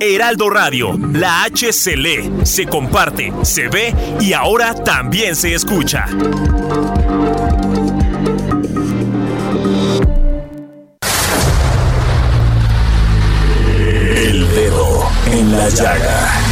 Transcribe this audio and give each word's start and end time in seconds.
Heraldo 0.00 0.50
Radio, 0.50 0.98
la 1.12 1.44
H 1.44 1.72
se 1.72 1.96
lee, 1.96 2.30
se 2.42 2.66
comparte, 2.66 3.32
se 3.42 3.68
ve 3.68 3.94
y 4.20 4.32
ahora 4.32 4.74
también 4.74 5.34
se 5.36 5.54
escucha. 5.54 6.06
El 14.16 14.54
dedo 14.54 15.08
en 15.30 15.52
la 15.52 15.68
llaga. 15.68 16.51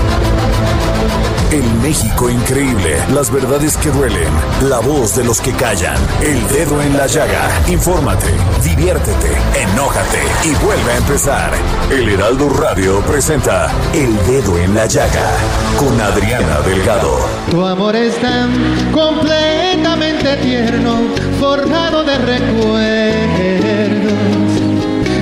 El 1.51 1.65
México 1.81 2.29
increíble, 2.29 2.95
las 3.13 3.29
verdades 3.29 3.75
que 3.75 3.89
duelen, 3.89 4.31
la 4.69 4.79
voz 4.79 5.17
de 5.17 5.25
los 5.25 5.41
que 5.41 5.51
callan, 5.51 5.97
el 6.21 6.47
dedo 6.47 6.81
en 6.81 6.95
la 6.95 7.07
llaga. 7.07 7.49
Infórmate, 7.67 8.27
diviértete, 8.63 9.27
enójate 9.61 10.19
y 10.45 10.55
vuelve 10.63 10.93
a 10.93 10.97
empezar. 10.97 11.51
El 11.91 12.07
Heraldo 12.07 12.47
Radio 12.47 13.01
presenta 13.01 13.69
El 13.93 14.15
Dedo 14.27 14.57
en 14.59 14.73
la 14.73 14.85
Llaga 14.85 15.29
con 15.77 15.99
Adriana 15.99 16.61
Delgado. 16.61 17.17
Tu 17.49 17.65
amor 17.65 17.97
es 17.97 18.15
tan 18.21 18.89
completamente 18.93 20.37
tierno, 20.37 20.99
forjado 21.37 22.05
de 22.05 22.17
recuerdos. 22.17 23.51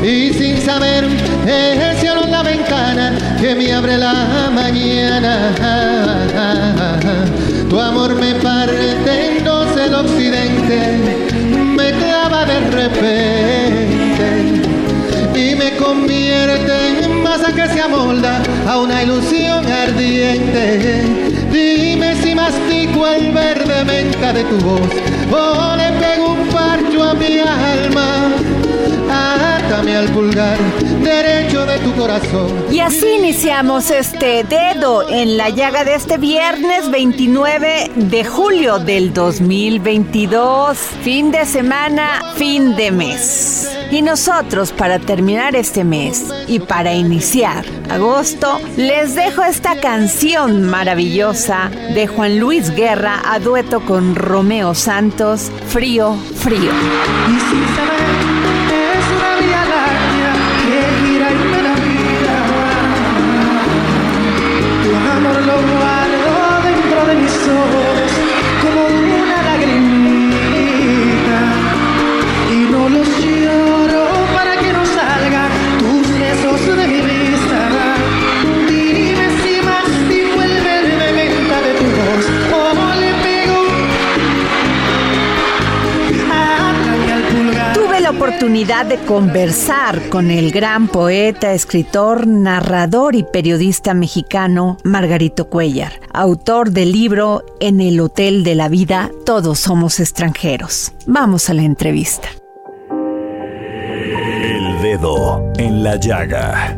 Y 0.03 0.31
sin 0.33 0.61
saber, 0.61 1.05
es 1.47 1.79
el 1.79 1.97
cielo 1.97 2.23
en 2.23 2.31
la 2.31 2.43
ventana 2.43 3.28
que 3.41 3.55
me 3.55 3.71
abre 3.73 3.97
la 3.97 4.49
mañana. 4.53 5.53
Tu 7.69 7.79
amor 7.79 8.15
me 8.15 8.35
parte 8.35 9.37
en 9.37 9.43
dos 9.43 9.67
el 9.77 9.93
occidente, 9.93 10.97
me 11.77 11.91
clava 11.91 12.45
de 12.45 12.59
repente 12.71 14.27
y 15.35 15.55
me 15.55 15.75
convierte 15.77 17.03
en 17.03 17.23
masa 17.23 17.53
que 17.53 17.67
se 17.67 17.81
amolda 17.81 18.41
a 18.67 18.77
una 18.77 19.03
ilusión 19.03 19.65
ardiente. 19.65 21.03
Dime 21.51 22.15
si 22.21 22.35
mastico 22.35 23.07
el 23.07 23.31
verde 23.31 23.85
menta 23.85 24.33
de 24.33 24.43
tu 24.43 24.57
voz 24.57 24.89
o 25.31 25.75
le 25.77 25.91
pego 25.99 26.33
un 26.33 26.47
parcho 26.49 27.03
a 27.03 27.13
mi 27.13 27.39
alma. 27.39 28.38
Átame 29.79 29.95
al 29.95 30.09
pulgar 30.09 30.57
derecho 31.01 31.65
de 31.65 31.79
tu 31.79 31.95
corazón. 31.95 32.65
Y 32.69 32.81
así 32.81 33.07
iniciamos 33.17 33.89
este 33.91 34.43
dedo 34.43 35.09
en 35.09 35.37
la 35.37 35.51
llaga 35.51 35.85
de 35.85 35.95
este 35.95 36.17
viernes 36.17 36.91
29 36.91 37.89
de 37.95 38.25
julio 38.25 38.79
del 38.79 39.13
2022. 39.13 40.77
Fin 41.01 41.31
de 41.31 41.45
semana, 41.45 42.21
fin 42.35 42.75
de 42.75 42.91
mes. 42.91 43.71
Y 43.89 44.01
nosotros 44.01 44.73
para 44.73 44.99
terminar 44.99 45.55
este 45.55 45.85
mes 45.85 46.25
y 46.45 46.59
para 46.59 46.93
iniciar 46.93 47.63
agosto, 47.89 48.59
les 48.75 49.15
dejo 49.15 49.43
esta 49.43 49.79
canción 49.79 50.63
maravillosa 50.63 51.71
de 51.93 52.05
Juan 52.05 52.37
Luis 52.37 52.75
Guerra 52.75 53.21
a 53.25 53.39
dueto 53.39 53.79
con 53.85 54.15
Romeo 54.15 54.75
Santos, 54.75 55.49
Frío, 55.69 56.17
Frío. 56.35 56.71
Y 57.29 57.39
sin 57.49 57.75
saber, 57.75 58.38
oportunidad 88.59 88.87
de 88.87 89.05
conversar 89.05 90.09
con 90.09 90.31
el 90.31 90.51
gran 90.51 90.89
poeta, 90.89 91.53
escritor, 91.53 92.27
narrador 92.27 93.15
y 93.15 93.23
periodista 93.23 93.93
mexicano 93.93 94.75
Margarito 94.83 95.49
Cuellar, 95.49 95.93
autor 96.11 96.71
del 96.71 96.91
libro 96.91 97.45
En 97.61 97.79
el 97.79 98.01
Hotel 98.01 98.43
de 98.43 98.55
la 98.55 98.67
Vida, 98.67 99.11
Todos 99.25 99.59
somos 99.59 100.01
extranjeros. 100.01 100.91
Vamos 101.05 101.49
a 101.49 101.53
la 101.53 101.61
entrevista. 101.61 102.27
El 104.43 104.81
Dedo 104.81 105.41
en 105.57 105.81
la 105.81 105.95
Llaga. 105.95 106.77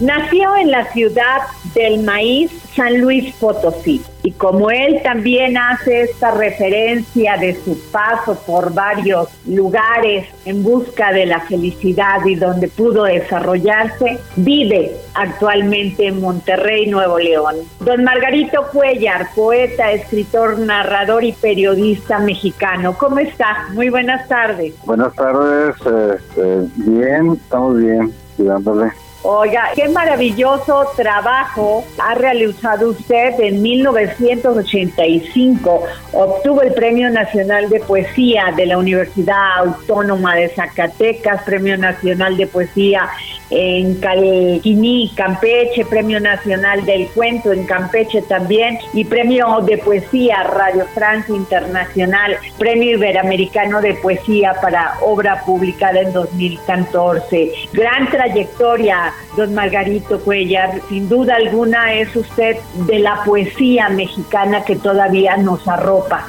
Nació 0.00 0.54
en 0.56 0.72
la 0.72 0.92
ciudad 0.92 1.38
del 1.74 2.02
maíz 2.02 2.50
San 2.74 3.00
Luis 3.00 3.34
Potosí 3.36 4.02
y 4.24 4.32
como 4.32 4.70
él 4.70 5.00
también 5.02 5.58
hace 5.58 6.00
esta 6.00 6.30
referencia 6.30 7.36
de 7.36 7.54
su 7.62 7.78
paso 7.92 8.34
por 8.46 8.72
varios 8.72 9.28
lugares 9.46 10.26
en 10.46 10.62
busca 10.62 11.12
de 11.12 11.26
la 11.26 11.40
felicidad 11.40 12.24
y 12.24 12.34
donde 12.34 12.68
pudo 12.68 13.04
desarrollarse, 13.04 14.18
vive 14.36 14.96
actualmente 15.12 16.06
en 16.06 16.22
Monterrey, 16.22 16.86
Nuevo 16.86 17.18
León. 17.18 17.56
Don 17.80 18.02
Margarito 18.02 18.66
Cuellar, 18.72 19.28
poeta, 19.34 19.92
escritor, 19.92 20.58
narrador 20.58 21.22
y 21.22 21.32
periodista 21.32 22.18
mexicano, 22.18 22.96
¿cómo 22.96 23.18
está? 23.18 23.68
Muy 23.74 23.90
buenas 23.90 24.26
tardes. 24.26 24.74
Buenas 24.86 25.14
tardes, 25.14 25.76
este, 25.76 26.66
bien, 26.76 27.32
estamos 27.32 27.76
bien, 27.76 28.10
cuidándole. 28.38 29.03
Oiga, 29.26 29.70
qué 29.74 29.88
maravilloso 29.88 30.86
trabajo 30.96 31.82
ha 31.98 32.14
realizado 32.14 32.90
usted 32.90 33.40
en 33.40 33.62
1985. 33.62 35.82
Obtuvo 36.12 36.60
el 36.60 36.74
Premio 36.74 37.08
Nacional 37.08 37.70
de 37.70 37.80
Poesía 37.80 38.52
de 38.54 38.66
la 38.66 38.76
Universidad 38.76 39.60
Autónoma 39.60 40.34
de 40.34 40.50
Zacatecas, 40.50 41.42
Premio 41.44 41.78
Nacional 41.78 42.36
de 42.36 42.46
Poesía 42.46 43.08
en 43.50 43.96
Calquiní, 44.00 45.12
Campeche, 45.14 45.84
Premio 45.84 46.20
Nacional 46.20 46.84
del 46.84 47.08
Cuento 47.08 47.52
en 47.52 47.66
Campeche 47.66 48.22
también 48.22 48.78
y 48.92 49.04
Premio 49.04 49.60
de 49.60 49.78
Poesía 49.78 50.42
Radio 50.44 50.86
Francia 50.94 51.34
Internacional, 51.34 52.36
Premio 52.58 52.96
Iberoamericano 52.96 53.80
de 53.80 53.94
Poesía 53.94 54.54
para 54.60 54.94
obra 55.02 55.42
publicada 55.44 56.00
en 56.00 56.12
2014. 56.12 57.52
Gran 57.72 58.08
trayectoria, 58.10 59.12
don 59.36 59.54
Margarito 59.54 60.18
Cuellar. 60.20 60.80
Sin 60.88 61.08
duda 61.08 61.36
alguna 61.36 61.94
es 61.94 62.14
usted 62.16 62.56
de 62.86 62.98
la 62.98 63.22
poesía 63.24 63.88
mexicana 63.88 64.64
que 64.64 64.76
todavía 64.76 65.36
nos 65.36 65.66
arropa. 65.68 66.26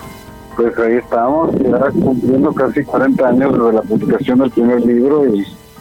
Pues 0.56 0.78
ahí 0.80 0.96
estamos, 0.96 1.52
ya 1.60 1.92
cumpliendo 1.92 2.54
casi 2.54 2.84
40 2.84 3.28
años 3.28 3.54
de 3.54 3.74
la 3.74 3.82
publicación 3.82 4.40
del 4.40 4.52
primer 4.52 4.86
libro 4.86 5.26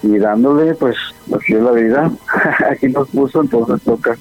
y 0.02 0.18
dándole, 0.18 0.74
pues 0.74 0.96
así 1.34 1.54
es 1.54 1.60
la 1.60 1.72
vida. 1.72 2.10
Aquí 2.70 2.88
nos 2.88 3.08
puso, 3.08 3.42
entonces 3.42 3.82
toca, 3.82 4.16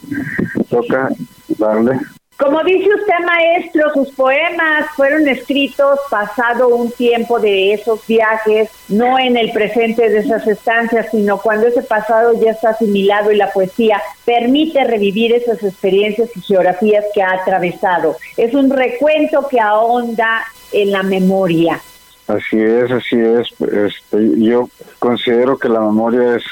toca 0.69 1.09
darle. 1.57 1.99
Como 2.37 2.63
dice 2.63 2.89
usted, 2.89 3.25
maestro, 3.25 3.93
sus 3.93 4.09
poemas 4.15 4.87
fueron 4.95 5.27
escritos 5.27 5.99
pasado 6.09 6.67
un 6.69 6.91
tiempo 6.91 7.39
de 7.39 7.73
esos 7.73 8.05
viajes, 8.07 8.69
no 8.89 9.19
en 9.19 9.37
el 9.37 9.51
presente 9.51 10.09
de 10.09 10.19
esas 10.19 10.45
estancias, 10.47 11.07
sino 11.11 11.37
cuando 11.37 11.67
ese 11.67 11.83
pasado 11.83 12.33
ya 12.41 12.51
está 12.51 12.71
asimilado 12.71 13.31
y 13.31 13.37
la 13.37 13.51
poesía 13.51 14.01
permite 14.25 14.83
revivir 14.83 15.31
esas 15.31 15.63
experiencias 15.63 16.35
y 16.35 16.41
geografías 16.41 17.05
que 17.13 17.21
ha 17.21 17.33
atravesado. 17.33 18.17
Es 18.35 18.53
un 18.55 18.71
recuento 18.71 19.47
que 19.47 19.59
ahonda 19.59 20.43
en 20.71 20.91
la 20.91 21.03
memoria. 21.03 21.79
Así 22.27 22.59
es, 22.59 22.89
así 22.89 23.19
es. 23.19 23.47
Este, 23.61 24.39
yo 24.39 24.69
considero 24.97 25.57
que 25.57 25.69
la 25.69 25.81
memoria 25.81 26.37
es 26.37 26.43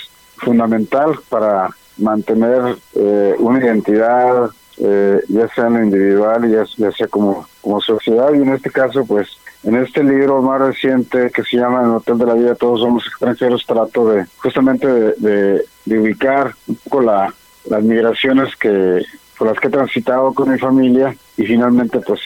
fundamental 0.42 1.20
para 1.30 1.70
mantener 1.98 2.78
eh, 2.96 3.36
una 3.40 3.60
identidad, 3.60 4.50
eh, 4.78 5.22
ya 5.28 5.48
sea 5.50 5.68
en 5.68 5.74
lo 5.74 5.84
individual, 5.84 6.50
ya, 6.50 6.66
ya 6.78 6.92
sea 6.92 7.08
como, 7.08 7.48
como 7.62 7.82
sociedad. 7.82 8.34
Y 8.34 8.42
en 8.42 8.54
este 8.54 8.72
caso, 8.72 9.06
pues, 9.06 9.28
en 9.64 9.76
este 9.76 10.04
libro 10.04 10.42
más 10.42 10.60
reciente 10.60 11.30
que 11.32 11.44
se 11.44 11.58
llama 11.58 11.84
El 11.84 11.92
Hotel 11.92 12.18
de 12.18 12.26
la 12.26 12.34
Vida, 12.34 12.56
Todos 12.56 12.80
Somos 12.80 13.06
Extranjeros, 13.06 13.66
trato 13.66 14.10
de 14.10 14.26
justamente 14.38 14.88
de, 14.88 15.66
ubicar 15.86 16.54
un 16.68 16.76
poco 16.76 17.02
la, 17.02 17.34
las 17.70 17.84
migraciones 17.84 18.56
que 18.56 19.04
por 19.38 19.48
las 19.48 19.60
que 19.60 19.68
he 19.68 19.72
transitado 19.72 20.34
con 20.34 20.52
mi 20.52 20.60
familia 20.60 21.16
y 21.36 21.46
finalmente 21.46 22.00
pues 22.00 22.20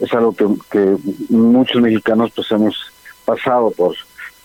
es 0.00 0.12
algo 0.14 0.34
que, 0.34 0.46
que 0.70 0.96
muchos 1.28 1.80
mexicanos 1.82 2.32
pues 2.34 2.50
hemos 2.50 2.74
pasado 3.24 3.70
por 3.70 3.94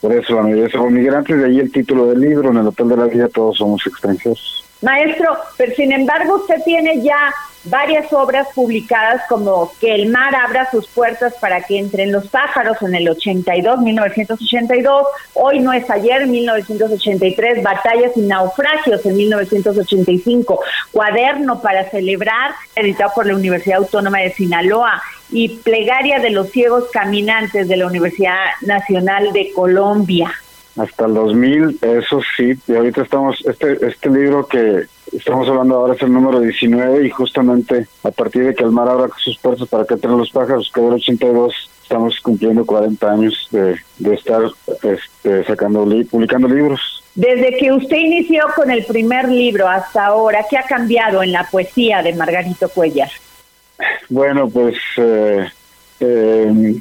por 0.01 0.13
eso 0.13 0.39
somos 0.71 0.91
migrantes, 0.91 1.37
de 1.37 1.45
ahí 1.45 1.59
el 1.59 1.71
título 1.71 2.07
del 2.07 2.21
libro, 2.21 2.51
en 2.51 2.57
el 2.57 2.67
Hotel 2.67 2.89
de 2.89 2.97
la 2.97 3.05
Vida 3.05 3.29
todos 3.29 3.57
somos 3.57 3.85
extranjeros. 3.85 4.63
Maestro, 4.81 5.35
pero 5.57 5.73
sin 5.75 5.91
embargo 5.91 6.35
usted 6.35 6.61
tiene 6.63 7.01
ya 7.01 7.33
varias 7.63 8.13
obras 8.13 8.47
publicadas 8.53 9.21
como 9.27 9.71
Que 9.79 9.95
el 9.95 10.09
mar 10.09 10.35
abra 10.35 10.69
sus 10.69 10.87
puertas 10.87 11.33
para 11.41 11.61
que 11.61 11.79
entren 11.79 12.11
los 12.11 12.27
pájaros 12.27 12.77
en 12.81 12.95
el 12.95 13.09
82, 13.09 13.79
1982, 13.79 15.07
Hoy 15.33 15.59
no 15.59 15.73
es 15.73 15.89
ayer, 15.89 16.27
1983, 16.27 17.63
Batallas 17.63 18.11
y 18.15 18.21
naufragios 18.21 19.05
en 19.05 19.17
1985, 19.17 20.59
Cuaderno 20.91 21.59
para 21.61 21.89
celebrar, 21.89 22.51
editado 22.75 23.11
por 23.15 23.25
la 23.25 23.35
Universidad 23.35 23.79
Autónoma 23.79 24.19
de 24.19 24.31
Sinaloa 24.31 25.01
y 25.31 25.57
Plegaria 25.57 26.19
de 26.19 26.31
los 26.31 26.49
ciegos 26.51 26.85
caminantes 26.91 27.67
de 27.67 27.77
la 27.77 27.87
Universidad 27.87 28.45
Nacional 28.61 29.33
de 29.33 29.51
Colombia 29.53 30.33
hasta 30.77 31.05
el 31.05 31.13
2000, 31.13 31.79
eso 31.81 32.21
sí, 32.35 32.53
y 32.67 32.75
ahorita 32.75 33.01
estamos, 33.01 33.43
este, 33.45 33.85
este 33.85 34.09
libro 34.09 34.47
que 34.47 34.83
estamos 35.11 35.47
hablando 35.47 35.75
ahora 35.75 35.95
es 35.95 36.01
el 36.01 36.13
número 36.13 36.39
19 36.39 37.05
y 37.05 37.09
justamente 37.09 37.87
a 38.03 38.11
partir 38.11 38.45
de 38.45 38.53
que 38.53 38.63
el 38.63 38.71
mar 38.71 38.87
abra 38.87 39.09
sus 39.17 39.37
puertas 39.37 39.67
para 39.67 39.85
que 39.85 39.95
entren 39.95 40.17
los 40.17 40.29
pájaros, 40.29 40.71
que 40.73 40.79
el 40.79 40.93
82, 40.93 41.69
estamos 41.81 42.19
cumpliendo 42.21 42.65
40 42.65 43.11
años 43.11 43.47
de, 43.51 43.75
de 43.97 44.13
estar 44.13 44.41
este, 44.83 45.43
sacando, 45.45 45.87
publicando 46.09 46.47
libros. 46.47 47.03
Desde 47.15 47.57
que 47.57 47.71
usted 47.71 47.97
inició 47.97 48.45
con 48.55 48.69
el 48.69 48.85
primer 48.85 49.27
libro 49.29 49.67
hasta 49.67 50.05
ahora, 50.05 50.45
¿qué 50.47 50.57
ha 50.57 50.63
cambiado 50.63 51.23
en 51.23 51.31
la 51.31 51.49
poesía 51.49 52.03
de 52.03 52.13
Margarito 52.13 52.69
Cuellar? 52.69 53.09
Bueno, 54.09 54.49
pues 54.49 54.75
eh, 54.97 55.47
eh, 55.99 56.75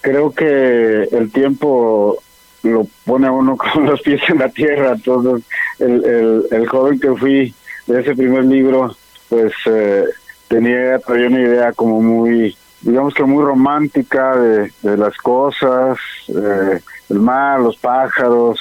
creo 0.00 0.32
que 0.32 1.04
el 1.10 1.30
tiempo 1.32 2.18
lo 2.62 2.86
pone 3.04 3.26
a 3.26 3.32
uno 3.32 3.56
con 3.74 3.86
los 3.86 4.00
pies 4.02 4.20
en 4.28 4.38
la 4.38 4.48
tierra. 4.48 4.92
Entonces, 4.92 5.44
el, 5.78 6.04
el, 6.04 6.46
el 6.50 6.68
joven 6.68 6.98
que 6.98 7.14
fui 7.14 7.54
de 7.86 8.00
ese 8.00 8.14
primer 8.14 8.44
libro, 8.44 8.96
pues 9.28 9.52
eh, 9.66 10.04
tenía 10.48 10.98
todavía 10.98 11.28
una 11.28 11.40
idea 11.40 11.72
como 11.72 12.00
muy, 12.00 12.56
digamos 12.80 13.14
que 13.14 13.24
muy 13.24 13.44
romántica 13.44 14.36
de, 14.36 14.70
las 14.96 15.16
cosas, 15.18 15.98
eh, 16.28 16.80
el 17.10 17.20
mar, 17.20 17.60
los 17.60 17.76
pájaros, 17.76 18.58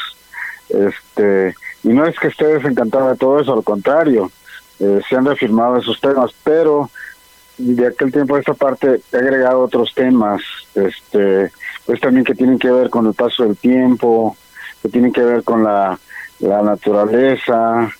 este, 0.69 1.55
y 1.83 1.89
no 1.89 2.05
es 2.05 2.17
que 2.19 2.27
esté 2.27 2.45
desencantado 2.45 3.09
de 3.09 3.17
todo 3.17 3.39
eso, 3.39 3.53
al 3.53 3.63
contrario, 3.63 4.31
eh, 4.79 5.01
se 5.07 5.15
han 5.15 5.25
reafirmado 5.25 5.77
esos 5.77 5.99
temas, 6.01 6.31
pero 6.43 6.89
de 7.57 7.87
aquel 7.87 8.11
tiempo 8.11 8.37
esta 8.37 8.53
parte 8.53 9.01
he 9.11 9.17
agregado 9.17 9.61
otros 9.61 9.93
temas, 9.93 10.41
este, 10.75 11.51
pues 11.85 11.99
también 11.99 12.25
que 12.25 12.35
tienen 12.35 12.57
que 12.57 12.71
ver 12.71 12.89
con 12.89 13.05
el 13.07 13.13
paso 13.13 13.43
del 13.43 13.57
tiempo, 13.57 14.35
que 14.81 14.89
tienen 14.89 15.13
que 15.13 15.21
ver 15.21 15.43
con 15.43 15.63
la, 15.63 15.99
la 16.39 16.61
naturaleza, 16.61 17.91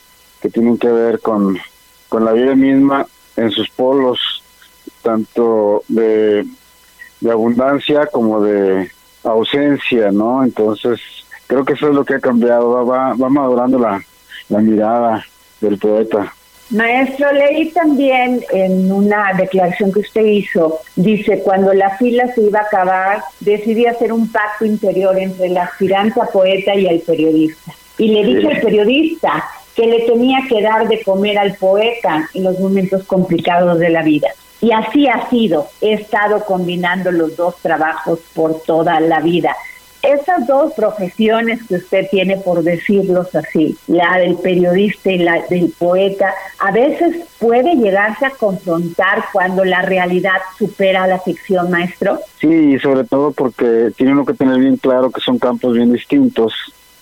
que 0.42 0.50
tienen 0.50 0.78
que 0.78 0.90
ver 0.90 1.20
con, 1.20 1.58
con 2.10 2.26
la 2.26 2.34
vida 2.34 2.56
misma 2.56 3.06
en 3.36 3.52
sus 3.52 3.70
polos, 3.70 4.44
tanto 5.02 5.84
de, 5.88 6.46
abundancia 7.30 8.08
como 8.08 8.42
de 8.42 8.92
ausencia, 9.24 10.12
¿no? 10.12 10.44
Entonces, 10.44 11.00
creo 11.48 11.64
que 11.64 11.74
eso 11.74 11.88
es 11.88 11.96
lo 11.96 12.04
que 12.04 12.16
ha 12.16 12.20
cambiado, 12.20 12.86
va, 12.86 13.14
va 13.14 13.30
madurando 13.30 13.80
la, 13.80 14.04
la 14.50 14.60
mirada 14.60 15.26
del 15.62 15.78
poeta. 15.78 16.34
Maestro, 16.74 17.32
leí 17.32 17.70
también 17.70 18.44
en 18.52 18.92
una 18.92 19.32
declaración 19.38 19.94
que 19.94 20.00
usted 20.00 20.26
hizo, 20.26 20.80
dice, 20.96 21.40
cuando 21.44 21.72
la 21.72 21.96
fila 21.98 22.34
se 22.34 22.42
iba 22.42 22.62
a 22.62 22.64
acabar, 22.64 23.22
decidí 23.42 23.86
hacer 23.86 24.12
un 24.12 24.32
pacto 24.32 24.66
interior 24.66 25.16
entre 25.20 25.48
el 25.48 25.58
aspirante 25.58 26.20
poeta 26.32 26.74
y 26.74 26.88
el 26.88 27.02
periodista. 27.02 27.74
Y 28.00 28.08
le 28.08 28.26
dije 28.26 28.48
al 28.48 28.62
periodista 28.62 29.44
que 29.76 29.86
le 29.86 30.00
tenía 30.02 30.40
que 30.50 30.64
dar 30.64 30.88
de 30.88 31.04
comer 31.04 31.38
al 31.38 31.54
poeta 31.58 32.28
en 32.34 32.44
los 32.44 32.60
momentos 32.60 33.04
complicados 33.04 33.78
de 33.78 33.92
la 33.92 34.02
vida. 34.02 34.30
Y 34.60 34.72
así 34.72 35.08
ha 35.08 35.30
sido. 35.30 35.68
He 35.80 35.94
estado 35.94 36.44
combinando 36.44 37.12
los 37.12 37.36
dos 37.36 37.56
trabajos 37.58 38.20
por 38.34 38.64
toda 38.64 39.00
la 39.00 39.20
vida 39.20 39.56
esas 40.04 40.46
dos 40.46 40.74
profesiones 40.74 41.64
que 41.64 41.76
usted 41.76 42.08
tiene, 42.12 42.38
por 42.38 42.62
decirlos 42.62 43.34
así, 43.34 43.78
la 43.88 44.18
del 44.18 44.36
periodista 44.36 45.12
y 45.12 45.20
la 45.20 45.42
del 45.50 45.74
poeta, 45.78 46.34
a 46.60 46.72
veces 46.72 47.26
puede 47.40 47.76
llegarse 47.76 48.26
a 48.26 48.32
confrontar 48.32 49.24
cuando 49.32 49.64
la 49.64 49.82
realidad 49.82 50.42
supera 50.58 51.08
la 51.08 51.20
ficción, 51.20 51.72
maestro? 51.72 52.20
Sí, 52.40 52.78
sobre 52.80 53.06
todo 53.06 53.32
porque 53.32 53.92
tiene 53.96 54.26
que 54.26 54.34
tener 54.34 54.60
bien 54.60 54.78
claro 54.78 55.10
que 55.10 55.22
son 55.22 55.40
campos 55.40 55.74
bien 55.74 55.94
distintos 55.94 56.54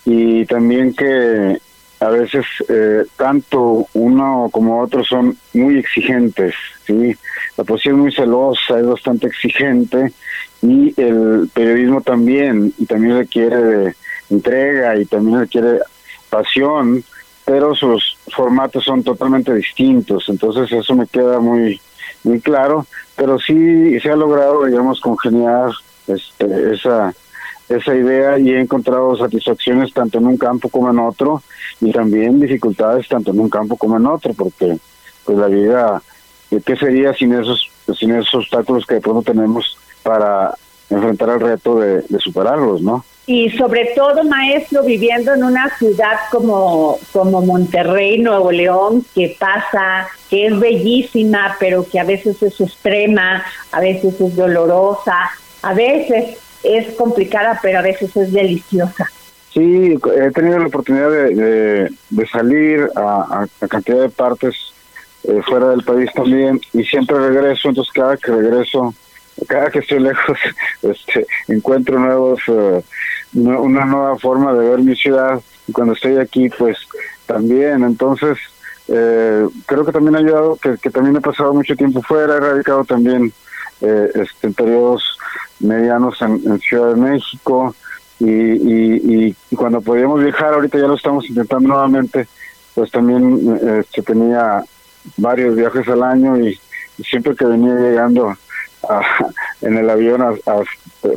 y 0.06 0.46
también 0.46 0.94
que 0.94 1.58
a 2.00 2.10
veces 2.10 2.46
eh, 2.70 3.04
tanto 3.16 3.88
uno 3.94 4.50
como 4.52 4.82
otro 4.82 5.04
son 5.04 5.38
muy 5.54 5.78
exigentes, 5.78 6.54
¿sí? 6.86 7.16
La 7.58 7.64
poesía 7.64 7.92
es 7.92 7.98
muy 7.98 8.12
celosa, 8.12 8.80
es 8.80 8.86
bastante 8.86 9.28
exigente 9.28 10.12
y 10.62 10.94
el 11.02 11.50
periodismo 11.54 12.02
también, 12.02 12.74
y 12.78 12.86
también 12.86 13.18
requiere 13.18 13.96
entrega 14.30 14.96
y 14.98 15.06
también 15.06 15.40
requiere 15.40 15.80
pasión, 16.30 17.04
pero 17.46 17.76
sus 17.76 18.18
formatos 18.34 18.84
son 18.84 19.04
totalmente 19.04 19.54
distintos, 19.54 20.30
entonces 20.30 20.72
eso 20.72 20.96
me 20.96 21.08
queda 21.08 21.40
muy 21.40 21.82
muy 22.24 22.40
claro, 22.40 22.86
pero 23.16 23.40
sí 23.40 24.00
se 24.00 24.12
ha 24.12 24.16
logrado, 24.16 24.66
digamos, 24.66 25.02
congeniar 25.02 25.72
este, 26.08 26.74
esa 26.74 27.14
esa 27.70 27.96
idea 27.96 28.38
y 28.38 28.52
he 28.52 28.60
encontrado 28.60 29.16
satisfacciones 29.16 29.94
tanto 29.94 30.18
en 30.18 30.28
un 30.28 30.38
campo 30.38 30.68
como 30.68 30.90
en 30.90 31.00
otro 31.00 31.42
y 31.80 31.92
también 31.92 32.40
dificultades 32.40 33.08
tanto 33.08 33.32
en 33.32 33.40
un 33.40 33.50
campo 33.50 33.78
como 33.78 33.98
en 33.98 34.06
otro, 34.06 34.34
porque 34.34 34.78
pues 35.24 35.38
la 35.38 35.48
vida, 35.48 36.02
¿qué 36.66 36.76
sería 36.76 37.14
sin 37.14 37.34
esos 37.34 37.70
sin 37.98 38.12
esos 38.12 38.34
obstáculos 38.34 38.86
que 38.86 38.96
de 38.96 39.02
pronto 39.02 39.32
tenemos 39.32 39.78
para 40.04 40.54
enfrentar 40.90 41.30
el 41.30 41.40
reto 41.40 41.80
de, 41.80 42.04
superarlos, 42.20 42.82
¿no? 42.82 43.06
Y 43.26 43.50
sobre 43.52 43.94
todo, 43.96 44.24
maestro, 44.24 44.84
viviendo 44.84 45.34
en 45.34 45.44
una 45.44 45.70
ciudad 45.78 46.18
como, 46.32 46.98
como 47.14 47.42
Monterrey, 47.42 48.20
Nuevo 48.20 48.52
León, 48.52 49.06
que 49.16 49.36
pasa, 49.40 50.08
que 50.30 50.48
es 50.48 50.60
bellísima, 50.60 51.56
pero 51.60 51.88
que 51.88 52.00
a 52.00 52.04
veces 52.04 52.42
es 52.44 52.60
extrema, 52.60 53.44
a 53.72 53.80
veces 53.80 54.20
es 54.20 54.36
dolorosa, 54.36 55.32
a 55.62 55.74
veces 55.74 56.38
es 56.64 56.94
complicada, 56.96 57.60
pero 57.62 57.80
a 57.80 57.84
veces 57.84 58.16
es 58.18 58.34
deliciosa. 58.34 59.10
Sí, 59.54 59.96
he 60.18 60.32
tenido 60.32 60.60
la 60.60 60.68
oportunidad 60.68 61.12
de, 61.12 61.90
de, 62.10 62.28
salir 62.28 62.90
a, 62.96 63.48
a, 63.62 63.68
cantidad 63.68 64.02
de 64.02 64.10
partes 64.10 64.56
eh, 65.24 65.42
fuera 65.46 65.70
del 65.70 65.84
país 65.84 66.10
también 66.14 66.60
y 66.74 66.84
siempre 66.84 67.18
regreso, 67.18 67.70
entonces 67.70 67.94
cada 67.94 68.16
que 68.16 68.32
regreso 68.32 68.94
cada 69.48 69.70
que 69.70 69.80
estoy 69.80 70.00
lejos 70.00 70.38
este 70.82 71.26
encuentro 71.48 72.00
nuevos 72.00 72.40
eh, 72.48 72.84
una 73.34 73.86
nueva 73.86 74.18
forma 74.18 74.54
de 74.54 74.70
ver 74.70 74.80
mi 74.80 74.96
ciudad. 74.96 75.42
Y 75.68 75.72
cuando 75.72 75.94
estoy 75.94 76.18
aquí 76.18 76.50
pues 76.50 76.78
también. 77.26 77.84
Entonces 77.84 78.38
eh, 78.88 79.48
creo 79.66 79.86
que 79.86 79.92
también 79.92 80.16
ha 80.16 80.20
ayudado 80.20 80.58
que, 80.58 80.90
también 80.90 81.16
he 81.16 81.22
pasado 81.22 81.54
mucho 81.54 81.76
tiempo 81.76 82.02
fuera 82.02 82.36
he 82.36 82.40
radicado 82.40 82.84
también 82.84 83.32
eh, 83.82 84.10
este, 84.16 84.48
en 84.48 84.54
periodos 84.54 85.18
medianos 85.60 86.22
en, 86.22 86.60
Ciudad 86.60 86.94
de 86.94 87.02
México. 87.02 87.76
Y, 88.20 88.30
y, 88.30 89.36
y, 89.50 89.56
cuando 89.56 89.82
podíamos 89.82 90.24
viajar 90.24 90.54
ahorita 90.54 90.78
ya 90.78 90.86
lo 90.86 90.94
estamos 90.94 91.28
intentando 91.28 91.70
nuevamente 91.70 92.28
pues 92.76 92.92
también 92.92 93.60
este, 93.80 94.04
tenía 94.04 94.64
varios 95.18 95.56
viajes 95.56 95.88
al 95.88 96.04
año 96.04 96.40
y 96.40 96.60
siempre 97.04 97.36
que 97.36 97.46
venía 97.46 97.74
llegando 97.74 98.36
en 99.62 99.78
el 99.78 99.90
avión 99.90 100.22
a, 100.22 100.30
a, 100.30 100.64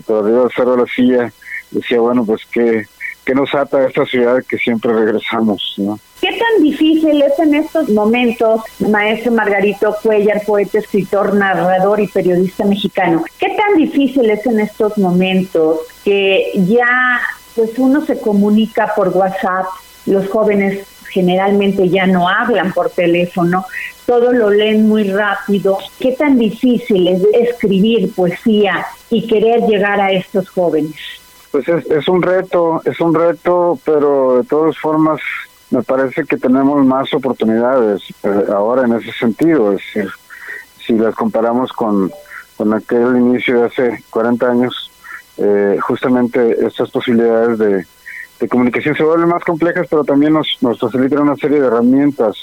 por 0.07 0.25
arriba 0.25 0.41
del 0.41 0.53
cerro 0.55 0.77
de 0.77 0.83
la 0.83 0.87
silla, 0.87 1.33
decía, 1.71 2.01
bueno, 2.01 2.25
pues 2.25 2.43
que, 2.51 2.87
que 3.25 3.35
nos 3.35 3.55
ata 3.55 3.79
a 3.79 3.87
esta 3.87 4.05
ciudad 4.05 4.43
que 4.49 4.59
siempre 4.59 4.93
regresamos, 4.93 5.75
¿no? 5.79 5.99
¿Qué 6.21 6.31
tan 6.31 6.63
difícil 6.63 7.21
es 7.21 7.39
en 7.39 7.55
estos 7.55 7.89
momentos, 7.91 8.63
maestro 8.79 9.33
Margarito 9.33 9.95
Cuellar, 10.03 10.43
poeta, 10.47 10.79
escritor, 10.79 11.35
narrador 11.35 12.01
y 12.01 12.07
periodista 12.07 12.65
mexicano, 12.65 13.25
qué 13.39 13.49
tan 13.49 13.77
difícil 13.77 14.31
es 14.31 14.47
en 14.47 14.61
estos 14.61 14.97
momentos 14.97 15.81
que 16.03 16.51
ya 16.55 17.21
pues 17.55 17.79
uno 17.79 18.05
se 18.05 18.19
comunica 18.21 18.93
por 18.97 19.09
WhatsApp, 19.09 19.67
los 20.07 20.29
jóvenes 20.29 20.87
generalmente 21.11 21.89
ya 21.89 22.07
no 22.07 22.29
hablan 22.29 22.73
por 22.73 22.91
teléfono, 22.91 23.65
todo 24.07 24.33
lo 24.33 24.51
leen 24.51 24.89
muy 24.89 25.05
rápido. 25.11 25.79
¿Qué 25.99 26.13
tan 26.13 26.39
difícil 26.39 27.09
es 27.09 27.23
escribir 27.33 28.13
poesía 28.15 28.87
y 29.11 29.27
querer 29.27 29.63
llegar 29.63 30.01
a 30.01 30.13
estos 30.13 30.49
jóvenes? 30.51 30.95
Pues 31.51 31.69
es, 31.69 31.87
es 31.87 32.09
un 32.09 32.23
reto, 32.23 32.83
es 32.85 33.01
un 33.01 33.15
reto, 33.15 33.79
pero 33.85 34.39
de 34.39 34.45
todas 34.45 34.77
formas 34.79 35.21
me 35.71 35.83
parece 35.83 36.25
que 36.25 36.37
tenemos 36.37 36.85
más 36.85 37.13
oportunidades 37.15 38.03
eh, 38.23 38.45
ahora 38.53 38.85
en 38.85 38.95
ese 38.95 39.13
sentido. 39.13 39.73
Es 39.73 39.79
decir, 39.95 40.11
si 40.85 40.93
las 40.95 41.15
comparamos 41.15 41.73
con, 41.73 42.11
con 42.57 42.75
aquel 42.75 43.17
inicio 43.17 43.61
de 43.61 43.67
hace 43.67 44.05
40 44.11 44.51
años, 44.51 44.91
eh, 45.37 45.79
justamente 45.81 46.65
estas 46.65 46.91
posibilidades 46.91 47.59
de, 47.59 47.87
de 48.41 48.49
comunicación 48.49 48.95
se 48.95 49.03
vuelven 49.03 49.29
más 49.29 49.43
complejas, 49.45 49.87
pero 49.89 50.05
también 50.05 50.33
nos, 50.33 50.59
nos 50.61 50.79
facilitan 50.79 51.21
una 51.21 51.37
serie 51.37 51.61
de 51.61 51.67
herramientas 51.67 52.37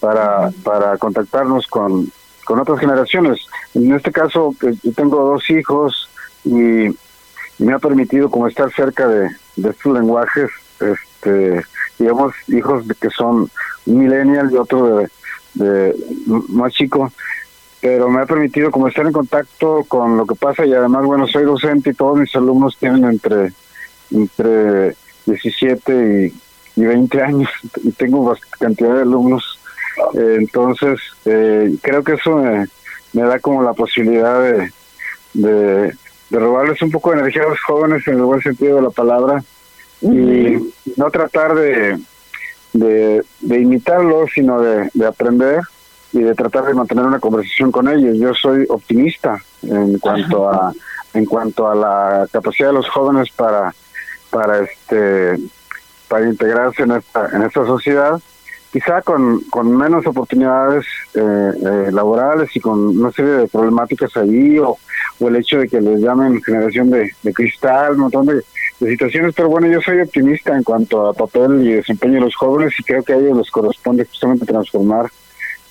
para, 0.00 0.50
para 0.62 0.96
contactarnos 0.98 1.66
con, 1.66 2.10
con 2.44 2.60
otras 2.60 2.80
generaciones. 2.80 3.38
En 3.74 3.92
este 3.94 4.12
caso, 4.12 4.54
yo 4.60 4.92
tengo 4.92 5.24
dos 5.24 5.48
hijos 5.50 6.08
y, 6.44 6.88
me 7.58 7.72
ha 7.72 7.78
permitido 7.78 8.30
como 8.30 8.46
estar 8.48 8.70
cerca 8.72 9.08
de, 9.08 9.30
de 9.56 9.70
estos 9.70 9.94
lenguajes, 9.94 10.50
este, 10.78 11.64
digamos, 11.98 12.34
hijos 12.48 12.86
de 12.86 12.94
que 12.94 13.08
son 13.10 13.50
millennial 13.86 14.50
y 14.52 14.56
otro 14.56 15.08
de, 15.54 15.96
más 16.48 16.72
chico, 16.74 17.10
pero 17.80 18.10
me 18.10 18.20
ha 18.20 18.26
permitido 18.26 18.70
como 18.70 18.88
estar 18.88 19.06
en 19.06 19.12
contacto 19.12 19.84
con 19.88 20.18
lo 20.18 20.26
que 20.26 20.34
pasa 20.34 20.66
y 20.66 20.74
además, 20.74 21.06
bueno, 21.06 21.26
soy 21.26 21.44
docente 21.44 21.90
y 21.90 21.94
todos 21.94 22.18
mis 22.18 22.34
alumnos 22.36 22.76
tienen 22.76 23.04
entre, 23.04 23.52
entre 24.10 24.94
17 25.24 26.32
y, 26.76 26.80
y 26.80 26.84
20 26.84 27.22
años 27.22 27.50
y 27.82 27.92
tengo 27.92 28.36
cantidad 28.58 28.96
de 28.96 29.02
alumnos 29.02 29.58
eh, 29.64 29.65
entonces, 30.14 31.00
eh, 31.24 31.74
creo 31.82 32.02
que 32.02 32.14
eso 32.14 32.36
me, 32.36 33.22
da 33.22 33.38
como 33.38 33.62
la 33.62 33.72
posibilidad 33.72 34.42
de, 34.42 34.72
de, 35.34 35.92
robarles 36.30 36.82
un 36.82 36.90
poco 36.90 37.12
de 37.12 37.20
energía 37.20 37.42
a 37.44 37.48
los 37.48 37.60
jóvenes 37.60 38.06
en 38.06 38.14
el 38.14 38.22
buen 38.22 38.42
sentido 38.42 38.76
de 38.76 38.82
la 38.82 38.90
palabra 38.90 39.42
y 40.00 40.72
no 40.96 41.10
tratar 41.10 41.54
de, 41.54 41.98
de, 42.72 43.24
imitarlos, 43.60 44.30
sino 44.34 44.60
de, 44.60 45.06
aprender 45.06 45.60
y 46.12 46.20
de 46.20 46.34
tratar 46.34 46.64
de 46.64 46.74
mantener 46.74 47.04
una 47.04 47.20
conversación 47.20 47.72
con 47.72 47.88
ellos. 47.88 48.16
Yo 48.18 48.34
soy 48.34 48.66
optimista 48.68 49.38
en 49.62 49.98
cuanto 49.98 50.48
a 50.48 50.72
en 51.14 51.24
cuanto 51.24 51.66
a 51.66 51.74
la 51.74 52.28
capacidad 52.30 52.68
de 52.68 52.74
los 52.74 52.88
jóvenes 52.90 53.30
para 53.34 53.74
para 54.30 54.58
este 54.58 55.38
para 56.08 56.26
integrarse 56.26 56.82
en 56.82 56.92
esta 56.92 57.30
en 57.32 57.42
esta 57.42 57.64
sociedad 57.64 58.20
quizá 58.72 59.02
con, 59.02 59.40
con 59.50 59.76
menos 59.76 60.06
oportunidades 60.06 60.84
eh, 61.14 61.20
eh, 61.20 61.90
laborales 61.92 62.54
y 62.54 62.60
con 62.60 62.98
una 62.98 63.10
serie 63.12 63.32
de 63.32 63.48
problemáticas 63.48 64.16
ahí, 64.16 64.58
o, 64.58 64.76
o 65.18 65.28
el 65.28 65.36
hecho 65.36 65.58
de 65.58 65.68
que 65.68 65.80
les 65.80 66.00
llamen 66.00 66.42
generación 66.42 66.90
de, 66.90 67.12
cristal, 67.32 67.94
un 67.94 68.00
montón 68.00 68.26
de, 68.26 68.42
situaciones, 68.78 69.34
pero 69.34 69.48
bueno, 69.48 69.68
yo 69.68 69.80
soy 69.80 70.00
optimista 70.00 70.54
en 70.54 70.62
cuanto 70.62 71.08
a 71.08 71.14
papel 71.14 71.66
y 71.66 71.72
desempeño 71.72 72.14
de 72.14 72.20
los 72.20 72.36
jóvenes 72.36 72.74
y 72.78 72.82
creo 72.82 73.02
que 73.02 73.14
a 73.14 73.16
ellos 73.16 73.38
les 73.38 73.50
corresponde 73.50 74.04
justamente 74.04 74.44
transformar 74.44 75.06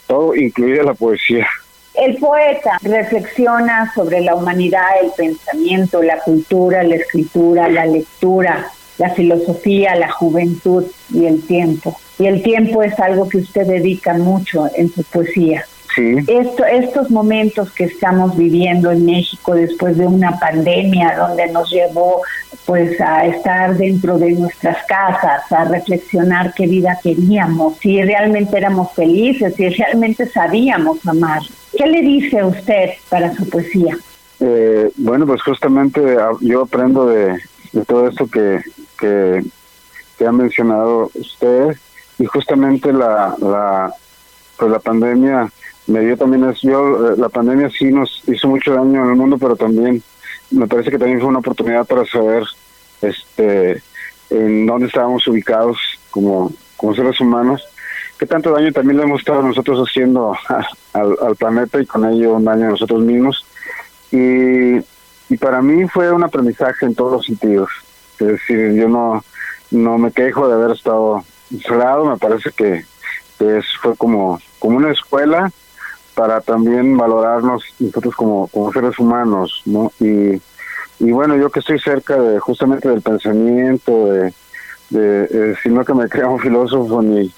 todo, 0.08 0.36
incluida 0.36 0.82
la 0.82 0.96
poesía. 0.96 1.48
El 1.94 2.18
poeta 2.18 2.78
reflexiona 2.82 3.92
sobre 3.94 4.22
la 4.22 4.36
humanidad, 4.36 4.88
el 5.04 5.12
pensamiento, 5.12 6.02
la 6.02 6.20
cultura, 6.20 6.84
la 6.84 6.96
escritura, 6.96 7.70
la 7.70 7.86
lectura, 7.86 8.72
la 8.98 9.12
filosofía, 9.12 9.96
la 9.96 10.12
juventud 10.12 10.84
y 11.14 11.25
el 11.25 11.46
tiempo. 11.46 11.96
Y 12.17 12.27
el 12.27 12.41
tiempo 12.41 12.81
es 12.81 12.98
algo 13.00 13.27
que 13.27 13.39
usted 13.39 13.65
dedica 13.67 14.13
mucho 14.13 14.67
en 14.75 14.89
su 14.89 15.03
poesía. 15.03 15.65
Sí. 15.95 16.17
Esto, 16.27 16.65
estos 16.65 17.10
momentos 17.10 17.72
que 17.72 17.86
estamos 17.86 18.36
viviendo 18.36 18.91
en 18.91 19.05
México 19.05 19.55
después 19.55 19.98
de 19.98 20.05
una 20.05 20.38
pandemia 20.39 21.15
donde 21.15 21.48
nos 21.48 21.69
llevó 21.72 22.22
pues 22.65 23.00
a 23.00 23.25
estar 23.27 23.77
dentro 23.77 24.17
de 24.17 24.31
nuestras 24.31 24.86
casas, 24.88 25.50
a 25.51 25.65
reflexionar 25.65 26.53
qué 26.53 26.67
vida 26.67 27.00
queríamos, 27.01 27.77
si 27.77 28.01
realmente 28.01 28.57
éramos 28.57 28.91
felices, 28.93 29.53
si 29.55 29.69
realmente 29.69 30.25
sabíamos 30.25 31.05
amar. 31.07 31.41
¿Qué 31.77 31.86
le 31.86 32.01
dice 32.01 32.39
a 32.39 32.48
usted 32.48 32.89
para 33.07 33.34
su 33.34 33.48
poesía? 33.50 33.98
Eh, 34.39 34.91
bueno, 34.98 35.25
pues 35.25 35.41
justamente 35.43 36.01
ah, 36.19 36.31
yo 36.41 36.63
aprendo 36.63 37.07
de, 37.07 37.38
de 37.72 37.86
todo 37.86 38.10
esto 38.10 38.27
que, 38.27 38.62
que, 38.98 39.45
que 40.17 40.25
ha 40.25 40.31
mencionado 40.31 41.10
usted 41.13 41.77
y 42.19 42.25
justamente 42.25 42.91
la, 42.93 43.36
la 43.39 43.93
pues 44.57 44.72
la 44.72 44.79
pandemia 44.79 45.51
me 45.88 46.00
dio 46.01 46.17
también 46.17 46.50
es 46.50 46.62
yo 46.62 47.12
eh, 47.12 47.15
la 47.17 47.29
pandemia 47.29 47.69
sí 47.69 47.91
nos 47.91 48.24
hizo 48.27 48.48
mucho 48.48 48.74
daño 48.74 49.03
en 49.03 49.10
el 49.10 49.15
mundo 49.15 49.38
pero 49.38 49.55
también 49.55 50.01
me 50.51 50.67
parece 50.67 50.91
que 50.91 50.98
también 50.98 51.19
fue 51.19 51.29
una 51.29 51.39
oportunidad 51.39 51.86
para 51.86 52.05
saber 52.05 52.43
este 53.01 53.81
en 54.29 54.65
dónde 54.65 54.88
estábamos 54.88 55.27
ubicados 55.27 55.77
como 56.12 56.51
como 56.77 56.95
seres 56.95 57.19
humanos 57.19 57.63
qué 58.17 58.25
tanto 58.25 58.51
daño 58.51 58.72
también 58.72 58.98
le 58.98 59.03
hemos 59.03 59.19
estado 59.19 59.41
nosotros 59.41 59.88
haciendo 59.88 60.36
al, 60.93 61.15
al 61.22 61.36
planeta 61.36 61.81
y 61.81 61.86
con 61.86 62.05
ello 62.05 62.36
un 62.36 62.45
daño 62.45 62.67
a 62.67 62.69
nosotros 62.69 63.01
mismos. 63.01 63.45
Y 64.10 64.79
y 65.29 65.38
para 65.38 65.62
mí 65.62 65.88
fue 65.88 66.12
un 66.12 66.24
aprendizaje 66.24 66.86
en 66.86 66.95
todos 66.95 67.13
los 67.13 67.25
sentidos. 67.25 67.69
Es 68.19 68.27
decir, 68.27 68.74
yo 68.74 68.88
no, 68.88 69.24
no 69.72 69.98
me 69.98 70.12
quejo 70.12 70.48
de 70.48 70.53
haber 70.53 70.75
estado 70.75 71.24
me 71.52 72.18
parece 72.18 72.52
que, 72.52 72.86
fue 73.82 73.96
como, 73.98 74.40
como 74.60 74.78
una 74.78 74.92
escuela 74.92 75.52
para 76.16 76.42
también 76.42 76.96
valorarnos 76.98 77.64
nosotros 77.80 78.16
como, 78.16 78.48
como 78.48 78.72
seres 78.72 78.98
humanos, 78.98 79.62
¿no? 79.66 79.92
Y, 80.00 80.42
y 81.00 81.12
bueno, 81.12 81.36
yo 81.36 81.50
que 81.50 81.60
estoy 81.60 81.80
cerca 81.80 82.16
de 82.16 82.40
justamente 82.40 82.88
del 82.88 83.02
pensamiento, 83.02 84.08
de, 84.08 84.34
de, 84.90 85.58
sino 85.62 85.84
que 85.84 85.94
me 85.94 86.08
crea 86.08 86.30
un 86.30 86.40
filósofo 86.40 87.02
ni, 87.02 87.34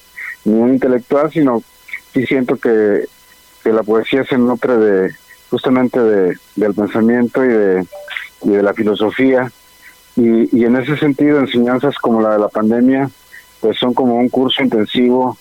ni 0.46 0.54
un 0.54 0.74
intelectual, 0.74 1.32
sino 1.32 1.64
sí 2.14 2.26
siento 2.28 2.58
que, 2.58 3.06
que 3.64 3.74
la 3.74 3.82
poesía 3.82 4.24
se 4.26 4.38
nutre 4.38 4.78
de 4.78 5.16
justamente 5.50 6.00
de, 6.00 6.38
del 6.56 6.74
pensamiento 6.76 7.44
y 7.44 7.48
de, 7.48 7.88
y 8.44 8.50
de 8.50 8.64
la 8.64 8.74
filosofía 8.74 9.52
y, 10.16 10.56
y 10.56 10.66
en 10.66 10.76
ese 10.76 10.98
sentido, 10.98 11.40
enseñanzas 11.40 11.96
como 11.98 12.22
la 12.22 12.34
de 12.34 12.40
la 12.40 12.50
pandemia, 12.50 13.10
pues 13.60 13.78
son 13.78 13.94
como 13.94 14.16
un 14.16 14.30
curso 14.30 14.64
intensivo 14.64 15.38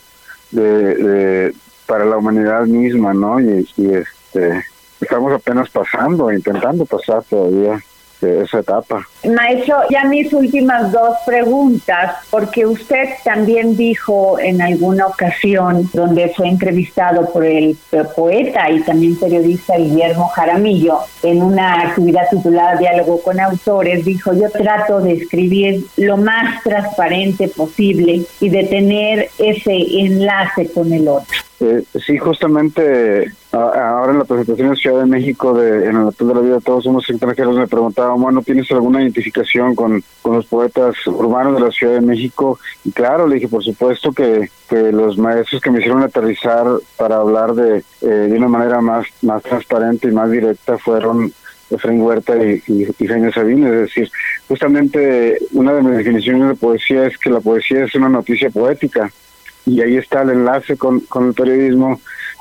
de, 0.50 1.54
para 1.86 2.04
la 2.04 2.16
humanidad 2.16 2.66
misma, 2.66 3.14
¿no? 3.14 3.40
Y, 3.40 3.68
y 3.76 3.94
este 3.94 4.64
estamos 5.00 5.32
apenas 5.32 5.68
pasando, 5.70 6.32
intentando 6.32 6.86
pasar 6.86 7.22
todavía 7.24 7.80
esa 8.22 8.60
etapa. 8.60 9.06
Maestro, 9.24 9.76
ya 9.90 10.04
mis 10.04 10.32
últimas 10.32 10.92
dos 10.92 11.16
preguntas, 11.24 12.16
porque 12.30 12.66
usted 12.66 13.08
también 13.24 13.76
dijo 13.76 14.38
en 14.38 14.62
alguna 14.62 15.06
ocasión, 15.06 15.88
donde 15.92 16.28
fue 16.36 16.48
entrevistado 16.48 17.32
por 17.32 17.44
el 17.44 17.76
poeta 18.14 18.70
y 18.70 18.80
también 18.82 19.16
periodista 19.16 19.76
Guillermo 19.76 20.28
Jaramillo, 20.28 21.00
en 21.22 21.42
una 21.42 21.80
actividad 21.80 22.28
titulada 22.30 22.76
Diálogo 22.76 23.20
con 23.22 23.40
Autores, 23.40 24.04
dijo, 24.04 24.32
yo 24.32 24.50
trato 24.50 25.00
de 25.00 25.14
escribir 25.14 25.84
lo 25.96 26.16
más 26.16 26.62
transparente 26.62 27.48
posible 27.48 28.22
y 28.40 28.48
de 28.48 28.64
tener 28.64 29.30
ese 29.38 29.74
enlace 30.00 30.70
con 30.72 30.92
el 30.92 31.08
otro. 31.08 31.45
Eh, 31.58 31.84
sí, 32.04 32.18
justamente 32.18 33.32
ahora 33.50 34.12
en 34.12 34.18
la 34.18 34.24
presentación 34.24 34.68
en 34.68 34.76
Ciudad 34.76 35.00
de 35.00 35.06
México 35.06 35.54
de 35.54 35.86
en 35.86 35.96
el 35.96 36.02
Hotel 36.02 36.28
de 36.28 36.34
la 36.34 36.40
Vida 36.40 36.60
Todos 36.60 36.84
Somos 36.84 37.08
Extranjeros 37.08 37.56
me 37.56 37.66
preguntaban, 37.66 38.20
bueno, 38.20 38.42
¿tienes 38.42 38.70
alguna 38.72 39.00
identificación 39.00 39.74
con, 39.74 40.04
con 40.20 40.34
los 40.34 40.44
poetas 40.44 40.94
urbanos 41.06 41.54
de 41.54 41.60
la 41.60 41.70
Ciudad 41.70 41.94
de 41.94 42.02
México? 42.02 42.58
Y 42.84 42.92
claro, 42.92 43.26
le 43.26 43.36
dije, 43.36 43.48
por 43.48 43.64
supuesto 43.64 44.12
que, 44.12 44.50
los 44.92 45.16
maestros 45.16 45.62
que 45.62 45.70
me 45.70 45.78
hicieron 45.78 46.02
aterrizar 46.02 46.66
para 46.98 47.16
hablar 47.16 47.54
de, 47.54 47.82
eh, 48.02 48.06
de 48.06 48.36
una 48.36 48.48
manera 48.48 48.80
más, 48.80 49.06
más 49.22 49.42
transparente 49.42 50.08
y 50.08 50.12
más 50.12 50.30
directa 50.30 50.76
fueron 50.76 51.32
Efraín 51.70 52.02
Huerta 52.02 52.36
y, 52.36 52.62
y, 52.68 53.06
Jaime 53.06 53.32
Sabine, 53.32 53.66
es 53.68 53.80
decir, 53.82 54.10
justamente 54.48 55.38
una 55.52 55.72
de 55.72 55.82
mis 55.82 55.96
definiciones 55.96 56.48
de 56.48 56.54
poesía 56.54 57.06
es 57.06 57.16
que 57.16 57.30
la 57.30 57.40
poesía 57.40 57.84
es 57.84 57.94
una 57.94 58.08
noticia 58.08 58.50
poética 58.50 59.10
y 59.66 59.80
ahí 59.82 59.96
está 59.96 60.22
el 60.22 60.30
enlace 60.30 60.76
con, 60.76 61.00
con 61.00 61.28
el 61.28 61.34
periodismo 61.34 62.00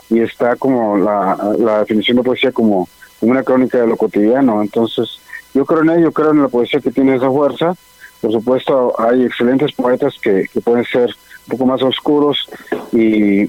y 0.09 0.19
está 0.19 0.55
como 0.55 0.97
la, 0.97 1.55
la 1.57 1.79
definición 1.79 2.17
de 2.17 2.23
poesía 2.23 2.51
como, 2.51 2.87
una 3.21 3.43
crónica 3.43 3.79
de 3.79 3.87
lo 3.87 3.97
cotidiano. 3.97 4.61
Entonces, 4.61 5.19
yo 5.53 5.65
creo 5.65 5.81
en 5.81 5.99
ello, 5.99 6.11
creo 6.11 6.31
en 6.31 6.43
la 6.43 6.47
poesía 6.47 6.79
que 6.79 6.91
tiene 6.91 7.15
esa 7.15 7.29
fuerza, 7.29 7.73
por 8.21 8.31
supuesto 8.31 8.93
hay 8.99 9.23
excelentes 9.23 9.71
poetas 9.73 10.15
que, 10.21 10.47
que 10.51 10.61
pueden 10.61 10.85
ser 10.85 11.09
un 11.47 11.51
poco 11.51 11.65
más 11.65 11.81
oscuros 11.81 12.47
y, 12.91 13.43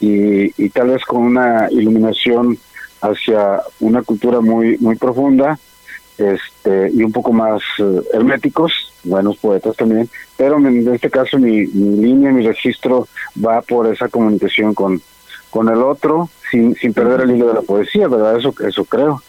y, 0.00 0.52
y 0.56 0.70
tal 0.70 0.88
vez 0.88 1.04
con 1.04 1.22
una 1.22 1.68
iluminación 1.70 2.58
hacia 3.00 3.60
una 3.80 4.02
cultura 4.02 4.40
muy 4.40 4.78
muy 4.78 4.96
profunda 4.96 5.58
este 6.18 6.90
y 6.92 7.02
un 7.02 7.12
poco 7.12 7.32
más 7.32 7.62
eh, 7.78 8.00
herméticos, 8.12 8.72
buenos 9.04 9.36
poetas 9.38 9.76
también, 9.76 10.08
pero 10.36 10.56
en 10.58 10.94
este 10.94 11.10
caso 11.10 11.38
mi, 11.38 11.66
línea, 11.66 12.30
mi 12.30 12.46
registro 12.46 13.08
va 13.44 13.60
por 13.62 13.92
esa 13.92 14.08
comunicación 14.08 14.74
con, 14.74 15.00
con 15.50 15.68
el 15.68 15.82
otro 15.82 16.28
sin, 16.50 16.74
sin 16.76 16.92
perder 16.92 17.22
el 17.22 17.36
hilo 17.36 17.48
de 17.48 17.54
la 17.54 17.62
poesía, 17.62 18.08
¿verdad? 18.08 18.38
Eso, 18.38 18.54
eso 18.66 18.84
creo. 18.84 19.22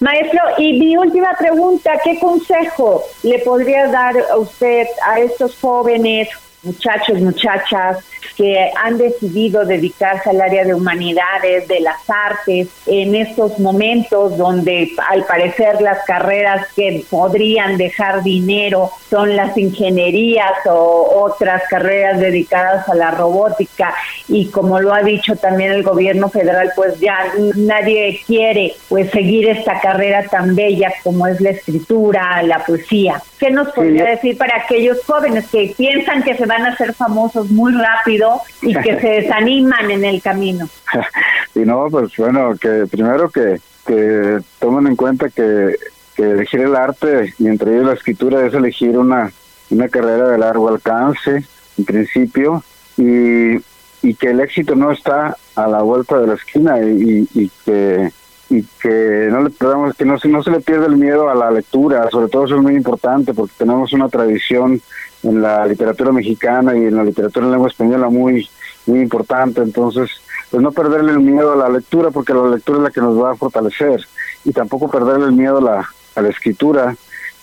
Maestro, 0.00 0.40
y 0.56 0.78
mi 0.78 0.96
última 0.96 1.34
pregunta, 1.38 1.92
¿qué 2.02 2.18
consejo 2.18 3.02
le 3.22 3.38
podría 3.40 3.88
dar 3.88 4.14
a 4.30 4.38
usted 4.38 4.86
a 5.06 5.20
estos 5.20 5.56
jóvenes, 5.60 6.28
muchachos, 6.64 7.20
muchachas, 7.20 7.98
que 8.36 8.70
han 8.82 8.98
decidido 8.98 9.64
dedicarse 9.64 10.30
al 10.30 10.40
área 10.40 10.64
de 10.64 10.74
humanidades, 10.74 11.68
de 11.68 11.80
las 11.80 11.98
artes, 12.08 12.68
en 12.86 13.14
estos 13.14 13.58
momentos 13.58 14.36
donde 14.36 14.90
al 15.08 15.24
parecer 15.24 15.80
las 15.80 16.04
carreras 16.04 16.66
que 16.74 17.04
podrían 17.08 17.76
dejar 17.76 18.22
dinero 18.22 18.90
son 19.08 19.36
las 19.36 19.56
ingenierías 19.56 20.52
o 20.66 21.22
otras 21.24 21.62
carreras 21.68 22.18
dedicadas 22.18 22.88
a 22.88 22.94
la 22.94 23.10
robótica 23.10 23.94
y 24.28 24.46
como 24.46 24.80
lo 24.80 24.92
ha 24.92 25.02
dicho 25.02 25.36
también 25.36 25.72
el 25.72 25.82
gobierno 25.82 26.28
federal, 26.28 26.72
pues 26.74 26.98
ya 26.98 27.18
nadie 27.56 28.20
quiere 28.26 28.74
pues 28.88 29.10
seguir 29.10 29.48
esta 29.48 29.80
carrera 29.80 30.24
tan 30.28 30.54
bella 30.54 30.92
como 31.02 31.26
es 31.26 31.40
la 31.40 31.50
escritura, 31.50 32.42
la 32.42 32.64
poesía. 32.64 33.22
¿Qué 33.38 33.50
nos 33.50 33.68
podría 33.72 34.04
decir 34.06 34.38
para 34.38 34.56
aquellos 34.58 35.04
jóvenes 35.04 35.46
que 35.50 35.74
piensan 35.76 36.22
que 36.22 36.36
se 36.36 36.46
van 36.46 36.53
a 36.62 36.70
hacer 36.70 36.94
famosos 36.94 37.50
muy 37.50 37.72
rápido 37.72 38.40
y 38.62 38.74
que 38.74 39.00
se 39.00 39.08
desaniman 39.08 39.90
en 39.90 40.04
el 40.04 40.22
camino? 40.22 40.68
y 41.54 41.60
no, 41.60 41.88
pues 41.90 42.16
bueno, 42.16 42.54
que 42.60 42.86
primero 42.90 43.30
que, 43.30 43.60
que 43.86 44.38
tomen 44.58 44.88
en 44.88 44.96
cuenta 44.96 45.28
que, 45.28 45.76
que 46.14 46.30
elegir 46.30 46.60
el 46.60 46.76
arte 46.76 47.34
y 47.38 47.48
entre 47.48 47.72
ellos 47.72 47.86
la 47.86 47.94
escritura 47.94 48.46
es 48.46 48.54
elegir 48.54 48.96
una, 48.98 49.32
una 49.70 49.88
carrera 49.88 50.28
de 50.28 50.38
largo 50.38 50.68
alcance, 50.68 51.44
en 51.78 51.84
principio, 51.84 52.62
y, 52.96 53.56
y 54.02 54.14
que 54.14 54.30
el 54.30 54.40
éxito 54.40 54.74
no 54.74 54.92
está 54.92 55.36
a 55.56 55.66
la 55.66 55.82
vuelta 55.82 56.18
de 56.18 56.26
la 56.26 56.34
esquina 56.34 56.78
y, 56.80 57.28
y 57.34 57.50
que 57.64 58.10
y 58.50 58.62
que 58.80 59.28
no 59.30 59.42
le 59.42 59.50
perdamos, 59.50 59.96
que 59.96 60.04
no 60.04 60.18
se, 60.18 60.28
no 60.28 60.42
se 60.42 60.50
le 60.50 60.60
pierda 60.60 60.86
el 60.86 60.96
miedo 60.96 61.28
a 61.28 61.34
la 61.34 61.50
lectura, 61.50 62.08
sobre 62.10 62.28
todo 62.28 62.44
eso 62.44 62.56
es 62.56 62.62
muy 62.62 62.74
importante 62.74 63.32
porque 63.32 63.54
tenemos 63.58 63.92
una 63.92 64.08
tradición 64.08 64.80
en 65.24 65.42
la 65.42 65.66
literatura 65.66 66.12
mexicana 66.12 66.76
y 66.76 66.84
en 66.84 66.96
la 66.96 67.04
literatura 67.04 67.46
en 67.46 67.52
lengua 67.52 67.68
española 67.68 68.08
muy 68.08 68.48
muy 68.86 69.00
importante, 69.00 69.62
entonces 69.62 70.10
pues 70.50 70.62
no 70.62 70.70
perderle 70.70 71.12
el 71.12 71.20
miedo 71.20 71.52
a 71.52 71.56
la 71.56 71.68
lectura 71.68 72.10
porque 72.10 72.34
la 72.34 72.48
lectura 72.48 72.78
es 72.78 72.84
la 72.84 72.90
que 72.90 73.00
nos 73.00 73.20
va 73.20 73.32
a 73.32 73.36
fortalecer 73.36 74.06
y 74.44 74.52
tampoco 74.52 74.90
perderle 74.90 75.26
el 75.26 75.32
miedo 75.32 75.58
a 75.58 75.62
la, 75.62 75.88
a 76.14 76.22
la 76.22 76.28
escritura 76.28 76.94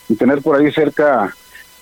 y 0.07 0.15
tener 0.15 0.41
por 0.41 0.55
ahí 0.55 0.71
cerca 0.71 1.35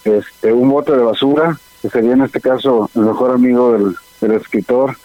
este 0.05 0.53
un 0.53 0.69
bote 0.69 0.93
de 0.93 1.03
basura 1.03 1.59
que 1.81 1.89
sería 1.89 2.13
en 2.13 2.21
este 2.21 2.39
caso 2.39 2.89
el 2.95 3.01
mejor 3.01 3.31
amigo 3.31 3.73
del, 3.73 3.95
del 4.21 4.31
escritor 4.39 4.95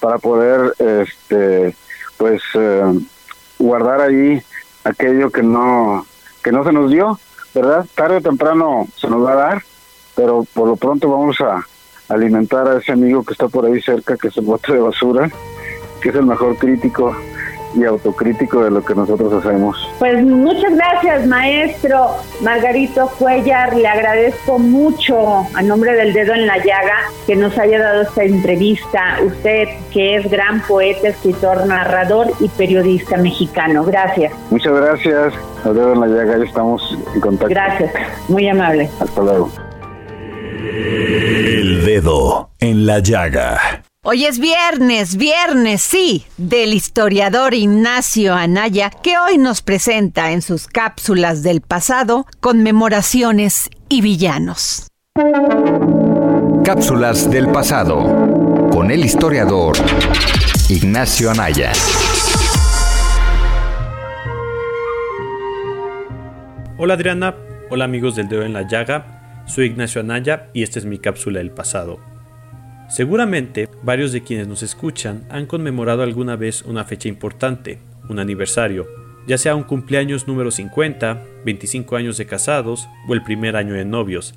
para 0.00 0.18
poder 0.18 0.74
este 0.78 1.76
pues 2.16 2.42
eh, 2.54 3.00
guardar 3.58 4.00
ahí 4.00 4.42
aquello 4.84 5.30
que 5.30 5.42
no 5.42 6.04
que 6.42 6.52
no 6.52 6.64
se 6.64 6.72
nos 6.72 6.90
dio, 6.90 7.18
¿verdad? 7.54 7.86
Tarde 7.94 8.16
o 8.16 8.20
temprano 8.20 8.86
se 8.96 9.08
nos 9.08 9.24
va 9.24 9.32
a 9.32 9.36
dar, 9.36 9.62
pero 10.14 10.44
por 10.54 10.68
lo 10.68 10.76
pronto 10.76 11.10
vamos 11.10 11.40
a 11.40 11.64
alimentar 12.08 12.68
a 12.68 12.78
ese 12.78 12.92
amigo 12.92 13.22
que 13.24 13.32
está 13.32 13.48
por 13.48 13.66
ahí 13.66 13.80
cerca, 13.80 14.16
que 14.16 14.28
es 14.28 14.36
el 14.36 14.44
bote 14.44 14.72
de 14.72 14.80
basura, 14.80 15.30
que 16.02 16.08
es 16.08 16.14
el 16.14 16.26
mejor 16.26 16.56
crítico 16.56 17.14
y 17.74 17.84
autocrítico 17.84 18.64
de 18.64 18.70
lo 18.70 18.84
que 18.84 18.94
nosotros 18.94 19.32
hacemos. 19.32 19.76
Pues 19.98 20.22
muchas 20.24 20.74
gracias, 20.74 21.26
maestro 21.26 22.16
Margarito 22.42 23.08
Cuellar. 23.18 23.76
Le 23.76 23.86
agradezco 23.86 24.58
mucho 24.58 25.46
a 25.54 25.62
nombre 25.62 25.92
del 25.92 26.12
dedo 26.12 26.34
en 26.34 26.46
la 26.46 26.58
llaga 26.58 26.96
que 27.26 27.36
nos 27.36 27.56
haya 27.58 27.78
dado 27.78 28.02
esta 28.02 28.24
entrevista. 28.24 29.18
Usted 29.24 29.68
que 29.92 30.16
es 30.16 30.30
gran 30.30 30.62
poeta, 30.62 31.08
escritor, 31.08 31.66
narrador 31.66 32.28
y 32.40 32.48
periodista 32.48 33.16
mexicano. 33.16 33.84
Gracias. 33.84 34.32
Muchas 34.50 34.72
gracias. 34.72 35.34
Al 35.64 35.74
dedo 35.74 35.92
en 35.92 36.00
la 36.00 36.06
llaga, 36.06 36.38
ya 36.38 36.44
estamos 36.44 36.98
en 37.14 37.20
contacto. 37.20 37.54
Gracias. 37.54 37.92
Muy 38.28 38.48
amable. 38.48 38.90
Hasta 38.98 39.22
luego. 39.22 39.69
El 40.62 41.84
dedo 41.84 42.50
en 42.58 42.84
la 42.84 42.98
llaga. 42.98 43.82
Hoy 44.02 44.26
es 44.26 44.38
viernes, 44.38 45.16
viernes, 45.16 45.80
sí, 45.80 46.26
del 46.36 46.74
historiador 46.74 47.54
Ignacio 47.54 48.34
Anaya, 48.34 48.90
que 48.90 49.16
hoy 49.18 49.38
nos 49.38 49.62
presenta 49.62 50.32
en 50.32 50.42
sus 50.42 50.66
cápsulas 50.66 51.42
del 51.42 51.62
pasado 51.62 52.26
conmemoraciones 52.40 53.70
y 53.88 54.02
villanos. 54.02 54.88
Cápsulas 56.62 57.30
del 57.30 57.48
pasado 57.48 58.68
con 58.70 58.90
el 58.90 59.04
historiador 59.04 59.76
Ignacio 60.68 61.30
Anaya. 61.30 61.72
Hola 66.76 66.94
Adriana, 66.94 67.34
hola 67.70 67.84
amigos 67.84 68.16
del 68.16 68.28
dedo 68.28 68.42
en 68.42 68.52
la 68.52 68.62
llaga, 68.66 69.19
soy 69.50 69.66
Ignacio 69.66 70.00
Anaya 70.00 70.48
y 70.54 70.62
esta 70.62 70.78
es 70.78 70.84
mi 70.84 70.98
cápsula 70.98 71.40
del 71.40 71.50
pasado. 71.50 71.98
Seguramente 72.88 73.68
varios 73.82 74.12
de 74.12 74.22
quienes 74.22 74.48
nos 74.48 74.62
escuchan 74.62 75.24
han 75.28 75.46
conmemorado 75.46 76.02
alguna 76.02 76.36
vez 76.36 76.62
una 76.62 76.84
fecha 76.84 77.08
importante, 77.08 77.78
un 78.08 78.18
aniversario, 78.18 78.86
ya 79.26 79.38
sea 79.38 79.54
un 79.54 79.64
cumpleaños 79.64 80.26
número 80.26 80.50
50, 80.50 81.22
25 81.44 81.96
años 81.96 82.16
de 82.16 82.26
casados 82.26 82.88
o 83.08 83.14
el 83.14 83.22
primer 83.22 83.56
año 83.56 83.74
de 83.74 83.84
novios. 83.84 84.34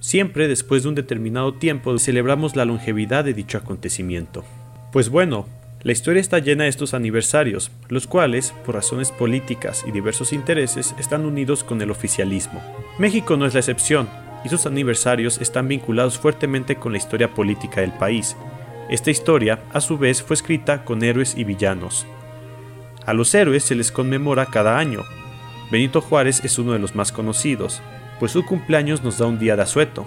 Siempre 0.00 0.48
después 0.48 0.82
de 0.82 0.90
un 0.90 0.94
determinado 0.94 1.54
tiempo 1.54 1.98
celebramos 1.98 2.56
la 2.56 2.64
longevidad 2.64 3.24
de 3.24 3.34
dicho 3.34 3.58
acontecimiento. 3.58 4.44
Pues 4.92 5.08
bueno, 5.08 5.46
la 5.82 5.92
historia 5.92 6.20
está 6.20 6.38
llena 6.38 6.64
de 6.64 6.70
estos 6.70 6.94
aniversarios, 6.94 7.70
los 7.88 8.06
cuales, 8.06 8.52
por 8.64 8.74
razones 8.74 9.12
políticas 9.12 9.84
y 9.86 9.92
diversos 9.92 10.32
intereses, 10.32 10.94
están 10.98 11.24
unidos 11.24 11.62
con 11.62 11.80
el 11.80 11.90
oficialismo. 11.90 12.60
México 12.98 13.36
no 13.36 13.46
es 13.46 13.54
la 13.54 13.60
excepción, 13.60 14.08
y 14.46 14.48
sus 14.48 14.64
aniversarios 14.64 15.38
están 15.40 15.66
vinculados 15.66 16.18
fuertemente 16.18 16.76
con 16.76 16.92
la 16.92 16.98
historia 16.98 17.34
política 17.34 17.80
del 17.80 17.90
país. 17.90 18.36
Esta 18.88 19.10
historia, 19.10 19.58
a 19.72 19.80
su 19.80 19.98
vez, 19.98 20.22
fue 20.22 20.34
escrita 20.34 20.84
con 20.84 21.02
héroes 21.02 21.34
y 21.36 21.42
villanos. 21.42 22.06
A 23.04 23.12
los 23.12 23.34
héroes 23.34 23.64
se 23.64 23.74
les 23.74 23.90
conmemora 23.90 24.46
cada 24.46 24.78
año. 24.78 25.02
Benito 25.72 26.00
Juárez 26.00 26.44
es 26.44 26.60
uno 26.60 26.72
de 26.72 26.78
los 26.78 26.94
más 26.94 27.10
conocidos, 27.10 27.82
pues 28.20 28.30
su 28.30 28.46
cumpleaños 28.46 29.02
nos 29.02 29.18
da 29.18 29.26
un 29.26 29.40
día 29.40 29.56
de 29.56 29.62
asueto. 29.62 30.06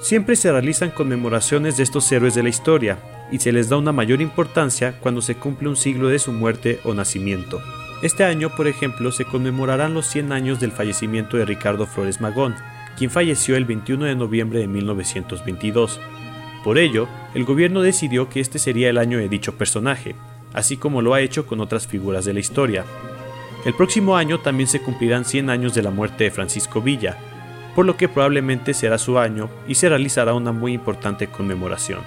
Siempre 0.00 0.36
se 0.36 0.52
realizan 0.52 0.90
conmemoraciones 0.90 1.76
de 1.76 1.82
estos 1.82 2.10
héroes 2.12 2.36
de 2.36 2.44
la 2.44 2.50
historia, 2.50 2.98
y 3.32 3.40
se 3.40 3.50
les 3.50 3.68
da 3.68 3.78
una 3.78 3.90
mayor 3.90 4.20
importancia 4.20 4.94
cuando 5.00 5.22
se 5.22 5.34
cumple 5.34 5.68
un 5.68 5.76
siglo 5.76 6.06
de 6.06 6.20
su 6.20 6.32
muerte 6.32 6.78
o 6.84 6.94
nacimiento. 6.94 7.60
Este 8.02 8.22
año, 8.22 8.54
por 8.54 8.68
ejemplo, 8.68 9.10
se 9.10 9.24
conmemorarán 9.24 9.94
los 9.94 10.06
100 10.06 10.30
años 10.30 10.60
del 10.60 10.70
fallecimiento 10.70 11.36
de 11.36 11.46
Ricardo 11.46 11.86
Flores 11.86 12.20
Magón, 12.20 12.54
quien 12.96 13.10
falleció 13.10 13.56
el 13.56 13.64
21 13.64 14.04
de 14.04 14.14
noviembre 14.14 14.60
de 14.60 14.68
1922. 14.68 16.00
Por 16.64 16.78
ello, 16.78 17.08
el 17.34 17.44
gobierno 17.44 17.82
decidió 17.82 18.28
que 18.28 18.40
este 18.40 18.58
sería 18.58 18.90
el 18.90 18.98
año 18.98 19.18
de 19.18 19.28
dicho 19.28 19.56
personaje, 19.56 20.14
así 20.52 20.76
como 20.76 21.02
lo 21.02 21.14
ha 21.14 21.20
hecho 21.20 21.46
con 21.46 21.60
otras 21.60 21.86
figuras 21.86 22.24
de 22.24 22.34
la 22.34 22.40
historia. 22.40 22.84
El 23.64 23.74
próximo 23.74 24.16
año 24.16 24.40
también 24.40 24.68
se 24.68 24.80
cumplirán 24.80 25.24
100 25.24 25.50
años 25.50 25.74
de 25.74 25.82
la 25.82 25.90
muerte 25.90 26.24
de 26.24 26.30
Francisco 26.30 26.80
Villa, 26.80 27.16
por 27.74 27.86
lo 27.86 27.96
que 27.96 28.08
probablemente 28.08 28.74
será 28.74 28.98
su 28.98 29.18
año 29.18 29.48
y 29.66 29.76
se 29.76 29.88
realizará 29.88 30.34
una 30.34 30.52
muy 30.52 30.72
importante 30.72 31.28
conmemoración. 31.28 32.00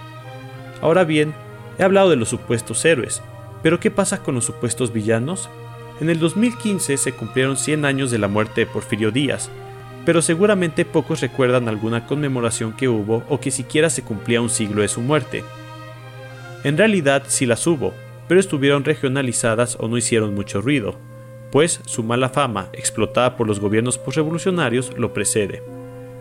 Ahora 0.81 1.03
bien, 1.03 1.33
he 1.79 1.83
hablado 1.83 2.09
de 2.09 2.15
los 2.17 2.29
supuestos 2.29 2.83
héroes, 2.85 3.21
pero 3.63 3.79
¿qué 3.79 3.89
pasa 3.89 4.21
con 4.21 4.35
los 4.35 4.45
supuestos 4.45 4.93
villanos? 4.93 5.49
En 5.99 6.09
el 6.09 6.19
2015 6.19 6.97
se 6.97 7.11
cumplieron 7.13 7.57
100 7.57 7.85
años 7.85 8.11
de 8.11 8.19
la 8.19 8.27
muerte 8.27 8.61
de 8.61 8.67
Porfirio 8.67 9.11
Díaz, 9.11 9.49
pero 10.05 10.21
seguramente 10.21 10.85
pocos 10.85 11.21
recuerdan 11.21 11.67
alguna 11.67 12.05
conmemoración 12.05 12.73
que 12.73 12.87
hubo 12.87 13.23
o 13.27 13.39
que 13.39 13.51
siquiera 13.51 13.89
se 13.89 14.03
cumplía 14.03 14.41
un 14.41 14.49
siglo 14.49 14.81
de 14.81 14.87
su 14.87 15.01
muerte. 15.01 15.43
En 16.63 16.77
realidad 16.77 17.23
sí 17.27 17.45
las 17.45 17.65
hubo, 17.67 17.93
pero 18.27 18.39
estuvieron 18.39 18.83
regionalizadas 18.83 19.77
o 19.79 19.87
no 19.87 19.97
hicieron 19.97 20.35
mucho 20.35 20.61
ruido, 20.61 20.95
pues 21.51 21.81
su 21.85 22.03
mala 22.03 22.29
fama, 22.29 22.69
explotada 22.73 23.35
por 23.35 23.47
los 23.47 23.59
gobiernos 23.59 23.97
postrevolucionarios, 23.97 24.97
lo 24.97 25.13
precede. 25.13 25.63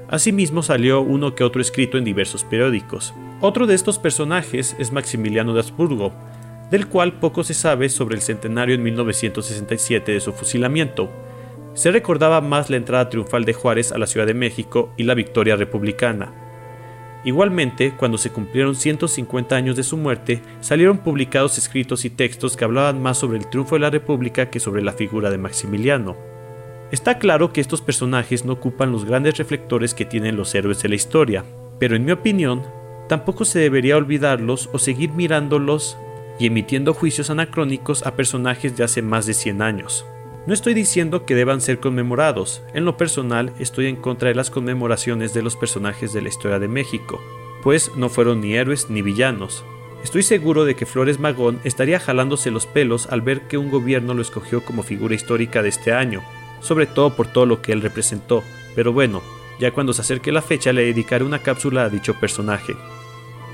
Asimismo 0.09 0.63
salió 0.63 1.01
uno 1.01 1.35
que 1.35 1.45
otro 1.45 1.61
escrito 1.61 1.99
en 1.99 2.05
diversos 2.05 2.45
periódicos. 2.45 3.15
Otro 3.41 3.67
de 3.67 3.75
estos 3.75 3.99
personajes 3.99 4.77
es 4.79 4.93
Maximiliano 4.93 5.55
de 5.55 5.61
Habsburgo, 5.61 6.13
del 6.71 6.87
cual 6.87 7.15
poco 7.15 7.43
se 7.43 7.55
sabe 7.55 7.89
sobre 7.89 8.17
el 8.17 8.23
centenario 8.23 8.75
en 8.75 8.83
1967 8.83 10.13
de 10.13 10.21
su 10.21 10.33
fusilamiento, 10.33 11.11
se 11.75 11.91
recordaba 11.91 12.41
más 12.41 12.71
la 12.71 12.77
entrada 12.77 13.11
triunfal 13.11 13.45
de 13.45 13.53
Juárez 13.53 13.93
a 13.93 13.99
la 13.99 14.07
Ciudad 14.07 14.27
de 14.27 14.35
México 14.35 14.93
y 14.97 15.03
la 15.03 15.15
victoria 15.15 15.57
republicana. 15.57 16.33
Igualmente, 17.25 17.95
cuando 17.97 18.19
se 18.19 18.31
cumplieron 18.31 18.75
150 18.75 19.57
años 19.57 19.77
de 19.77 19.83
su 19.83 19.97
muerte, 19.97 20.43
salieron 20.61 20.99
publicados 20.99 21.57
escritos 21.57 22.05
y 22.05 22.11
textos 22.11 22.57
que 22.57 22.65
hablaban 22.65 23.03
más 23.03 23.19
sobre 23.19 23.39
el 23.39 23.49
triunfo 23.49 23.77
de 23.77 23.81
la 23.81 23.91
República 23.91 24.51
que 24.51 24.61
sobre 24.61 24.83
la 24.83 24.93
figura 24.93 25.31
de 25.31 25.39
Maximiliano. 25.39 26.17
Está 26.93 27.19
claro 27.19 27.53
que 27.53 27.63
estos 27.63 27.81
personajes 27.81 28.45
no 28.45 28.53
ocupan 28.53 28.93
los 28.93 29.07
grandes 29.07 29.39
reflectores 29.39 29.95
que 29.95 30.05
tienen 30.05 30.37
los 30.37 30.55
héroes 30.55 30.83
de 30.83 30.91
la 30.91 30.95
historia, 30.95 31.45
pero 31.81 31.97
en 31.97 32.05
mi 32.05 32.13
opinión, 32.13 32.63
tampoco 33.09 33.47
se 33.47 33.59
debería 33.59 33.97
olvidarlos 33.97 34.69
o 34.73 34.79
seguir 34.79 35.11
mirándolos 35.11 35.97
y 36.39 36.47
emitiendo 36.47 36.93
juicios 36.93 37.31
anacrónicos 37.31 38.07
a 38.07 38.17
personajes 38.17 38.77
de 38.77 38.85
hace 38.85 39.01
más 39.01 39.25
de 39.25 39.33
100 39.33 39.63
años. 39.63 40.05
No 40.47 40.53
estoy 40.53 40.75
diciendo 40.75 41.25
que 41.25 41.35
deban 41.35 41.63
ser 41.63 41.81
conmemorados, 41.81 42.63
en 42.75 42.85
lo 42.85 42.99
personal 42.99 43.55
estoy 43.59 43.87
en 43.87 43.97
contra 43.97 44.29
de 44.29 44.35
las 44.35 44.51
conmemoraciones 44.51 45.33
de 45.33 45.41
los 45.41 45.57
personajes 45.57 46.13
de 46.13 46.21
la 46.21 46.29
historia 46.29 46.59
de 46.59 46.69
México, 46.69 47.19
pues 47.63 47.91
no 47.97 48.11
fueron 48.11 48.43
ni 48.43 48.55
héroes 48.55 48.91
ni 48.91 49.01
villanos. 49.01 49.65
Estoy 50.03 50.23
seguro 50.23 50.67
de 50.67 50.75
que 50.75 50.85
Flores 50.85 51.19
Magón 51.19 51.61
estaría 51.65 51.99
jalándose 51.99 52.51
los 52.51 52.67
pelos 52.67 53.07
al 53.07 53.23
ver 53.23 53.49
que 53.49 53.57
un 53.57 53.71
gobierno 53.71 54.13
lo 54.13 54.21
escogió 54.21 54.63
como 54.63 54.83
figura 54.83 55.15
histórica 55.15 55.63
de 55.63 55.71
este 55.71 55.95
año, 55.95 56.23
sobre 56.61 56.85
todo 56.85 57.17
por 57.17 57.27
todo 57.27 57.47
lo 57.47 57.63
que 57.63 57.73
él 57.73 57.81
representó, 57.81 58.45
pero 58.75 58.93
bueno, 58.93 59.23
ya 59.59 59.71
cuando 59.71 59.95
se 59.95 60.03
acerque 60.03 60.31
la 60.31 60.43
fecha 60.43 60.75
le 60.75 60.85
dedicaré 60.85 61.25
una 61.25 61.39
cápsula 61.39 61.85
a 61.85 61.89
dicho 61.89 62.21
personaje. 62.21 62.75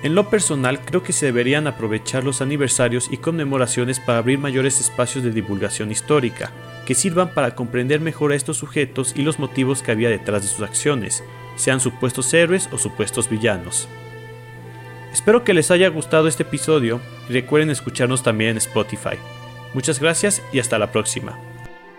En 0.02 0.14
lo 0.14 0.30
personal, 0.30 0.80
creo 0.80 1.02
que 1.02 1.12
se 1.12 1.26
deberían 1.26 1.66
aprovechar 1.66 2.24
los 2.24 2.40
aniversarios 2.40 3.08
y 3.10 3.18
conmemoraciones 3.18 4.00
para 4.00 4.18
abrir 4.18 4.38
mayores 4.38 4.80
espacios 4.80 5.22
de 5.24 5.30
divulgación 5.30 5.90
histórica, 5.90 6.52
que 6.86 6.94
sirvan 6.94 7.34
para 7.34 7.54
comprender 7.54 8.00
mejor 8.00 8.32
a 8.32 8.36
estos 8.36 8.56
sujetos 8.56 9.12
y 9.14 9.22
los 9.22 9.38
motivos 9.38 9.82
que 9.82 9.92
había 9.92 10.08
detrás 10.08 10.42
de 10.42 10.48
sus 10.48 10.62
acciones, 10.62 11.22
sean 11.56 11.80
supuestos 11.80 12.32
héroes 12.32 12.70
o 12.72 12.78
supuestos 12.78 13.28
villanos. 13.28 13.88
Espero 15.12 15.44
que 15.44 15.52
les 15.52 15.70
haya 15.70 15.88
gustado 15.88 16.28
este 16.28 16.44
episodio 16.44 17.00
y 17.28 17.34
recuerden 17.34 17.68
escucharnos 17.68 18.22
también 18.22 18.52
en 18.52 18.56
Spotify. 18.56 19.18
Muchas 19.74 20.00
gracias 20.00 20.42
y 20.52 20.60
hasta 20.60 20.78
la 20.78 20.92
próxima. 20.92 21.49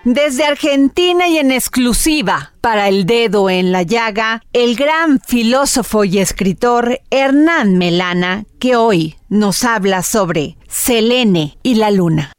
Desde 0.03 0.45
Argentina 0.45 1.27
y 1.27 1.37
en 1.37 1.51
exclusiva 1.51 2.53
para 2.59 2.89
el 2.89 3.05
dedo 3.05 3.51
en 3.51 3.71
la 3.71 3.83
llaga, 3.83 4.41
el 4.51 4.75
gran 4.75 5.19
filósofo 5.19 6.05
y 6.05 6.17
escritor 6.17 7.01
Hernán 7.11 7.77
Melana, 7.77 8.45
que 8.57 8.75
hoy 8.75 9.17
nos 9.29 9.63
habla 9.63 10.01
sobre 10.01 10.57
Selene 10.67 11.59
y 11.61 11.75
la 11.75 11.91
luna. 11.91 12.33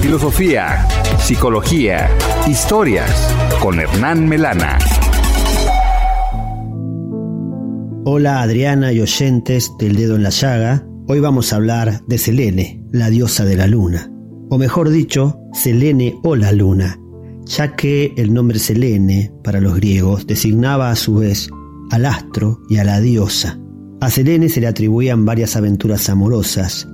Filosofía, 0.00 0.86
psicología, 1.18 2.08
historias 2.46 3.34
con 3.60 3.80
Hernán 3.80 4.28
Melana. 4.28 4.78
Hola 8.04 8.40
Adriana 8.40 8.92
y 8.92 9.00
oyentes 9.00 9.72
del 9.80 9.96
dedo 9.96 10.14
en 10.14 10.22
la 10.22 10.30
llaga. 10.30 10.86
Hoy 11.08 11.18
vamos 11.18 11.52
a 11.52 11.56
hablar 11.56 12.02
de 12.06 12.18
Selene, 12.18 12.80
la 12.92 13.10
diosa 13.10 13.44
de 13.44 13.56
la 13.56 13.66
luna 13.66 14.12
o 14.50 14.58
mejor 14.58 14.90
dicho, 14.90 15.38
Selene 15.52 16.18
o 16.22 16.36
la 16.36 16.52
luna, 16.52 16.98
ya 17.44 17.74
que 17.74 18.12
el 18.16 18.32
nombre 18.32 18.58
Selene 18.58 19.32
para 19.42 19.60
los 19.60 19.74
griegos 19.76 20.26
designaba 20.26 20.90
a 20.90 20.96
su 20.96 21.16
vez 21.16 21.48
al 21.90 22.06
astro 22.06 22.60
y 22.68 22.78
a 22.78 22.84
la 22.84 23.00
diosa. 23.00 23.58
A 24.00 24.10
Selene 24.10 24.48
se 24.48 24.60
le 24.60 24.66
atribuían 24.66 25.24
varias 25.24 25.56
aventuras 25.56 26.08
amorosas, 26.08 26.88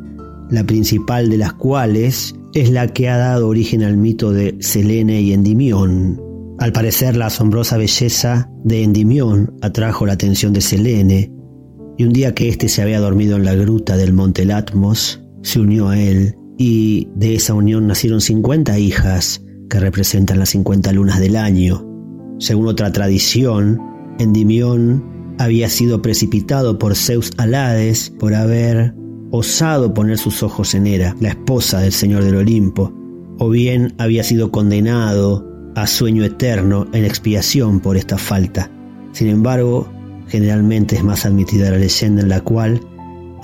la 0.51 0.65
principal 0.65 1.29
de 1.29 1.39
las 1.39 1.53
cuales 1.55 2.35
es 2.55 2.71
la 2.71 2.89
que 2.89 3.09
ha 3.09 3.17
dado 3.17 3.49
origen 3.49 3.83
al 3.83 3.97
mito 3.97 4.33
de 4.33 4.57
Selene 4.61 5.21
y 5.21 5.33
Endimión. 5.33 6.21
Al 6.59 6.73
parecer 6.73 7.17
la 7.17 7.27
asombrosa 7.27 7.77
belleza 7.77 8.49
de 8.63 8.85
Endimión 8.85 9.57
atrajo 9.61 10.07
la 10.07 10.13
atención 10.13 10.53
de 10.53 10.61
Selene, 10.61 11.31
y 11.97 12.05
un 12.05 12.13
día 12.13 12.35
que 12.35 12.49
éste 12.49 12.69
se 12.69 12.83
había 12.83 13.01
dormido 13.01 13.37
en 13.37 13.45
la 13.45 13.55
gruta 13.55 13.97
del 13.97 14.13
monte 14.13 14.45
Latmos, 14.45 15.23
se 15.43 15.61
unió 15.61 15.89
a 15.89 15.99
él 15.99 16.35
y 16.57 17.09
de 17.15 17.35
esa 17.35 17.55
unión 17.55 17.87
nacieron 17.87 18.21
50 18.21 18.79
hijas 18.79 19.45
que 19.69 19.81
representan 19.81 20.39
las 20.39 20.51
50 20.51 20.93
lunas 20.93 21.21
del 21.21 21.37
año. 21.37 21.85
Según 22.39 22.69
otra 22.69 22.93
tradición, 22.93 23.81
Endimión 24.19 25.05
había 25.39 25.69
sido 25.69 26.03
precipitado 26.03 26.79
por 26.79 26.95
Zeus 26.95 27.33
Alades 27.39 28.11
por 28.19 28.35
haber 28.35 28.95
osado 29.31 29.93
poner 29.95 30.19
sus 30.19 30.43
ojos 30.43 30.75
en 30.75 30.87
Hera, 30.87 31.17
la 31.21 31.31
esposa 31.31 31.81
del 31.81 31.93
señor 31.93 32.23
del 32.23 32.37
Olimpo, 32.37 32.93
o 33.39 33.51
bien 33.51 33.95
había 33.99 34.23
sido 34.23 34.53
condenado 34.53 35.45
a 35.75 35.87
sueño 35.89 36.25
eterno 36.25 36.87
en 36.93 37.05
expiación 37.05 37.81
por 37.81 37.97
esta 37.97 38.17
falta. 38.17 38.71
Sin 39.13 39.29
embargo, 39.29 39.89
generalmente 40.29 40.97
es 40.97 41.03
más 41.03 41.27
admitida 41.27 41.71
la 41.71 41.79
leyenda 41.79 42.23
en 42.23 42.29
la 42.29 42.41
cual 42.43 42.81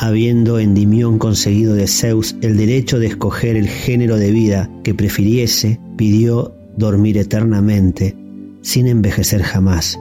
habiendo 0.01 0.59
Endimión 0.59 1.19
conseguido 1.19 1.75
de 1.75 1.87
Zeus 1.87 2.35
el 2.41 2.57
derecho 2.57 2.99
de 2.99 3.09
escoger 3.09 3.57
el 3.57 3.69
género 3.69 4.17
de 4.17 4.31
vida 4.31 4.71
que 4.83 4.95
prefiriese, 4.95 5.79
pidió 5.99 6.57
dormir 6.79 7.19
eternamente, 7.19 8.17
sin 8.63 8.87
envejecer 8.87 9.43
jamás. 9.43 9.99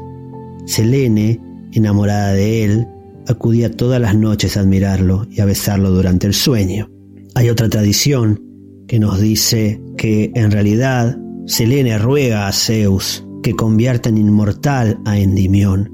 Selene, 0.66 1.42
enamorada 1.74 2.32
de 2.32 2.64
él, 2.64 2.88
acudía 3.28 3.70
todas 3.70 4.00
las 4.00 4.16
noches 4.16 4.56
a 4.56 4.62
admirarlo 4.62 5.28
y 5.30 5.42
a 5.42 5.46
besarlo 5.46 5.92
durante 5.92 6.28
el 6.28 6.34
sueño. 6.34 6.90
Hay 7.36 7.50
otra 7.50 7.68
tradición 7.68 8.42
que 8.88 9.00
nos 9.00 9.20
dice 9.20 9.82
que 9.98 10.32
en 10.34 10.52
realidad 10.52 11.20
Selene 11.46 11.98
ruega 11.98 12.48
a 12.48 12.54
Zeus 12.54 13.26
que 13.44 13.54
convierta 13.54 14.08
en 14.08 14.18
inmortal 14.18 14.98
a 15.04 15.20
Endimión 15.20 15.92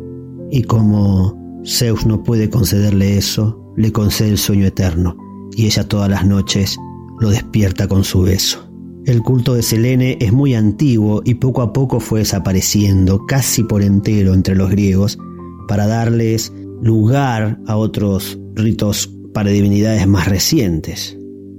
y 0.51 0.61
como 0.61 1.63
Zeus 1.65 2.05
no 2.05 2.21
puede 2.21 2.51
concederle 2.51 3.17
eso, 3.17 3.64
le 3.77 3.91
concede 3.91 4.29
el 4.29 4.37
sueño 4.37 4.65
eterno 4.65 5.17
y 5.55 5.65
ella 5.65 5.87
todas 5.87 6.09
las 6.09 6.25
noches 6.25 6.77
lo 7.19 7.29
despierta 7.29 7.87
con 7.87 8.03
su 8.03 8.21
beso. 8.21 8.69
El 9.05 9.21
culto 9.21 9.53
de 9.53 9.61
Selene 9.61 10.17
es 10.19 10.33
muy 10.33 10.55
antiguo 10.55 11.21
y 11.23 11.35
poco 11.35 11.61
a 11.61 11.73
poco 11.73 11.99
fue 11.99 12.19
desapareciendo 12.19 13.25
casi 13.27 13.63
por 13.63 13.83
entero 13.83 14.33
entre 14.33 14.55
los 14.55 14.71
griegos 14.71 15.19
para 15.67 15.85
darles 15.85 16.51
lugar 16.81 17.59
a 17.67 17.77
otros 17.77 18.39
ritos 18.55 19.11
para 19.33 19.51
divinidades 19.51 20.07
más 20.07 20.27
recientes. 20.27 21.17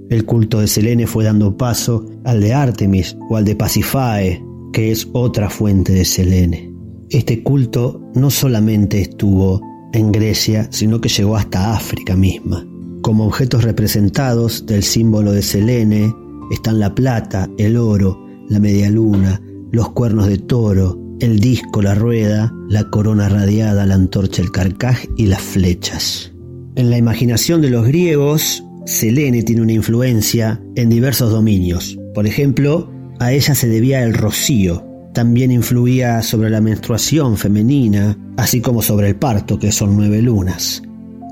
El 0.09 0.25
culto 0.25 0.59
de 0.59 0.67
Selene 0.67 1.07
fue 1.07 1.23
dando 1.23 1.55
paso 1.55 2.05
al 2.23 2.41
de 2.41 2.53
Artemis 2.53 3.17
o 3.29 3.37
al 3.37 3.45
de 3.45 3.55
Pasifae, 3.55 4.43
que 4.73 4.91
es 4.91 5.07
otra 5.13 5.49
fuente 5.49 5.93
de 5.93 6.05
Selene. 6.05 6.73
Este 7.09 7.43
culto 7.43 8.01
no 8.13 8.29
solamente 8.29 9.01
estuvo 9.01 9.61
en 9.93 10.11
Grecia, 10.11 10.67
sino 10.71 11.01
que 11.01 11.09
llegó 11.09 11.35
hasta 11.35 11.73
África 11.73 12.15
misma. 12.15 12.65
Como 13.01 13.25
objetos 13.25 13.63
representados 13.63 14.65
del 14.65 14.83
símbolo 14.83 15.31
de 15.31 15.41
Selene 15.41 16.13
están 16.51 16.79
la 16.79 16.93
plata, 16.93 17.49
el 17.57 17.77
oro, 17.77 18.19
la 18.49 18.59
media 18.59 18.89
luna, 18.89 19.41
los 19.71 19.89
cuernos 19.89 20.27
de 20.27 20.37
toro, 20.37 20.97
el 21.19 21.39
disco, 21.39 21.81
la 21.81 21.95
rueda, 21.95 22.53
la 22.69 22.89
corona 22.89 23.29
radiada, 23.29 23.85
la 23.85 23.95
antorcha, 23.95 24.41
el 24.41 24.51
carcaj 24.51 24.97
y 25.17 25.25
las 25.25 25.41
flechas. 25.41 26.31
En 26.75 26.89
la 26.89 26.97
imaginación 26.97 27.61
de 27.61 27.69
los 27.69 27.85
griegos, 27.87 28.63
Selene 28.85 29.43
tiene 29.43 29.61
una 29.61 29.73
influencia 29.73 30.61
en 30.75 30.89
diversos 30.89 31.31
dominios. 31.31 31.97
Por 32.13 32.27
ejemplo, 32.27 32.89
a 33.19 33.33
ella 33.33 33.55
se 33.55 33.67
debía 33.67 34.03
el 34.03 34.13
rocío, 34.13 34.86
también 35.17 35.49
influía 35.51 36.21
sobre 36.21 36.51
la 36.51 36.61
menstruación 36.61 37.37
femenina, 37.37 38.15
así 38.37 38.61
como 38.61 38.83
sobre 38.83 39.07
el 39.07 39.15
parto, 39.15 39.57
que 39.57 39.71
son 39.71 39.97
nueve 39.97 40.21
lunas. 40.21 40.83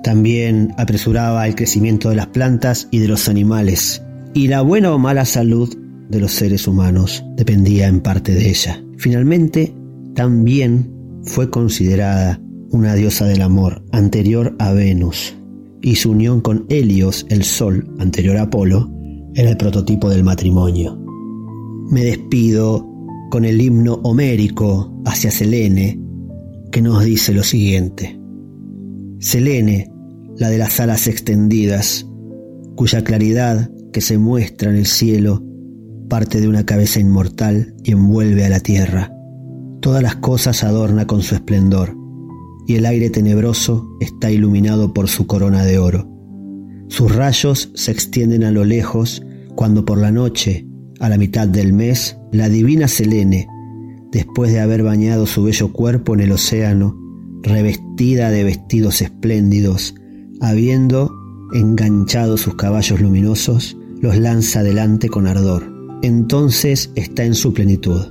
También 0.01 0.73
apresuraba 0.79 1.45
el 1.45 1.53
crecimiento 1.53 2.09
de 2.09 2.15
las 2.15 2.25
plantas 2.25 2.87
y 2.89 2.97
de 2.97 3.07
los 3.07 3.29
animales, 3.29 4.01
y 4.33 4.47
la 4.47 4.61
buena 4.61 4.91
o 4.91 4.97
mala 4.97 5.23
salud 5.23 5.71
de 6.09 6.19
los 6.19 6.31
seres 6.31 6.67
humanos 6.67 7.23
dependía 7.35 7.87
en 7.87 8.01
parte 8.01 8.33
de 8.33 8.49
ella. 8.49 8.83
Finalmente, 8.97 9.75
también 10.15 10.91
fue 11.21 11.51
considerada 11.51 12.41
una 12.71 12.95
diosa 12.95 13.25
del 13.25 13.43
amor 13.43 13.85
anterior 13.91 14.55
a 14.57 14.73
Venus, 14.73 15.35
y 15.83 15.93
su 15.93 16.09
unión 16.09 16.41
con 16.41 16.65
Helios, 16.69 17.27
el 17.29 17.43
sol 17.43 17.87
anterior 17.99 18.37
a 18.37 18.45
Apolo, 18.45 18.89
era 19.35 19.51
el 19.51 19.57
prototipo 19.57 20.09
del 20.09 20.23
matrimonio. 20.23 20.99
Me 21.91 22.03
despido 22.03 22.94
con 23.29 23.45
el 23.45 23.61
himno 23.61 23.95
homérico 24.03 25.01
hacia 25.05 25.31
Selene, 25.31 25.99
que 26.71 26.81
nos 26.81 27.03
dice 27.03 27.33
lo 27.33 27.43
siguiente. 27.43 28.19
Selene, 29.19 29.91
la 30.38 30.49
de 30.49 30.57
las 30.57 30.79
alas 30.79 31.07
extendidas, 31.07 32.05
cuya 32.75 33.03
claridad 33.03 33.71
que 33.93 34.01
se 34.01 34.17
muestra 34.17 34.69
en 34.69 34.75
el 34.75 34.85
cielo 34.85 35.43
parte 36.09 36.41
de 36.41 36.47
una 36.47 36.65
cabeza 36.65 36.99
inmortal 36.99 37.73
y 37.83 37.91
envuelve 37.91 38.45
a 38.45 38.49
la 38.49 38.59
tierra. 38.59 39.11
Todas 39.81 40.03
las 40.03 40.17
cosas 40.17 40.63
adorna 40.63 41.07
con 41.07 41.21
su 41.21 41.35
esplendor, 41.35 41.95
y 42.67 42.75
el 42.75 42.85
aire 42.85 43.09
tenebroso 43.09 43.88
está 43.99 44.31
iluminado 44.31 44.93
por 44.93 45.07
su 45.07 45.27
corona 45.27 45.63
de 45.63 45.79
oro. 45.79 46.09
Sus 46.88 47.15
rayos 47.15 47.71
se 47.73 47.91
extienden 47.91 48.43
a 48.43 48.51
lo 48.51 48.65
lejos 48.65 49.23
cuando 49.55 49.85
por 49.85 49.99
la 49.99 50.11
noche 50.11 50.67
A 50.99 51.10
la 51.10 51.17
mitad 51.17 51.47
del 51.47 51.73
mes, 51.73 52.17
la 52.31 52.49
divina 52.49 52.88
Selene, 52.88 53.47
después 54.12 54.51
de 54.51 54.62
haber 54.62 54.84
bañado 54.84 55.25
su 55.25 55.43
bello 55.43 55.73
cuerpo 55.73 56.13
en 56.13 56.21
el 56.21 56.31
océano, 56.31 56.97
revestida 57.43 58.31
de 58.31 58.43
vestidos 58.43 59.01
espléndidos, 59.01 59.95
habiendo 60.41 61.12
enganchado 61.53 62.38
sus 62.38 62.55
caballos 62.55 63.01
luminosos, 63.01 63.77
los 64.01 64.17
lanza 64.17 64.62
adelante 64.62 65.10
con 65.10 65.27
ardor. 65.27 65.71
Entonces 66.01 66.91
está 66.95 67.23
en 67.23 67.36
su 67.36 67.53
plenitud, 67.53 68.01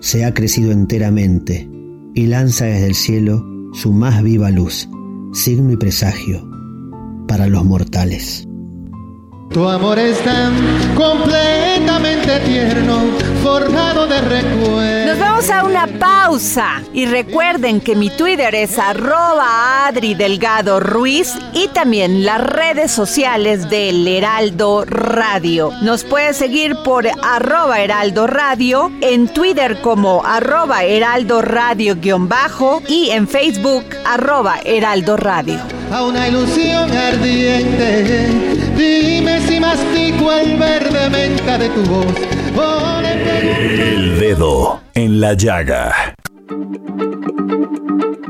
se 0.00 0.24
ha 0.24 0.32
crecido 0.32 0.72
enteramente 0.72 1.68
y 2.14 2.26
lanza 2.26 2.66
desde 2.66 2.86
el 2.86 2.94
cielo 2.94 3.44
su 3.72 3.92
más 3.92 4.22
viva 4.22 4.50
luz, 4.50 4.88
signo 5.32 5.72
y 5.72 5.76
presagio 5.76 6.48
para 7.26 7.46
los 7.48 7.64
mortales. 7.64 8.47
Tu 9.52 9.66
amor 9.66 9.98
es 9.98 10.18
tan 10.24 10.52
completamente 10.94 12.38
tierno, 12.40 13.00
forjado 13.42 14.06
de 14.06 14.20
recuerdos. 14.20 14.97
Vamos 15.38 15.52
a 15.52 15.62
una 15.62 15.86
pausa 15.86 16.82
y 16.92 17.06
recuerden 17.06 17.80
que 17.80 17.94
mi 17.94 18.10
Twitter 18.10 18.56
es 18.56 18.76
arroba 18.76 19.86
Adri 19.86 20.14
Delgado 20.16 20.80
Ruiz 20.80 21.32
y 21.54 21.68
también 21.68 22.24
las 22.24 22.40
redes 22.40 22.90
sociales 22.90 23.70
del 23.70 24.08
Heraldo 24.08 24.84
Radio. 24.84 25.70
Nos 25.80 26.02
puede 26.02 26.34
seguir 26.34 26.74
por 26.82 27.06
arroba 27.22 27.80
Heraldo 27.80 28.26
Radio, 28.26 28.90
en 29.00 29.28
Twitter 29.28 29.80
como 29.80 30.26
arroba 30.26 30.82
Heraldo 30.82 31.40
Radio 31.40 31.94
guion 31.94 32.28
bajo 32.28 32.82
y 32.88 33.10
en 33.10 33.28
Facebook 33.28 33.84
arroba 34.04 34.58
Heraldo 34.64 35.16
Radio. 35.16 35.60
A 35.92 36.02
una 36.02 36.26
ilusión 36.26 36.90
ardiente, 36.90 38.26
dime 38.76 39.40
si 39.46 39.60
mastico 39.60 40.32
el 40.32 40.56
verde 40.56 41.08
menta 41.10 41.58
de 41.58 41.68
tu 41.68 41.82
voz. 41.84 42.37
El 42.48 44.18
dedo 44.18 44.80
en 44.94 45.20
la 45.20 45.34
llaga. 45.34 46.14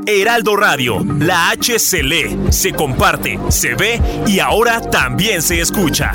Heraldo 0.06 0.56
Radio, 0.56 1.04
la 1.20 1.50
H 1.50 1.78
se 1.78 2.02
lee, 2.02 2.36
se 2.50 2.72
comparte, 2.72 3.38
se 3.48 3.74
ve 3.74 4.00
y 4.26 4.40
ahora 4.40 4.80
también 4.80 5.40
se 5.40 5.60
escucha. 5.60 6.12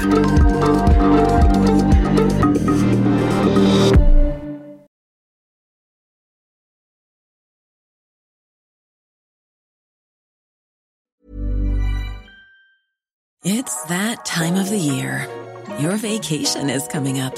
It's 13.46 13.84
that 13.86 14.26
time 14.26 14.56
of 14.56 14.70
the 14.70 14.78
year. 14.78 15.28
Your 15.80 15.98
vacation 15.98 16.70
is 16.70 16.88
coming 16.88 17.20
up. 17.20 17.38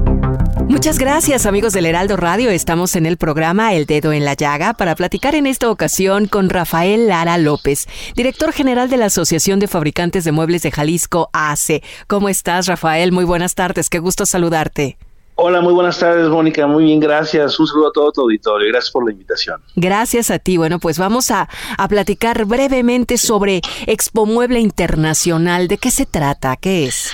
Muchas 0.71 0.97
gracias 0.97 1.45
amigos 1.45 1.73
del 1.73 1.85
Heraldo 1.85 2.15
Radio. 2.15 2.49
Estamos 2.49 2.95
en 2.95 3.05
el 3.05 3.17
programa 3.17 3.73
El 3.73 3.85
Dedo 3.85 4.13
en 4.13 4.23
la 4.23 4.35
Llaga 4.35 4.73
para 4.73 4.95
platicar 4.95 5.35
en 5.35 5.45
esta 5.45 5.69
ocasión 5.69 6.27
con 6.27 6.49
Rafael 6.49 7.09
Lara 7.09 7.37
López, 7.37 7.89
director 8.15 8.53
general 8.53 8.89
de 8.89 8.95
la 8.95 9.07
Asociación 9.07 9.59
de 9.59 9.67
Fabricantes 9.67 10.23
de 10.23 10.31
Muebles 10.31 10.61
de 10.61 10.71
Jalisco, 10.71 11.29
ACE. 11.33 11.83
¿Cómo 12.07 12.29
estás 12.29 12.67
Rafael? 12.67 13.11
Muy 13.11 13.25
buenas 13.25 13.53
tardes, 13.53 13.89
qué 13.89 13.99
gusto 13.99 14.25
saludarte. 14.25 14.97
Hola, 15.35 15.59
muy 15.59 15.73
buenas 15.73 15.99
tardes, 15.99 16.29
Mónica. 16.29 16.65
Muy 16.67 16.85
bien, 16.85 17.01
gracias. 17.01 17.59
Un 17.59 17.67
saludo 17.67 17.89
a 17.89 17.91
todo 17.91 18.11
tu 18.13 18.21
auditorio. 18.21 18.69
Gracias 18.69 18.91
por 18.91 19.05
la 19.05 19.11
invitación. 19.11 19.61
Gracias 19.75 20.31
a 20.31 20.39
ti. 20.39 20.55
Bueno, 20.55 20.79
pues 20.79 20.97
vamos 20.97 21.31
a, 21.31 21.49
a 21.77 21.87
platicar 21.89 22.45
brevemente 22.45 23.17
sobre 23.17 23.59
Expo 23.87 24.25
Mueble 24.25 24.61
Internacional. 24.61 25.67
¿De 25.67 25.77
qué 25.77 25.91
se 25.91 26.05
trata? 26.05 26.55
¿Qué 26.55 26.85
es? 26.85 27.11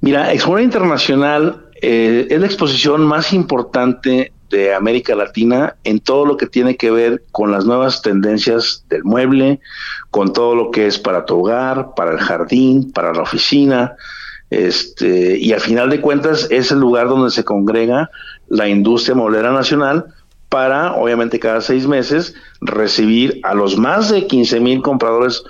Mira, 0.00 0.32
Expo 0.32 0.58
Internacional 0.58 1.65
eh, 1.82 2.26
es 2.30 2.40
la 2.40 2.46
exposición 2.46 3.04
más 3.06 3.32
importante 3.32 4.32
de 4.50 4.74
América 4.74 5.14
Latina 5.14 5.76
en 5.84 6.00
todo 6.00 6.24
lo 6.24 6.36
que 6.36 6.46
tiene 6.46 6.76
que 6.76 6.90
ver 6.90 7.24
con 7.32 7.50
las 7.50 7.64
nuevas 7.64 8.02
tendencias 8.02 8.84
del 8.88 9.04
mueble, 9.04 9.60
con 10.10 10.32
todo 10.32 10.54
lo 10.54 10.70
que 10.70 10.86
es 10.86 10.98
para 10.98 11.24
tu 11.24 11.40
hogar, 11.40 11.94
para 11.96 12.12
el 12.12 12.18
jardín, 12.18 12.92
para 12.92 13.12
la 13.12 13.22
oficina, 13.22 13.96
este, 14.50 15.38
y 15.38 15.52
al 15.52 15.60
final 15.60 15.90
de 15.90 16.00
cuentas 16.00 16.46
es 16.50 16.70
el 16.70 16.78
lugar 16.78 17.08
donde 17.08 17.30
se 17.30 17.44
congrega 17.44 18.10
la 18.48 18.68
industria 18.68 19.16
mueblera 19.16 19.50
nacional 19.50 20.06
para, 20.48 20.94
obviamente, 20.94 21.40
cada 21.40 21.60
seis 21.60 21.86
meses 21.86 22.34
recibir 22.60 23.40
a 23.42 23.54
los 23.54 23.76
más 23.76 24.10
de 24.10 24.26
15 24.26 24.60
mil 24.60 24.82
compradores 24.82 25.42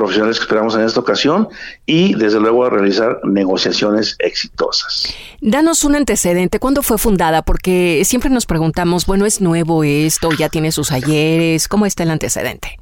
profesionales 0.00 0.38
que 0.38 0.44
esperamos 0.44 0.74
en 0.74 0.82
esta 0.82 0.98
ocasión 0.98 1.48
y 1.86 2.14
desde 2.14 2.40
luego 2.40 2.64
a 2.64 2.70
realizar 2.70 3.20
negociaciones 3.24 4.16
exitosas. 4.18 5.14
Danos 5.40 5.84
un 5.84 5.94
antecedente, 5.94 6.58
¿cuándo 6.58 6.82
fue 6.82 6.98
fundada? 6.98 7.42
Porque 7.42 8.02
siempre 8.04 8.30
nos 8.30 8.46
preguntamos, 8.46 9.06
bueno, 9.06 9.26
¿es 9.26 9.40
nuevo 9.40 9.84
esto? 9.84 10.30
¿Ya 10.38 10.48
tiene 10.48 10.72
sus 10.72 10.90
ayeres? 10.90 11.68
¿Cómo 11.68 11.84
está 11.86 12.02
el 12.02 12.10
antecedente? 12.10 12.78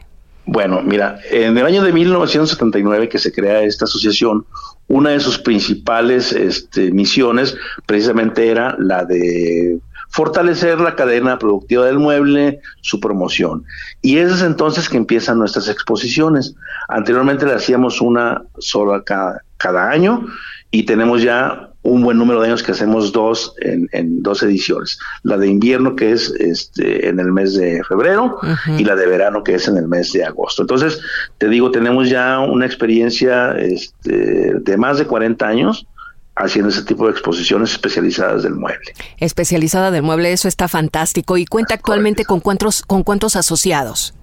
Bueno, 0.47 0.81
mira, 0.83 1.19
en 1.31 1.59
el 1.59 1.67
año 1.67 1.83
de 1.83 1.93
1979 1.93 3.11
que 3.11 3.19
se 3.19 3.33
crea 3.33 3.63
esta 3.63 3.85
asociación, 3.85 4.47
una 4.87 5.11
de 5.11 5.21
sus 5.21 5.39
principales 5.39 6.33
este, 6.33 6.91
misiones 6.91 7.55
precisamente 7.85 8.49
era 8.49 8.75
la 8.79 9.05
de 9.05 9.79
fortalecer 10.09 10.81
la 10.81 10.97
cadena 10.97 11.39
productiva 11.39 11.87
del 11.87 11.99
mueble, 11.99 12.61
su 12.81 13.01
promoción. 13.01 13.65
Y 14.03 14.19
es 14.19 14.31
desde 14.31 14.47
entonces 14.47 14.89
que 14.89 14.97
empiezan 14.97 15.39
nuestras 15.39 15.69
exposiciones. 15.69 16.55
Anteriormente 16.89 17.47
le 17.47 17.55
hacíamos 17.55 18.01
una 18.01 18.43
sola 18.59 19.03
cada, 19.05 19.43
cada 19.57 19.91
año 19.91 20.27
y 20.71 20.85
tenemos 20.85 21.23
ya 21.23 21.71
un 21.83 22.03
buen 22.03 22.19
número 22.19 22.41
de 22.41 22.49
años 22.49 22.63
que 22.63 22.73
hacemos 22.73 23.13
dos 23.13 23.55
en, 23.61 23.89
en 23.93 24.23
dos 24.23 24.43
ediciones. 24.43 24.99
La 25.23 25.39
de 25.39 25.49
invierno 25.49 25.97
que 25.97 26.13
es 26.13 26.31
este, 26.39 27.09
en 27.09 27.21
el 27.21 27.33
mes 27.33 27.55
de 27.55 27.83
febrero 27.85 28.39
y 28.77 28.85
la 28.85 28.97
de 28.97 29.07
verano 29.07 29.43
que 29.45 29.55
es 29.55 29.69
en 29.69 29.77
el 29.77 29.89
mes 29.89 30.13
de 30.13 30.25
agosto. 30.25 30.63
Entonces, 30.63 31.01
te 31.39 31.49
digo, 31.49 31.71
tenemos 31.71 32.11
ya 32.11 32.41
una 32.41 32.67
experiencia 32.67 33.53
este, 33.53 34.55
de 34.55 34.77
más 34.77 34.99
de 34.99 35.07
40 35.07 35.47
años 35.47 35.87
haciendo 36.39 36.71
ese 36.71 36.85
tipo 36.85 37.07
de 37.07 37.13
exposiciones 37.13 37.73
especializadas 37.73 38.43
del 38.43 38.55
mueble. 38.55 38.93
Especializada 39.19 39.91
del 39.91 40.03
mueble, 40.03 40.33
eso 40.33 40.49
está 40.49 40.69
fantástico. 40.69 41.37
¿Y 41.37 41.47
cuenta 41.47 41.75
actualmente 41.75 42.25
con 42.25 42.41
cuántos, 42.41 42.83
con 42.83 43.03
cuántos 43.03 43.37
asociados? 43.37 44.15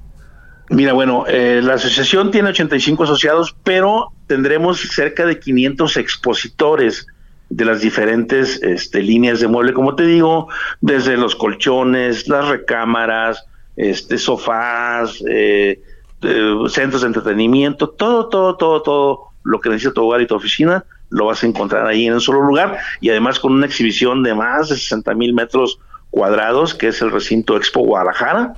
Mira, 0.70 0.94
bueno, 0.94 1.26
eh, 1.28 1.62
la 1.64 1.76
asociación 1.76 2.32
tiene 2.32 2.50
85 2.50 3.04
asociados, 3.04 3.56
pero 3.64 4.12
tendremos 4.28 4.80
cerca 4.80 5.26
de 5.26 5.40
500 5.40 5.98
expositores 5.98 7.06
de 7.50 7.66
las 7.66 7.82
diferentes 7.82 8.62
este, 8.64 9.02
líneas 9.02 9.40
de 9.40 9.48
mueble, 9.48 9.74
como 9.74 9.96
te 9.96 10.06
digo, 10.06 10.48
desde 10.82 11.18
los 11.18 11.36
colchones, 11.36 12.28
las 12.28 12.48
recámaras, 12.48 13.46
este, 13.76 14.18
sofás, 14.18 15.24
eh, 15.30 15.82
eh, 16.24 16.56
centros 16.70 17.02
de 17.02 17.08
entretenimiento, 17.08 17.90
todo, 17.90 18.30
todo, 18.30 18.56
todo, 18.58 18.82
todo 18.82 19.20
lo 19.44 19.60
que 19.60 19.70
necesita 19.70 19.94
tu 19.94 20.06
hogar 20.06 20.22
y 20.22 20.28
tu 20.28 20.36
oficina, 20.36 20.84
lo 21.16 21.28
vas 21.28 21.44
a 21.44 21.48
encontrar 21.48 21.88
ahí 21.88 22.06
en 22.06 22.14
un 22.14 22.22
solo 22.22 22.42
lugar 22.42 22.78
y 23.00 23.10
además 23.10 23.40
con 23.40 23.54
una 23.54 23.66
exhibición 23.66 24.22
de 24.22 24.36
más 24.36 24.70
de 24.70 24.76
60 24.76 25.14
mil 25.16 25.34
metros 25.34 25.80
cuadrados, 26.12 26.76
que 26.76 26.90
es 26.90 27.02
el 27.02 27.12
recinto 27.12 27.56
Expo 27.56 27.82
Guadalajara. 27.82 28.54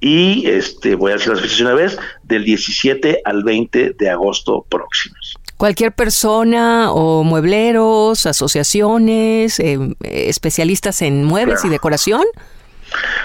Y 0.00 0.46
este 0.48 0.94
voy 0.94 1.12
a 1.12 1.14
decir 1.14 1.32
las 1.32 1.40
fechas 1.40 1.60
una 1.60 1.74
vez, 1.74 1.98
del 2.24 2.44
17 2.44 3.22
al 3.24 3.44
20 3.44 3.94
de 3.98 4.10
agosto 4.10 4.66
próximos. 4.68 5.36
¿Cualquier 5.56 5.92
persona 5.92 6.92
o 6.92 7.22
muebleros, 7.22 8.26
asociaciones, 8.26 9.60
eh, 9.60 9.78
especialistas 10.02 11.02
en 11.02 11.24
muebles 11.24 11.64
y 11.64 11.68
decoración? 11.68 12.22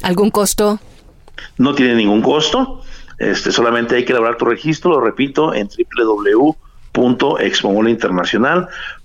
¿Algún 0.02 0.32
costo? 0.32 0.80
No 1.58 1.76
tiene 1.76 1.96
ningún 1.96 2.22
costo, 2.22 2.82
este, 3.18 3.52
solamente 3.52 3.96
hay 3.96 4.06
que 4.06 4.14
elaborar 4.14 4.38
tu 4.38 4.46
registro, 4.46 4.92
lo 4.92 5.02
repito, 5.02 5.54
en 5.54 5.68
www 5.68 6.56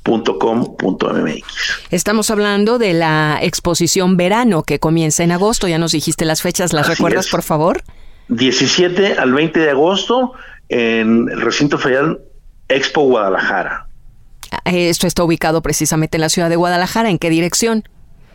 www.expomolinternacional.com.mx. 0.06 1.88
Estamos 1.90 2.30
hablando 2.30 2.78
de 2.78 2.94
la 2.94 3.38
exposición 3.42 4.16
verano 4.16 4.62
que 4.62 4.78
comienza 4.78 5.24
en 5.24 5.32
agosto. 5.32 5.68
Ya 5.68 5.78
nos 5.78 5.92
dijiste 5.92 6.24
las 6.24 6.42
fechas, 6.42 6.72
¿las 6.72 6.88
recuerdas, 6.88 7.28
por 7.28 7.42
favor? 7.42 7.82
17 8.28 9.14
al 9.18 9.32
20 9.32 9.60
de 9.60 9.70
agosto 9.70 10.32
en 10.68 11.28
el 11.30 11.40
recinto 11.40 11.78
ferial 11.78 12.20
Expo 12.68 13.02
Guadalajara. 13.02 13.88
Ah, 14.50 14.70
esto 14.72 15.06
está 15.06 15.22
ubicado 15.24 15.62
precisamente 15.62 16.16
en 16.16 16.22
la 16.22 16.28
ciudad 16.28 16.48
de 16.48 16.56
Guadalajara. 16.56 17.10
¿En 17.10 17.18
qué 17.18 17.30
dirección? 17.30 17.84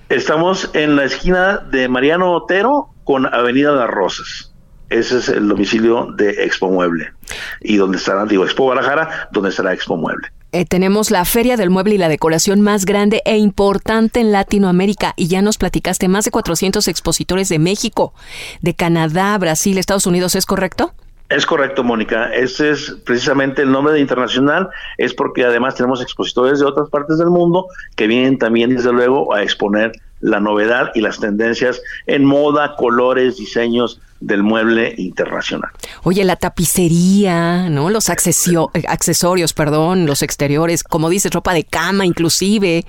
Estamos 0.09 0.69
en 0.73 0.95
la 0.95 1.05
esquina 1.05 1.57
de 1.57 1.87
Mariano 1.87 2.33
Otero 2.33 2.93
con 3.03 3.33
Avenida 3.33 3.71
Las 3.71 3.89
Rosas. 3.89 4.53
Ese 4.89 5.19
es 5.19 5.29
el 5.29 5.47
domicilio 5.47 6.11
de 6.17 6.43
Expo 6.43 6.69
Mueble. 6.69 7.13
Y 7.61 7.77
donde 7.77 7.97
estará, 7.97 8.25
digo, 8.25 8.43
Expo 8.43 8.63
Guadalajara, 8.63 9.29
donde 9.31 9.49
estará 9.49 9.73
Expo 9.73 9.95
Mueble. 9.95 10.27
Eh, 10.53 10.65
tenemos 10.65 11.11
la 11.11 11.23
Feria 11.23 11.55
del 11.55 11.69
Mueble 11.69 11.95
y 11.95 11.97
la 11.97 12.09
Decoración 12.09 12.59
más 12.59 12.85
grande 12.85 13.21
e 13.23 13.37
importante 13.37 14.19
en 14.19 14.33
Latinoamérica 14.33 15.13
y 15.15 15.27
ya 15.27 15.41
nos 15.41 15.57
platicaste 15.57 16.09
más 16.09 16.25
de 16.25 16.31
400 16.31 16.89
expositores 16.89 17.47
de 17.47 17.57
México, 17.57 18.13
de 18.61 18.75
Canadá, 18.75 19.37
Brasil, 19.37 19.77
Estados 19.77 20.07
Unidos, 20.07 20.35
¿es 20.35 20.45
correcto? 20.45 20.93
Es 21.29 21.45
correcto, 21.45 21.85
Mónica. 21.85 22.33
Ese 22.33 22.71
es 22.71 22.91
precisamente 23.05 23.61
el 23.61 23.71
nombre 23.71 23.93
de 23.93 24.01
internacional, 24.01 24.69
es 24.97 25.13
porque 25.13 25.45
además 25.45 25.75
tenemos 25.75 26.01
expositores 26.01 26.59
de 26.59 26.65
otras 26.65 26.89
partes 26.89 27.17
del 27.17 27.29
mundo 27.29 27.67
que 27.95 28.07
vienen 28.07 28.37
también, 28.37 28.75
desde 28.75 28.91
luego, 28.91 29.33
a 29.33 29.43
exponer 29.43 29.93
la 30.21 30.39
novedad 30.39 30.91
y 30.95 31.01
las 31.01 31.19
tendencias 31.19 31.81
en 32.07 32.25
moda, 32.25 32.75
colores, 32.75 33.37
diseños 33.37 33.99
del 34.19 34.43
mueble 34.43 34.93
internacional. 34.97 35.71
Oye, 36.03 36.23
la 36.23 36.35
tapicería, 36.35 37.69
¿no? 37.69 37.89
Los 37.89 38.09
accesorios, 38.09 39.53
perdón, 39.53 40.05
los 40.05 40.21
exteriores, 40.21 40.83
como 40.83 41.09
dices, 41.09 41.31
ropa 41.31 41.53
de 41.53 41.63
cama 41.63 42.05
inclusive, 42.05 42.85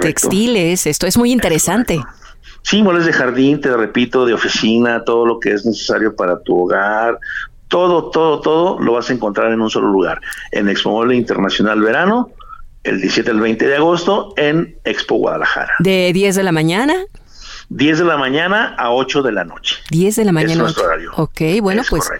textiles, 0.00 0.86
esto 0.86 1.06
es 1.06 1.16
muy 1.16 1.30
interesante. 1.32 2.00
Sí, 2.62 2.82
muebles 2.82 3.06
de 3.06 3.12
jardín, 3.12 3.60
te 3.60 3.74
repito, 3.74 4.26
de 4.26 4.34
oficina, 4.34 5.04
todo 5.04 5.24
lo 5.24 5.38
que 5.38 5.52
es 5.52 5.64
necesario 5.64 6.14
para 6.16 6.40
tu 6.40 6.64
hogar, 6.64 7.18
todo, 7.68 8.10
todo, 8.10 8.40
todo 8.40 8.80
lo 8.80 8.94
vas 8.94 9.08
a 9.10 9.12
encontrar 9.12 9.52
en 9.52 9.60
un 9.60 9.70
solo 9.70 9.88
lugar, 9.88 10.20
en 10.50 10.68
Expo 10.68 10.90
Mueble 10.90 11.14
Internacional 11.14 11.80
Verano, 11.80 12.30
el 12.88 13.00
17 13.00 13.30
al 13.30 13.40
20 13.40 13.66
de 13.66 13.76
agosto 13.76 14.32
en 14.36 14.76
Expo 14.84 15.16
Guadalajara. 15.16 15.74
¿De 15.78 16.12
10 16.12 16.36
de 16.36 16.42
la 16.42 16.52
mañana? 16.52 17.04
10 17.70 17.98
de 17.98 18.04
la 18.04 18.16
mañana 18.16 18.74
a 18.78 18.92
8 18.92 19.22
de 19.22 19.32
la 19.32 19.44
noche. 19.44 19.76
10 19.90 20.16
de 20.16 20.24
la 20.24 20.32
mañana. 20.32 20.52
Es 20.52 20.58
nuestro 20.58 20.84
horario. 20.84 21.12
Ok, 21.16 21.40
bueno, 21.60 21.82
pues 21.88 22.10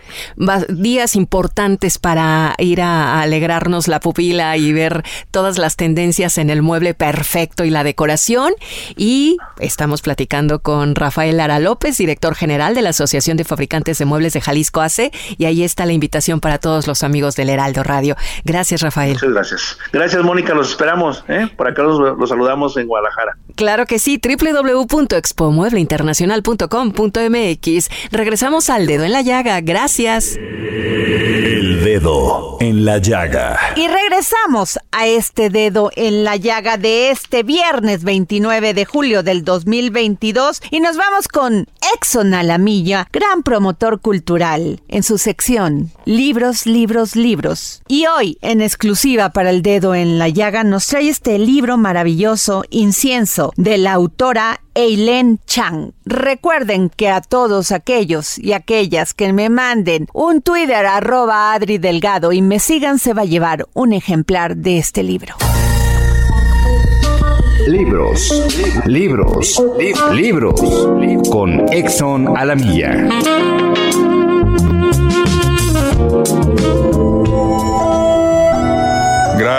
días 0.68 1.16
importantes 1.16 1.98
para 1.98 2.54
ir 2.58 2.82
a 2.82 3.22
alegrarnos 3.22 3.88
la 3.88 4.00
pupila 4.00 4.56
y 4.58 4.74
ver 4.74 5.04
todas 5.30 5.56
las 5.56 5.76
tendencias 5.76 6.36
en 6.36 6.50
el 6.50 6.60
mueble 6.60 6.92
perfecto 6.92 7.64
y 7.64 7.70
la 7.70 7.82
decoración. 7.82 8.52
Y 8.94 9.38
estamos 9.58 10.02
platicando 10.02 10.60
con 10.60 10.94
Rafael 10.94 11.38
Lara 11.38 11.60
López, 11.60 11.96
director 11.96 12.34
general 12.34 12.74
de 12.74 12.82
la 12.82 12.90
Asociación 12.90 13.38
de 13.38 13.44
Fabricantes 13.44 13.96
de 13.98 14.04
Muebles 14.04 14.34
de 14.34 14.42
Jalisco 14.42 14.82
AC. 14.82 15.10
Y 15.38 15.46
ahí 15.46 15.62
está 15.62 15.86
la 15.86 15.94
invitación 15.94 16.40
para 16.40 16.58
todos 16.58 16.86
los 16.86 17.02
amigos 17.02 17.36
del 17.36 17.48
Heraldo 17.48 17.82
Radio. 17.84 18.16
Gracias, 18.44 18.82
Rafael. 18.82 19.14
Muchas 19.14 19.30
gracias. 19.30 19.78
Gracias, 19.92 20.22
Mónica. 20.22 20.52
Los 20.52 20.70
esperamos. 20.70 21.24
¿eh? 21.28 21.48
Por 21.56 21.68
acá 21.68 21.82
los, 21.82 22.18
los 22.18 22.28
saludamos 22.28 22.76
en 22.76 22.86
Guadalajara. 22.86 23.38
Claro 23.54 23.86
que 23.86 23.98
sí. 23.98 24.20
www.expo 24.22 25.37
expomuebleinternacional.com.mx. 25.38 27.88
Regresamos 28.10 28.70
al 28.70 28.86
dedo 28.86 29.04
en 29.04 29.12
la 29.12 29.20
llaga. 29.22 29.60
Gracias. 29.60 30.36
El 30.36 31.84
dedo 31.84 32.56
en 32.60 32.84
la 32.84 32.98
llaga. 32.98 33.56
Y 33.76 33.86
regresamos 33.86 34.80
a 34.90 35.06
este 35.06 35.50
dedo 35.50 35.92
en 35.94 36.24
la 36.24 36.34
llaga 36.36 36.76
de 36.76 37.10
este 37.10 37.44
viernes 37.44 38.04
29 38.04 38.74
de 38.74 38.84
julio 38.84 39.22
del 39.22 39.44
2022 39.44 40.62
y 40.70 40.80
nos 40.80 40.96
vamos 40.96 41.28
con 41.28 41.66
Exxon 41.94 42.34
Alamilla, 42.34 43.08
gran 43.12 43.42
promotor 43.42 44.00
cultural, 44.00 44.82
en 44.88 45.02
su 45.02 45.18
sección 45.18 45.90
Libros, 46.04 46.66
libros, 46.66 47.16
libros. 47.16 47.82
Y 47.86 48.06
hoy, 48.06 48.38
en 48.40 48.60
exclusiva 48.60 49.30
para 49.30 49.50
el 49.50 49.62
dedo 49.62 49.94
en 49.94 50.18
la 50.18 50.28
llaga, 50.28 50.64
nos 50.64 50.86
trae 50.86 51.08
este 51.08 51.38
libro 51.38 51.76
maravilloso, 51.76 52.64
Incienso, 52.70 53.52
de 53.56 53.78
la 53.78 53.92
autora 53.92 54.60
Eileen 54.78 55.40
Chang. 55.44 55.90
Recuerden 56.04 56.88
que 56.88 57.08
a 57.08 57.20
todos 57.20 57.72
aquellos 57.72 58.38
y 58.38 58.52
aquellas 58.52 59.12
que 59.12 59.32
me 59.32 59.48
manden 59.48 60.06
un 60.12 60.40
Twitter 60.40 60.86
arroba 60.86 61.52
Adri 61.52 61.78
Delgado 61.78 62.30
y 62.32 62.42
me 62.42 62.60
sigan 62.60 63.00
se 63.00 63.12
va 63.12 63.22
a 63.22 63.24
llevar 63.24 63.66
un 63.74 63.92
ejemplar 63.92 64.56
de 64.56 64.78
este 64.78 65.02
libro. 65.02 65.34
Libros, 67.66 68.32
libros, 68.86 69.60
libros, 70.12 70.60
con 71.28 71.72
Exxon 71.72 72.36
Alamilla. 72.36 73.08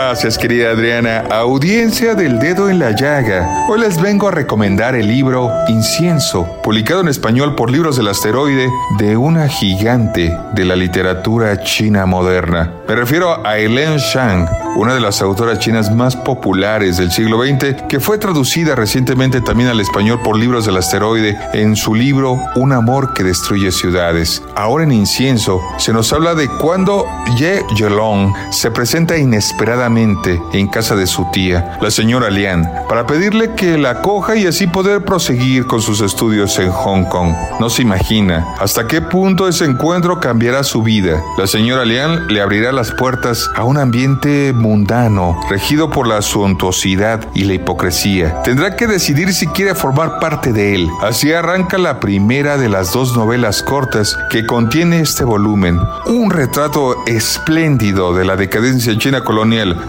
Gracias, 0.10 0.40
querida 0.40 0.72
Adriana. 0.72 1.20
Audiencia 1.30 2.16
del 2.16 2.40
dedo 2.40 2.68
en 2.68 2.80
la 2.80 2.96
llaga. 2.96 3.68
Hoy 3.70 3.80
les 3.80 4.02
vengo 4.02 4.28
a 4.28 4.32
recomendar 4.32 4.96
el 4.96 5.08
libro 5.08 5.52
Incienso, 5.68 6.50
publicado 6.64 7.02
en 7.02 7.10
español 7.10 7.54
por 7.54 7.70
Libros 7.70 7.96
del 7.96 8.08
Asteroide, 8.08 8.72
de 8.98 9.16
una 9.18 9.48
gigante 9.48 10.36
de 10.54 10.66
la 10.66 10.76
literatura 10.76 11.62
china 11.62 12.08
moderna. 12.08 12.74
Me 12.88 12.96
refiero 12.96 13.46
a 13.46 13.60
Helen 13.60 13.98
Shang, 13.98 14.50
una 14.76 14.94
de 14.94 15.00
las 15.00 15.22
autoras 15.22 15.60
chinas 15.60 15.94
más 15.94 16.16
populares 16.16 16.98
del 16.98 17.12
siglo 17.12 17.44
XX, 17.44 17.84
que 17.88 18.00
fue 18.00 18.18
traducida 18.18 18.76
recientemente 18.76 19.42
también 19.42 19.70
al 19.70 19.80
español 19.80 20.20
por 20.24 20.38
Libros 20.38 20.66
del 20.66 20.78
Asteroide 20.78 21.38
en 21.54 21.76
su 21.76 21.96
libro 21.96 22.38
Un 22.56 22.72
amor 22.72 23.14
que 23.14 23.24
destruye 23.24 23.72
ciudades. 23.72 24.42
Ahora 24.56 24.84
en 24.84 24.92
Incienso 24.92 25.62
se 25.78 25.94
nos 25.94 26.12
habla 26.14 26.36
de 26.36 26.48
cuando 26.48 27.06
Ye 27.38 27.64
Yelong 27.76 28.34
se 28.52 28.72
presenta 28.72 29.18
inesperadamente 29.18 30.42
en 30.54 30.68
casa 30.68 30.96
de 30.96 31.08
su 31.08 31.26
tía, 31.32 31.78
la 31.82 31.92
señora 31.92 32.30
Lian, 32.30 32.70
para 32.88 33.06
pedirle 33.06 33.56
que 33.56 33.78
la 33.78 33.92
acoja 33.92 34.36
y 34.36 34.48
así 34.48 34.68
poder 34.68 35.04
proseguir 35.04 35.66
con 35.66 35.82
sus 35.82 36.02
estudios 36.02 36.58
en 36.60 36.72
Hong 36.72 37.06
Kong. 37.06 37.34
No 37.60 37.70
se 37.70 37.82
imagina 37.82 38.46
hasta 38.60 38.88
qué 38.88 39.02
punto 39.02 39.48
ese 39.48 39.66
encuentro 39.66 40.20
cambiará 40.20 40.64
su 40.64 40.84
vida. 40.84 41.22
La 41.38 41.48
señora 41.48 41.86
Lian 41.86 42.28
le 42.28 42.42
abrirá 42.42 42.72
las 42.72 42.92
puertas 42.92 43.50
a 43.56 43.64
un 43.64 43.78
ambiente 43.78 44.54
mundano, 44.60 45.40
regido 45.50 45.90
por 45.90 46.08
la 46.08 46.22
suntuosidad 46.22 47.28
y 47.34 47.46
la 47.46 47.56
hipocresía. 47.56 48.42
Tendrá 48.44 48.76
que 48.76 48.88
decidir 48.88 49.34
si 49.34 49.48
quiere 49.48 49.74
formar 49.74 50.20
parte 50.20 50.54
de 50.54 50.76
él. 50.76 50.90
Así 51.02 51.34
arranca 51.34 51.78
la 51.78 52.00
primera 52.00 52.58
de 52.58 52.70
las 52.70 52.94
dos 52.94 53.18
novelas 53.18 53.64
cortas 53.64 54.16
que 54.30 54.46
contiene 54.46 55.00
este 55.00 55.24
volumen. 55.24 55.80
Un 56.06 56.30
retrato 56.30 56.96
espléndido 57.08 58.14
de 58.14 58.26
la 58.26 58.36
decadencia 58.36 58.98
china 58.98 59.24
colonial 59.24 59.40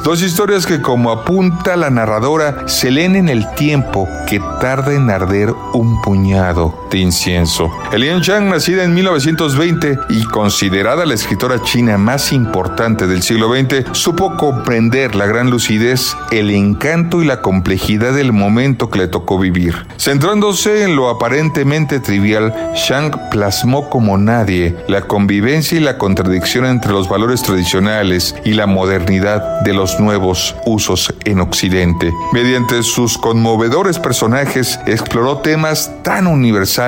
Dos 0.04 0.22
historias 0.22 0.66
que, 0.66 0.80
como 0.80 1.10
apunta 1.10 1.76
la 1.76 1.90
narradora, 1.90 2.66
se 2.68 2.90
leen 2.90 3.16
en 3.16 3.28
el 3.28 3.52
tiempo 3.54 4.08
que 4.26 4.40
tarda 4.60 4.94
en 4.94 5.10
arder 5.10 5.52
un 5.72 6.00
puñado 6.02 6.79
de 6.90 6.98
incienso. 6.98 7.70
Elian 7.92 8.20
nacida 8.48 8.84
en 8.84 8.94
1920 8.94 9.98
y 10.08 10.24
considerada 10.24 11.06
la 11.06 11.14
escritora 11.14 11.62
china 11.62 11.96
más 11.98 12.32
importante 12.32 13.06
del 13.06 13.22
siglo 13.22 13.54
XX, 13.54 13.86
supo 13.92 14.36
comprender 14.36 15.14
la 15.14 15.26
gran 15.26 15.50
lucidez, 15.50 16.16
el 16.30 16.50
encanto 16.50 17.22
y 17.22 17.26
la 17.26 17.40
complejidad 17.40 18.12
del 18.12 18.32
momento 18.32 18.90
que 18.90 18.98
le 18.98 19.08
tocó 19.08 19.38
vivir. 19.38 19.86
Centrándose 19.96 20.82
en 20.82 20.96
lo 20.96 21.08
aparentemente 21.08 22.00
trivial, 22.00 22.54
Chang 22.74 23.30
plasmó 23.30 23.88
como 23.88 24.18
nadie 24.18 24.76
la 24.88 25.02
convivencia 25.02 25.78
y 25.78 25.80
la 25.80 25.98
contradicción 25.98 26.66
entre 26.66 26.92
los 26.92 27.08
valores 27.08 27.42
tradicionales 27.42 28.34
y 28.44 28.54
la 28.54 28.66
modernidad 28.66 29.60
de 29.60 29.74
los 29.74 30.00
nuevos 30.00 30.56
usos 30.66 31.14
en 31.24 31.40
Occidente. 31.40 32.12
Mediante 32.32 32.82
sus 32.82 33.16
conmovedores 33.16 33.98
personajes 33.98 34.78
exploró 34.86 35.38
temas 35.38 35.92
tan 36.02 36.26
universales 36.26 36.79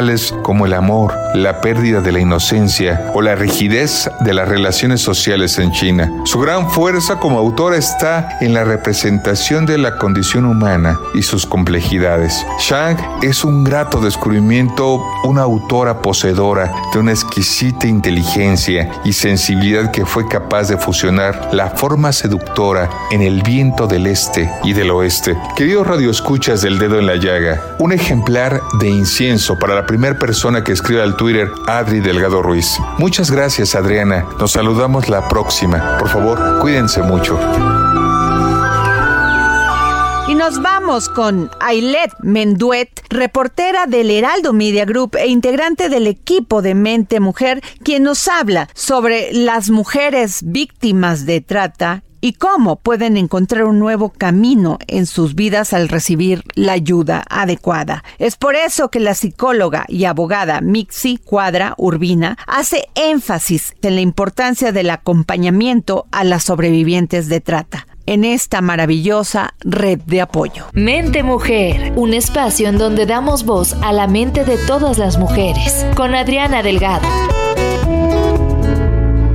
como 0.42 0.64
el 0.64 0.72
amor, 0.72 1.12
la 1.34 1.60
pérdida 1.60 2.00
de 2.00 2.12
la 2.12 2.20
inocencia 2.20 3.10
o 3.12 3.20
la 3.20 3.34
rigidez 3.34 4.10
de 4.20 4.32
las 4.32 4.48
relaciones 4.48 5.02
sociales 5.02 5.58
en 5.58 5.70
China. 5.70 6.10
Su 6.24 6.40
gran 6.40 6.70
fuerza 6.70 7.16
como 7.16 7.38
autora 7.38 7.76
está 7.76 8.38
en 8.40 8.54
la 8.54 8.64
representación 8.64 9.66
de 9.66 9.76
la 9.76 9.98
condición 9.98 10.46
humana 10.46 10.98
y 11.12 11.22
sus 11.22 11.44
complejidades. 11.44 12.46
Shang 12.58 12.96
es 13.20 13.44
un 13.44 13.64
grato 13.64 14.00
descubrimiento, 14.00 15.04
una 15.24 15.42
autora 15.42 16.00
poseedora 16.00 16.72
de 16.94 16.98
una 16.98 17.12
exquisita 17.12 17.86
inteligencia 17.86 18.90
y 19.04 19.12
sensibilidad 19.12 19.90
que 19.90 20.06
fue 20.06 20.26
capaz 20.26 20.68
de 20.68 20.78
fusionar 20.78 21.50
la 21.52 21.68
forma 21.68 22.12
seductora 22.12 22.88
en 23.10 23.20
el 23.20 23.42
viento 23.42 23.86
del 23.86 24.06
este 24.06 24.50
y 24.64 24.72
del 24.72 24.90
oeste. 24.90 25.36
Queridos 25.54 25.86
radioescuchas 25.86 26.62
del 26.62 26.78
dedo 26.78 26.98
en 26.98 27.06
la 27.06 27.16
llaga, 27.16 27.60
un 27.78 27.92
ejemplar 27.92 28.62
de 28.80 28.88
incienso 28.88 29.58
para 29.58 29.74
la 29.74 29.81
primera 29.86 30.18
persona 30.18 30.64
que 30.64 30.72
escribe 30.72 31.02
al 31.02 31.16
Twitter 31.16 31.50
Adri 31.66 32.00
Delgado 32.00 32.42
Ruiz. 32.42 32.78
Muchas 32.98 33.30
gracias 33.30 33.74
Adriana, 33.74 34.26
nos 34.38 34.52
saludamos 34.52 35.08
la 35.08 35.28
próxima. 35.28 35.98
Por 35.98 36.08
favor, 36.08 36.60
cuídense 36.60 37.02
mucho. 37.02 37.38
Y 40.28 40.34
nos 40.34 40.62
vamos 40.62 41.08
con 41.08 41.50
Ailet 41.60 42.12
Menduet, 42.22 42.88
reportera 43.10 43.86
del 43.86 44.10
Heraldo 44.10 44.52
Media 44.52 44.84
Group 44.84 45.16
e 45.16 45.26
integrante 45.26 45.88
del 45.88 46.06
equipo 46.06 46.62
de 46.62 46.74
Mente 46.74 47.20
Mujer, 47.20 47.60
quien 47.82 48.04
nos 48.04 48.28
habla 48.28 48.68
sobre 48.72 49.32
las 49.32 49.68
mujeres 49.68 50.40
víctimas 50.44 51.26
de 51.26 51.40
trata 51.40 52.02
y 52.22 52.34
cómo 52.34 52.76
pueden 52.76 53.18
encontrar 53.18 53.64
un 53.64 53.78
nuevo 53.78 54.10
camino 54.10 54.78
en 54.86 55.04
sus 55.04 55.34
vidas 55.34 55.74
al 55.74 55.90
recibir 55.90 56.44
la 56.54 56.72
ayuda 56.72 57.24
adecuada. 57.28 58.04
Es 58.18 58.36
por 58.36 58.54
eso 58.54 58.88
que 58.88 59.00
la 59.00 59.14
psicóloga 59.14 59.84
y 59.88 60.04
abogada 60.04 60.62
Mixi 60.62 61.18
Cuadra 61.18 61.74
Urbina 61.76 62.38
hace 62.46 62.88
énfasis 62.94 63.74
en 63.82 63.96
la 63.96 64.00
importancia 64.00 64.72
del 64.72 64.88
acompañamiento 64.88 66.06
a 66.12 66.24
las 66.24 66.44
sobrevivientes 66.44 67.28
de 67.28 67.40
trata 67.40 67.86
en 68.06 68.24
esta 68.24 68.60
maravillosa 68.60 69.54
red 69.60 70.00
de 70.06 70.20
apoyo. 70.20 70.66
Mente 70.72 71.22
Mujer, 71.22 71.92
un 71.96 72.14
espacio 72.14 72.68
en 72.68 72.78
donde 72.78 73.06
damos 73.06 73.44
voz 73.44 73.74
a 73.82 73.92
la 73.92 74.06
mente 74.06 74.44
de 74.44 74.58
todas 74.58 74.98
las 74.98 75.18
mujeres, 75.18 75.86
con 75.94 76.14
Adriana 76.14 76.62
Delgado. 76.62 77.06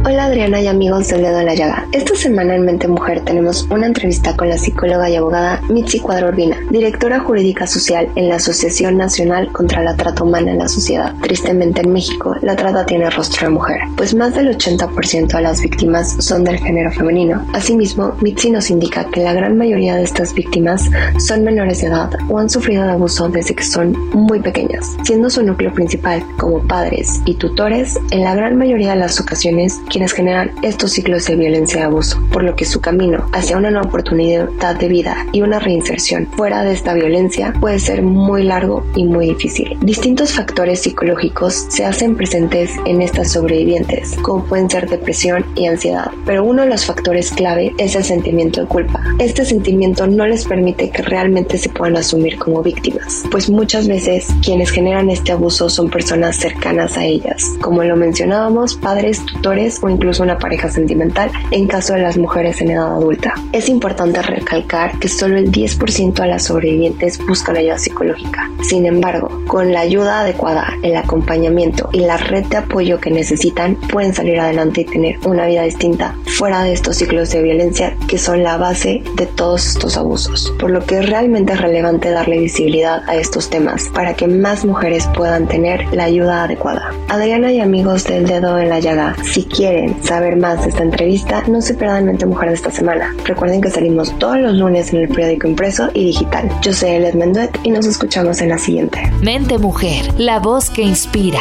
Hola 0.09 0.27
Adriana 0.27 0.61
y 0.61 0.67
amigos 0.67 1.09
del 1.09 1.23
de 1.23 1.43
la 1.43 1.53
llaga. 1.53 1.85
Esta 1.91 2.15
semana 2.15 2.55
en 2.55 2.61
Mente 2.61 2.87
Mujer 2.87 3.25
tenemos 3.25 3.67
una 3.69 3.87
entrevista 3.87 4.37
con 4.37 4.47
la 4.47 4.57
psicóloga 4.57 5.09
y 5.09 5.17
abogada 5.17 5.61
Mitzi 5.67 5.99
Cuadro 5.99 6.29
Urbina, 6.29 6.55
directora 6.69 7.19
jurídica 7.19 7.67
social 7.67 8.07
en 8.15 8.29
la 8.29 8.35
Asociación 8.35 8.95
Nacional 8.95 9.51
contra 9.51 9.83
la 9.83 9.97
Trata 9.97 10.23
Humana 10.23 10.51
en 10.51 10.59
la 10.59 10.69
Sociedad. 10.69 11.13
Tristemente 11.21 11.81
en 11.81 11.91
México, 11.91 12.37
la 12.41 12.55
trata 12.55 12.85
tiene 12.85 13.09
rostro 13.09 13.47
de 13.47 13.53
mujer, 13.53 13.81
pues 13.97 14.15
más 14.15 14.33
del 14.33 14.57
80% 14.57 15.27
de 15.27 15.41
las 15.41 15.61
víctimas 15.61 16.15
son 16.23 16.45
del 16.45 16.57
género 16.57 16.89
femenino. 16.93 17.45
Asimismo, 17.51 18.15
Mitzi 18.21 18.49
nos 18.49 18.69
indica 18.69 19.09
que 19.09 19.19
la 19.19 19.33
gran 19.33 19.57
mayoría 19.57 19.97
de 19.97 20.03
estas 20.03 20.33
víctimas 20.33 20.89
son 21.17 21.43
menores 21.43 21.81
de 21.81 21.87
edad 21.87 22.11
o 22.29 22.39
han 22.39 22.49
sufrido 22.49 22.85
de 22.85 22.91
abuso 22.91 23.27
desde 23.27 23.55
que 23.55 23.63
son 23.65 23.91
muy 24.13 24.39
pequeñas, 24.39 24.95
siendo 25.03 25.29
su 25.29 25.43
núcleo 25.43 25.73
principal 25.73 26.23
como 26.37 26.65
padres 26.65 27.19
y 27.25 27.33
tutores 27.33 27.99
en 28.11 28.23
la 28.23 28.35
gran 28.35 28.55
mayoría 28.55 28.91
de 28.91 28.99
las 28.99 29.19
ocasiones 29.19 29.81
quienes 29.97 30.13
generan 30.13 30.51
estos 30.61 30.91
ciclos 30.91 31.25
de 31.25 31.35
violencia 31.35 31.79
y 31.79 31.81
abuso, 31.81 32.21
por 32.31 32.43
lo 32.43 32.55
que 32.55 32.65
su 32.65 32.81
camino 32.81 33.25
hacia 33.33 33.57
una 33.57 33.71
nueva 33.71 33.87
oportunidad 33.87 34.47
de 34.79 34.87
vida 34.87 35.25
y 35.31 35.41
una 35.41 35.57
reinserción 35.57 36.27
fuera 36.37 36.63
de 36.63 36.73
esta 36.73 36.93
violencia 36.93 37.51
puede 37.59 37.79
ser 37.79 38.03
muy 38.03 38.43
largo 38.43 38.85
y 38.95 39.05
muy 39.05 39.29
difícil. 39.29 39.75
Distintos 39.81 40.33
factores 40.33 40.81
psicológicos 40.81 41.65
se 41.69 41.83
hacen 41.83 42.15
presentes 42.15 42.73
en 42.85 43.01
estas 43.01 43.31
sobrevivientes, 43.31 44.15
como 44.21 44.43
pueden 44.43 44.69
ser 44.69 44.87
depresión 44.87 45.43
y 45.55 45.65
ansiedad, 45.65 46.11
pero 46.27 46.43
uno 46.43 46.61
de 46.61 46.69
los 46.69 46.85
factores 46.85 47.31
clave 47.31 47.73
es 47.79 47.95
el 47.95 48.03
sentimiento 48.03 48.61
de 48.61 48.67
culpa. 48.67 49.01
Este 49.17 49.45
sentimiento 49.45 50.05
no 50.05 50.27
les 50.27 50.45
permite 50.45 50.91
que 50.91 51.01
realmente 51.01 51.57
se 51.57 51.69
puedan 51.69 51.97
asumir 51.97 52.37
como 52.37 52.61
víctimas, 52.61 53.23
pues 53.31 53.49
muchas 53.49 53.87
veces 53.87 54.27
quienes 54.43 54.69
generan 54.69 55.09
este 55.09 55.31
abuso 55.31 55.71
son 55.71 55.89
personas 55.89 56.35
cercanas 56.35 56.99
a 56.99 57.03
ellas, 57.03 57.55
como 57.61 57.83
lo 57.83 57.95
mencionábamos, 57.95 58.75
padres, 58.75 59.25
tutores 59.25 59.76
incluso 59.89 60.23
una 60.23 60.37
pareja 60.37 60.69
sentimental 60.69 61.31
en 61.51 61.67
caso 61.67 61.93
de 61.93 62.01
las 62.01 62.17
mujeres 62.17 62.61
en 62.61 62.71
edad 62.71 62.95
adulta. 62.95 63.33
Es 63.51 63.69
importante 63.69 64.21
recalcar 64.21 64.97
que 64.99 65.07
solo 65.07 65.37
el 65.37 65.51
10% 65.51 66.13
de 66.13 66.27
las 66.27 66.45
sobrevivientes 66.45 67.19
buscan 67.25 67.57
ayuda 67.57 67.77
psicológica. 67.77 68.49
Sin 68.61 68.85
embargo, 68.85 69.43
con 69.47 69.71
la 69.71 69.81
ayuda 69.81 70.21
adecuada, 70.21 70.73
el 70.83 70.95
acompañamiento 70.95 71.89
y 71.91 71.99
la 71.99 72.17
red 72.17 72.45
de 72.45 72.57
apoyo 72.57 72.99
que 72.99 73.11
necesitan, 73.11 73.75
pueden 73.75 74.13
salir 74.13 74.39
adelante 74.39 74.81
y 74.81 74.85
tener 74.85 75.19
una 75.25 75.45
vida 75.45 75.63
distinta 75.63 76.15
fuera 76.25 76.63
de 76.63 76.73
estos 76.73 76.97
ciclos 76.97 77.31
de 77.31 77.43
violencia 77.43 77.95
que 78.07 78.17
son 78.17 78.43
la 78.43 78.57
base 78.57 79.03
de 79.15 79.25
todos 79.25 79.67
estos 79.67 79.97
abusos. 79.97 80.53
Por 80.59 80.71
lo 80.71 80.81
que 80.81 80.99
es 80.99 81.09
realmente 81.09 81.55
relevante 81.55 82.09
darle 82.09 82.39
visibilidad 82.39 83.01
a 83.07 83.15
estos 83.15 83.49
temas 83.49 83.89
para 83.93 84.15
que 84.15 84.27
más 84.27 84.65
mujeres 84.65 85.07
puedan 85.15 85.47
tener 85.47 85.85
la 85.93 86.05
ayuda 86.05 86.43
adecuada. 86.43 86.93
Adriana 87.09 87.51
y 87.51 87.59
amigos 87.59 88.03
del 88.05 88.27
dedo 88.27 88.59
en 88.59 88.69
la 88.69 88.79
llaga, 88.79 89.15
si 89.23 89.43
quieren 89.43 89.66
saber 90.01 90.37
más 90.37 90.63
de 90.63 90.69
esta 90.69 90.83
entrevista, 90.83 91.43
no 91.47 91.61
se 91.61 91.73
pierdan 91.73 92.05
Mente 92.05 92.25
Mujer 92.25 92.49
de 92.49 92.55
esta 92.55 92.71
semana. 92.71 93.15
Recuerden 93.25 93.61
que 93.61 93.69
salimos 93.69 94.17
todos 94.19 94.37
los 94.39 94.53
lunes 94.53 94.93
en 94.93 95.01
el 95.01 95.09
periódico 95.09 95.47
impreso 95.47 95.89
y 95.93 96.05
digital. 96.05 96.49
Yo 96.61 96.73
soy 96.73 96.89
Elet 96.91 97.15
Menduet 97.15 97.57
y 97.63 97.71
nos 97.71 97.85
escuchamos 97.85 98.41
en 98.41 98.49
la 98.49 98.57
siguiente. 98.57 98.99
Mente 99.21 99.57
Mujer, 99.57 100.13
la 100.17 100.39
voz 100.39 100.69
que 100.69 100.81
inspira. 100.81 101.39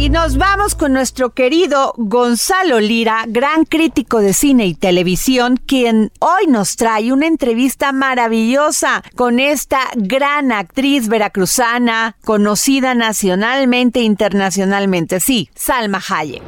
Y 0.00 0.08
nos 0.08 0.38
vamos 0.38 0.74
con 0.74 0.94
nuestro 0.94 1.34
querido 1.34 1.92
Gonzalo 1.98 2.80
Lira, 2.80 3.24
gran 3.28 3.66
crítico 3.66 4.20
de 4.20 4.32
cine 4.32 4.64
y 4.64 4.72
televisión, 4.72 5.58
quien 5.66 6.10
hoy 6.20 6.46
nos 6.48 6.76
trae 6.76 7.12
una 7.12 7.26
entrevista 7.26 7.92
maravillosa 7.92 9.02
con 9.14 9.38
esta 9.38 9.80
gran 9.96 10.52
actriz 10.52 11.08
veracruzana, 11.08 12.16
conocida 12.24 12.94
nacionalmente 12.94 14.00
e 14.00 14.04
internacionalmente. 14.04 15.20
Sí, 15.20 15.50
Salma 15.54 16.00
Hayek. 16.08 16.42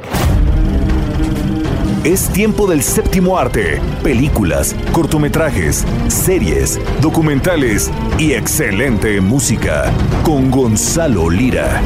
Es 2.03 2.29
tiempo 2.29 2.65
del 2.65 2.81
séptimo 2.81 3.37
arte, 3.37 3.79
películas, 4.01 4.75
cortometrajes, 4.93 5.85
series, 6.07 6.79
documentales 7.01 7.91
y 8.17 8.33
excelente 8.33 9.21
música 9.21 9.93
con 10.23 10.49
Gonzalo 10.49 11.29
Lira. 11.29 11.83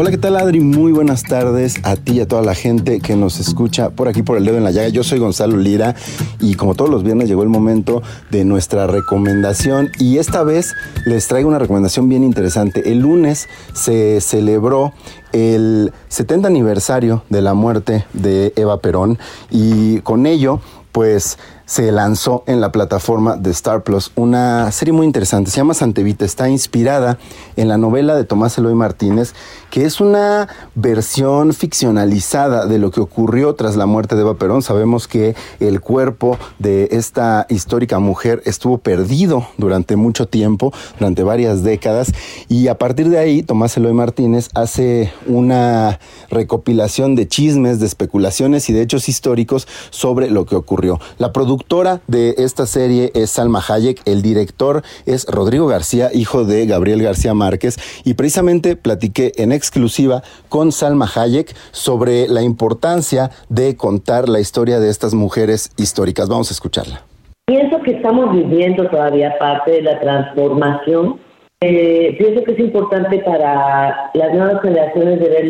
Hola, 0.00 0.12
¿qué 0.12 0.18
tal 0.18 0.36
Adri? 0.36 0.60
Muy 0.60 0.92
buenas 0.92 1.24
tardes 1.24 1.80
a 1.82 1.96
ti 1.96 2.12
y 2.12 2.20
a 2.20 2.28
toda 2.28 2.42
la 2.42 2.54
gente 2.54 3.00
que 3.00 3.16
nos 3.16 3.40
escucha 3.40 3.90
por 3.90 4.06
aquí 4.06 4.22
por 4.22 4.36
el 4.36 4.44
dedo 4.44 4.56
en 4.56 4.62
la 4.62 4.70
llaga. 4.70 4.90
Yo 4.90 5.02
soy 5.02 5.18
Gonzalo 5.18 5.56
Lira 5.56 5.96
y 6.38 6.54
como 6.54 6.76
todos 6.76 6.88
los 6.88 7.02
viernes 7.02 7.28
llegó 7.28 7.42
el 7.42 7.48
momento 7.48 8.00
de 8.30 8.44
nuestra 8.44 8.86
recomendación 8.86 9.90
y 9.98 10.18
esta 10.18 10.44
vez 10.44 10.76
les 11.04 11.26
traigo 11.26 11.48
una 11.48 11.58
recomendación 11.58 12.08
bien 12.08 12.22
interesante. 12.22 12.92
El 12.92 13.00
lunes 13.00 13.48
se 13.74 14.20
celebró 14.20 14.92
el 15.32 15.92
70 16.06 16.46
aniversario 16.46 17.24
de 17.28 17.42
la 17.42 17.54
muerte 17.54 18.04
de 18.12 18.52
Eva 18.54 18.80
Perón 18.80 19.18
y 19.50 19.98
con 20.02 20.26
ello 20.26 20.60
pues 20.92 21.38
se 21.68 21.92
lanzó 21.92 22.44
en 22.46 22.62
la 22.62 22.72
plataforma 22.72 23.36
de 23.36 23.50
Star 23.50 23.82
Plus 23.82 24.10
una 24.16 24.72
serie 24.72 24.94
muy 24.94 25.04
interesante. 25.04 25.50
Se 25.50 25.58
llama 25.58 25.74
Santevita. 25.74 26.24
Está 26.24 26.48
inspirada 26.48 27.18
en 27.56 27.68
la 27.68 27.76
novela 27.76 28.16
de 28.16 28.24
Tomás 28.24 28.56
Eloy 28.56 28.74
Martínez, 28.74 29.34
que 29.70 29.84
es 29.84 30.00
una 30.00 30.48
versión 30.74 31.52
ficcionalizada 31.52 32.64
de 32.64 32.78
lo 32.78 32.90
que 32.90 33.00
ocurrió 33.00 33.54
tras 33.54 33.76
la 33.76 33.84
muerte 33.84 34.16
de 34.16 34.22
Eva 34.22 34.38
Perón. 34.38 34.62
Sabemos 34.62 35.06
que 35.08 35.36
el 35.60 35.82
cuerpo 35.82 36.38
de 36.58 36.88
esta 36.92 37.44
histórica 37.50 37.98
mujer 37.98 38.42
estuvo 38.46 38.78
perdido 38.78 39.46
durante 39.58 39.96
mucho 39.96 40.26
tiempo, 40.26 40.72
durante 40.98 41.22
varias 41.22 41.62
décadas, 41.62 42.14
y 42.48 42.68
a 42.68 42.78
partir 42.78 43.10
de 43.10 43.18
ahí 43.18 43.42
Tomás 43.42 43.76
Eloy 43.76 43.92
Martínez 43.92 44.48
hace 44.54 45.12
una 45.26 46.00
recopilación 46.30 47.14
de 47.14 47.28
chismes, 47.28 47.78
de 47.78 47.84
especulaciones 47.84 48.70
y 48.70 48.72
de 48.72 48.80
hechos 48.80 49.10
históricos 49.10 49.68
sobre 49.90 50.30
lo 50.30 50.46
que 50.46 50.56
ocurrió. 50.56 50.98
La 51.18 51.30
producción 51.30 51.57
productora 51.58 52.00
de 52.06 52.34
esta 52.38 52.66
serie 52.66 53.10
es 53.14 53.30
Salma 53.30 53.60
Hayek, 53.66 54.00
el 54.06 54.22
director 54.22 54.82
es 55.06 55.26
Rodrigo 55.26 55.66
García, 55.66 56.08
hijo 56.14 56.44
de 56.44 56.66
Gabriel 56.66 57.02
García 57.02 57.34
Márquez, 57.34 57.78
y 58.04 58.14
precisamente 58.14 58.76
platiqué 58.76 59.32
en 59.38 59.50
exclusiva 59.50 60.22
con 60.48 60.70
Salma 60.70 61.08
Hayek 61.12 61.52
sobre 61.72 62.28
la 62.28 62.42
importancia 62.42 63.30
de 63.48 63.76
contar 63.76 64.28
la 64.28 64.38
historia 64.38 64.78
de 64.78 64.88
estas 64.88 65.14
mujeres 65.14 65.72
históricas. 65.76 66.28
Vamos 66.28 66.50
a 66.50 66.54
escucharla. 66.54 67.02
Pienso 67.46 67.80
que 67.82 67.92
estamos 67.92 68.32
viviendo 68.32 68.88
todavía 68.88 69.36
parte 69.40 69.72
de 69.72 69.82
la 69.82 69.98
transformación. 69.98 71.18
Eh, 71.60 72.14
pienso 72.18 72.44
que 72.44 72.52
es 72.52 72.58
importante 72.60 73.18
para 73.18 74.10
las 74.14 74.34
nuevas 74.34 74.62
generaciones 74.62 75.18
ver 75.18 75.46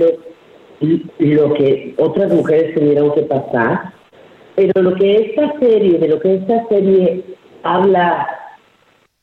lo, 1.19 1.55
que 1.55 1.95
otras 1.99 2.33
mujeres 2.33 2.75
tuvieron 2.75 3.13
que 3.15 3.23
pasar. 3.23 3.98
Pero 4.59 4.83
lo 4.83 4.97
que 4.97 5.15
esta 5.15 5.57
serie, 5.61 5.99
de 5.99 6.09
lo 6.09 6.19
que 6.19 6.35
esta 6.35 6.67
serie 6.67 7.23
habla, 7.63 8.27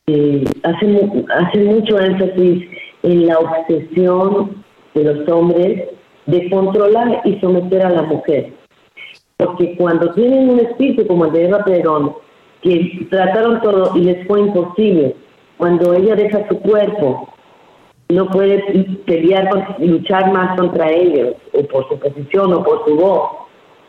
eh, 0.06 0.44
hace, 0.62 1.12
hace 1.28 1.58
mucho 1.58 2.00
énfasis 2.00 2.64
en 3.02 3.26
la 3.26 3.38
obsesión 3.40 4.64
de 4.94 5.04
los 5.04 5.28
hombres 5.28 5.90
de 6.24 6.48
controlar 6.48 7.20
y 7.26 7.38
someter 7.38 7.82
a 7.82 7.90
la 7.90 8.02
mujer. 8.04 8.54
Porque 9.36 9.76
cuando 9.76 10.10
tienen 10.14 10.48
un 10.48 10.60
espíritu 10.60 11.06
como 11.06 11.26
el 11.26 11.32
de 11.32 11.44
Eva 11.44 11.62
Perón, 11.64 12.14
que 12.62 13.06
trataron 13.10 13.60
todo 13.60 13.94
y 13.94 14.04
les 14.04 14.26
fue 14.26 14.40
imposible. 14.40 15.16
Cuando 15.58 15.92
ella 15.92 16.14
deja 16.14 16.48
su 16.48 16.58
cuerpo, 16.60 17.28
no 18.08 18.26
puede 18.30 18.62
pelear, 19.04 19.76
luchar 19.80 20.32
más 20.32 20.58
contra 20.58 20.90
ellos, 20.90 21.34
o 21.52 21.62
por 21.64 21.86
su 21.90 21.98
posición, 21.98 22.54
o 22.54 22.64
por 22.64 22.86
su 22.86 22.96
voz. 22.96 23.45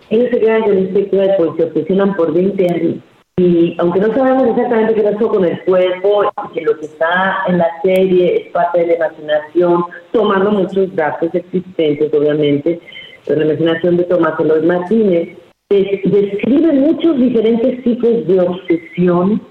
Ellos 0.09 0.29
se 0.31 0.39
quedan 0.39 0.63
con 0.63 0.77
este 0.77 1.07
cuerpo 1.07 1.45
y 1.45 1.57
se 1.57 1.63
obsesionan 1.65 2.15
por 2.15 2.33
20 2.33 2.69
años. 2.69 2.95
Y 3.39 3.75
aunque 3.77 3.99
no 3.99 4.13
sabemos 4.15 4.47
exactamente 4.47 4.95
qué 4.95 5.03
pasó 5.03 5.29
con 5.29 5.45
el 5.45 5.61
cuerpo, 5.63 6.23
que 6.53 6.61
lo 6.61 6.75
que 6.79 6.85
está 6.87 7.43
en 7.47 7.59
la 7.59 7.67
serie 7.83 8.35
es 8.35 8.51
parte 8.51 8.79
de 8.79 8.87
la 8.87 8.95
imaginación, 8.95 9.83
tomando 10.11 10.51
muchos 10.51 10.95
datos 10.95 11.29
existentes, 11.35 12.11
obviamente, 12.13 12.79
de 13.27 13.35
la 13.35 13.45
imaginación 13.45 13.97
de 13.97 14.05
Tomás 14.05 14.39
Eloy 14.39 14.65
Martínez, 14.65 15.37
describe 15.69 16.73
muchos 16.73 17.19
diferentes 17.19 17.83
tipos 17.83 18.25
de 18.25 18.39
obsesión, 18.39 19.41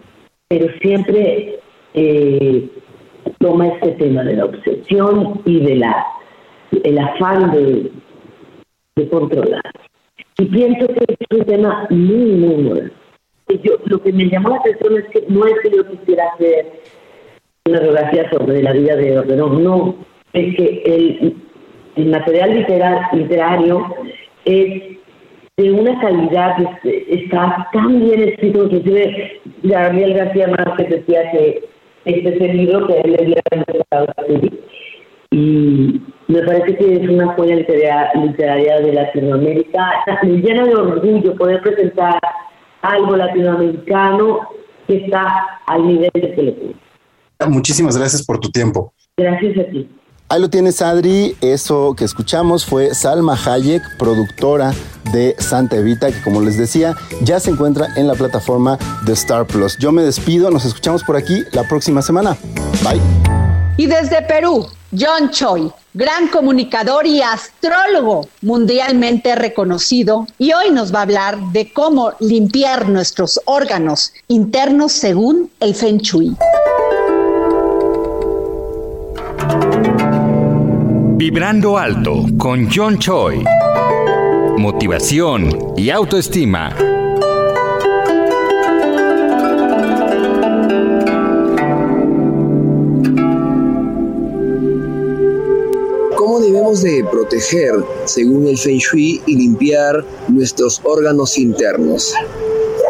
pero 0.48 0.66
siempre 0.80 1.60
eh, 1.94 2.68
toma 3.38 3.68
este 3.68 3.92
tema 3.92 4.24
de 4.24 4.34
la 4.34 4.46
obsesión 4.46 5.42
y 5.44 5.60
de 5.60 5.76
la 5.76 6.06
el 6.82 6.98
afán 6.98 7.52
de, 7.52 7.92
de 8.96 9.08
controlar. 9.08 9.62
Y 10.38 10.44
pienso 10.46 10.86
que 10.88 11.04
es 11.08 11.38
un 11.38 11.44
tema 11.46 11.86
muy, 11.90 12.32
muy 12.32 12.64
bueno. 12.64 12.90
Yo, 13.62 13.78
lo 13.84 14.02
que 14.02 14.12
me 14.12 14.28
llamó 14.28 14.50
la 14.50 14.56
atención 14.56 14.98
es 14.98 15.04
que 15.06 15.24
no 15.28 15.46
es 15.46 15.54
que 15.62 15.70
yo 15.70 15.88
quisiera 15.88 16.24
hacer 16.34 16.72
una 17.66 17.80
biografía 17.80 18.30
sobre 18.30 18.62
la 18.62 18.72
vida 18.72 18.96
de 18.96 19.18
Ordenón, 19.18 19.64
no, 19.64 19.96
es 20.32 20.56
que 20.56 20.82
el, 21.96 22.06
material 22.08 22.54
literario 23.12 23.94
es 24.44 24.82
de 25.56 25.72
una 25.72 25.98
calidad, 26.00 26.56
está 26.84 27.68
tan 27.72 28.04
bien 28.04 28.28
escrito, 28.28 28.64
inclusive 28.64 29.40
Gabriel 29.62 30.14
García 30.14 30.48
Márquez 30.48 30.90
decía 30.90 31.30
que 31.30 31.64
este 32.04 32.28
es 32.28 32.40
el 32.42 32.56
libro 32.58 32.86
que 32.86 33.00
él 33.00 33.12
le 33.12 33.22
había 33.22 33.42
a 33.90 34.22
escribir. 34.22 34.60
Y 35.30 36.00
me 36.28 36.42
parece 36.42 36.76
que 36.76 36.94
es 36.94 37.08
una 37.08 37.34
joya 37.34 37.56
literaria 37.56 38.80
de 38.80 38.92
Latinoamérica. 38.92 40.04
Me 40.22 40.32
llena 40.42 40.64
de 40.64 40.74
orgullo 40.74 41.36
poder 41.36 41.62
presentar 41.62 42.18
algo 42.82 43.16
latinoamericano 43.16 44.40
que 44.86 45.04
está 45.04 45.60
al 45.66 45.86
nivel 45.86 46.10
de 46.14 46.28
Telecom. 46.28 46.72
Muchísimas 47.48 47.96
gracias 47.96 48.24
por 48.24 48.40
tu 48.40 48.50
tiempo. 48.50 48.92
Gracias 49.16 49.58
a 49.58 49.70
ti. 49.70 49.88
Ahí 50.28 50.40
lo 50.40 50.50
tienes, 50.50 50.82
Adri. 50.82 51.36
Eso 51.40 51.94
que 51.96 52.04
escuchamos 52.04 52.66
fue 52.66 52.94
Salma 52.94 53.36
Hayek, 53.36 53.82
productora 53.96 54.72
de 55.12 55.36
Santa 55.38 55.76
Evita, 55.76 56.08
que 56.10 56.20
como 56.22 56.40
les 56.40 56.58
decía, 56.58 56.96
ya 57.22 57.38
se 57.38 57.50
encuentra 57.50 57.86
en 57.96 58.08
la 58.08 58.14
plataforma 58.14 58.76
de 59.04 59.12
Star 59.12 59.46
Plus. 59.46 59.78
Yo 59.78 59.92
me 59.92 60.02
despido, 60.02 60.50
nos 60.50 60.64
escuchamos 60.64 61.04
por 61.04 61.16
aquí 61.16 61.44
la 61.52 61.62
próxima 61.68 62.02
semana. 62.02 62.36
Bye. 62.82 63.00
Y 63.76 63.86
desde 63.86 64.20
Perú, 64.22 64.66
John 64.92 65.30
Choi, 65.30 65.70
gran 65.94 66.28
comunicador 66.28 67.06
y 67.06 67.20
astrólogo 67.20 68.28
mundialmente 68.42 69.34
reconocido, 69.34 70.26
y 70.38 70.52
hoy 70.52 70.70
nos 70.70 70.94
va 70.94 71.00
a 71.00 71.02
hablar 71.02 71.38
de 71.52 71.72
cómo 71.72 72.12
limpiar 72.20 72.88
nuestros 72.88 73.40
órganos 73.46 74.12
internos 74.28 74.92
según 74.92 75.50
el 75.60 75.74
Feng 75.74 75.98
Shui. 75.98 76.36
Vibrando 81.16 81.78
alto 81.78 82.24
con 82.38 82.68
John 82.72 82.98
Choi. 82.98 83.42
Motivación 84.58 85.74
y 85.76 85.90
autoestima. 85.90 86.74
Debemos 96.46 96.82
de 96.82 97.04
proteger, 97.10 97.72
según 98.04 98.46
el 98.46 98.56
Feng 98.56 98.78
Shui, 98.78 99.20
y 99.26 99.36
limpiar 99.36 100.04
nuestros 100.28 100.80
órganos 100.84 101.38
internos? 101.38 102.14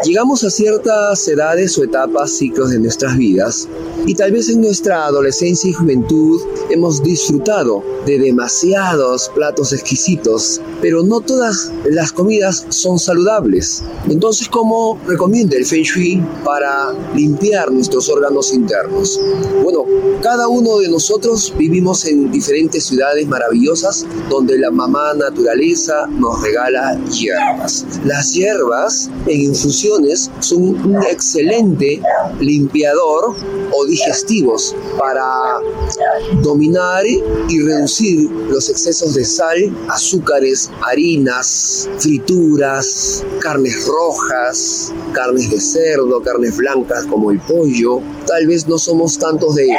Llegamos 0.03 0.43
a 0.43 0.51
ciertas 0.51 1.27
edades 1.27 1.75
o 1.77 1.83
etapas, 1.83 2.31
ciclos 2.31 2.69
de 2.69 2.79
nuestras 2.79 3.17
vidas, 3.17 3.67
y 4.05 4.13
tal 4.13 4.31
vez 4.31 4.47
en 4.47 4.61
nuestra 4.61 5.05
adolescencia 5.05 5.69
y 5.69 5.73
juventud 5.73 6.39
hemos 6.69 7.01
disfrutado 7.01 7.83
de 8.05 8.19
demasiados 8.19 9.29
platos 9.33 9.73
exquisitos, 9.73 10.61
pero 10.81 11.03
no 11.03 11.19
todas 11.19 11.71
las 11.89 12.11
comidas 12.11 12.65
son 12.69 12.99
saludables. 12.99 13.83
Entonces, 14.07 14.47
¿cómo 14.47 14.99
recomienda 15.07 15.57
el 15.57 15.65
Feng 15.65 15.83
Shui 15.83 16.23
para 16.45 16.93
limpiar 17.15 17.71
nuestros 17.71 18.07
órganos 18.07 18.53
internos? 18.53 19.19
Bueno, 19.63 19.83
cada 20.21 20.47
uno 20.47 20.77
de 20.77 20.89
nosotros 20.89 21.53
vivimos 21.57 22.05
en 22.05 22.31
diferentes 22.31 22.85
ciudades 22.85 23.27
maravillosas 23.27 24.05
donde 24.29 24.57
la 24.59 24.71
mamá 24.71 25.13
naturaleza 25.15 26.07
nos 26.07 26.41
regala 26.41 26.97
hierbas. 27.11 27.85
Las 28.05 28.33
hierbas 28.33 29.09
en 29.25 29.55
son 30.39 30.63
un 30.63 31.03
excelente 31.03 32.01
limpiador 32.39 33.35
o 33.71 33.85
digestivos 33.85 34.75
para 34.97 35.23
dominar 36.41 37.05
y 37.05 37.61
reducir 37.61 38.29
los 38.49 38.69
excesos 38.69 39.13
de 39.13 39.25
sal, 39.25 39.57
azúcares, 39.89 40.69
harinas, 40.83 41.89
frituras, 41.99 43.23
carnes 43.39 43.85
rojas, 43.85 44.93
carnes 45.13 45.49
de 45.49 45.59
cerdo, 45.59 46.21
carnes 46.21 46.57
blancas 46.57 47.05
como 47.05 47.31
el 47.31 47.39
pollo. 47.41 48.01
Tal 48.27 48.45
vez 48.45 48.67
no 48.67 48.77
somos 48.77 49.17
tantos 49.17 49.55
de 49.55 49.69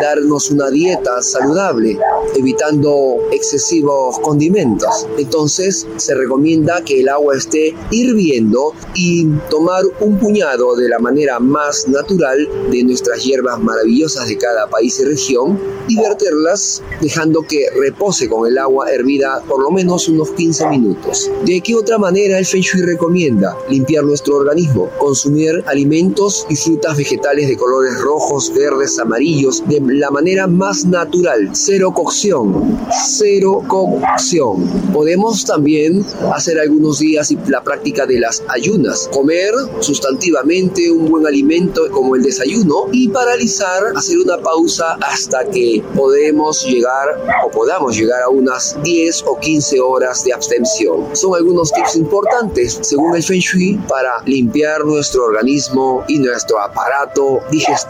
darnos 0.00 0.50
una 0.50 0.70
dieta 0.70 1.20
saludable, 1.22 1.98
evitando 2.34 3.18
excesivos 3.32 4.18
condimentos. 4.20 5.06
Entonces 5.18 5.86
se 5.96 6.14
recomienda 6.14 6.82
que 6.82 7.00
el 7.00 7.08
agua 7.08 7.36
esté 7.36 7.74
hirviendo 7.90 8.72
y 8.94 9.26
tomar 9.50 9.84
un 10.00 10.18
puñado 10.18 10.74
de 10.76 10.88
la 10.88 10.98
manera 10.98 11.38
más 11.38 11.86
natural 11.88 12.48
de 12.70 12.82
nuestras 12.84 13.22
hierbas 13.24 13.60
maravillosas 13.60 14.28
de 14.28 14.38
cada 14.38 14.68
país 14.68 14.98
y 15.00 15.04
región 15.04 15.58
y 15.88 16.00
verterlas 16.00 16.82
dejando 17.00 17.42
que 17.42 17.66
repose 17.78 18.28
con 18.28 18.46
el 18.46 18.58
agua 18.58 18.90
hervida 18.90 19.42
por 19.46 19.62
lo 19.62 19.70
menos 19.70 20.08
unos 20.08 20.30
15 20.30 20.68
minutos. 20.68 21.30
¿De 21.44 21.60
qué 21.60 21.74
otra 21.74 21.98
manera 21.98 22.38
el 22.38 22.46
Feng 22.46 22.62
Shui 22.62 22.82
recomienda 22.82 23.56
limpiar 23.68 24.04
nuestro 24.04 24.36
organismo? 24.36 24.90
Consumir 24.98 25.62
alimentos 25.66 26.46
y 26.48 26.56
frutas 26.56 26.96
vegetales 26.96 27.48
de 27.48 27.56
colores 27.56 27.97
rojos, 28.00 28.52
verdes, 28.54 28.98
amarillos, 28.98 29.62
de 29.66 29.80
la 29.80 30.10
manera 30.10 30.46
más 30.46 30.84
natural, 30.84 31.50
cero 31.52 31.92
cocción, 31.94 32.78
cero 33.04 33.62
cocción. 33.66 34.64
Podemos 34.92 35.44
también 35.44 36.04
hacer 36.34 36.58
algunos 36.58 36.98
días 37.00 37.34
la 37.48 37.62
práctica 37.62 38.06
de 38.06 38.20
las 38.20 38.42
ayunas, 38.48 39.08
comer 39.12 39.52
sustantivamente 39.80 40.90
un 40.90 41.08
buen 41.10 41.26
alimento 41.26 41.90
como 41.90 42.14
el 42.14 42.22
desayuno 42.22 42.86
y 42.92 43.08
paralizar, 43.08 43.82
hacer 43.96 44.18
una 44.18 44.38
pausa 44.38 44.96
hasta 45.02 45.44
que 45.44 45.82
podemos 45.94 46.64
llegar 46.64 47.20
o 47.44 47.50
podamos 47.50 47.96
llegar 47.96 48.22
a 48.22 48.28
unas 48.28 48.76
10 48.82 49.24
o 49.26 49.38
15 49.38 49.80
horas 49.80 50.24
de 50.24 50.32
abstención. 50.32 51.04
Son 51.14 51.34
algunos 51.34 51.72
tips 51.72 51.96
importantes 51.96 52.78
según 52.82 53.16
el 53.16 53.22
Feng 53.22 53.40
Shui 53.40 53.78
para 53.88 54.22
limpiar 54.24 54.84
nuestro 54.84 55.24
organismo 55.24 56.04
y 56.08 56.18
nuestro 56.18 56.60
aparato 56.60 57.40
digestivo 57.50 57.87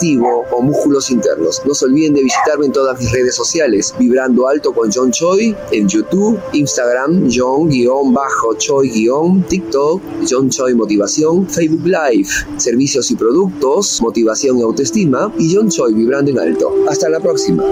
o 0.53 0.62
músculos 0.62 1.11
internos. 1.11 1.61
No 1.64 1.74
se 1.74 1.84
olviden 1.86 2.14
de 2.14 2.22
visitarme 2.22 2.66
en 2.66 2.72
todas 2.72 2.99
mis 2.99 3.11
redes 3.12 3.34
sociales, 3.34 3.94
Vibrando 3.99 4.49
Alto 4.49 4.72
con 4.72 4.90
John 4.92 5.11
Choi, 5.11 5.55
en 5.72 5.88
YouTube, 5.88 6.38
Instagram, 6.53 7.28
John-Choi- 7.30 9.44
TikTok, 9.49 10.01
John 10.28 10.51
Choi 10.51 10.74
Motivación, 10.74 11.46
Facebook 11.49 11.86
Live, 11.86 12.28
servicios 12.57 13.11
y 13.11 13.16
productos, 13.16 14.01
motivación 14.01 14.59
y 14.59 14.62
autoestima, 14.62 15.32
y 15.38 15.55
John 15.55 15.68
Choi 15.68 15.94
Vibrando 15.94 16.30
en 16.30 16.38
Alto. 16.38 16.74
Hasta 16.88 17.09
la 17.09 17.20
próxima. 17.20 17.64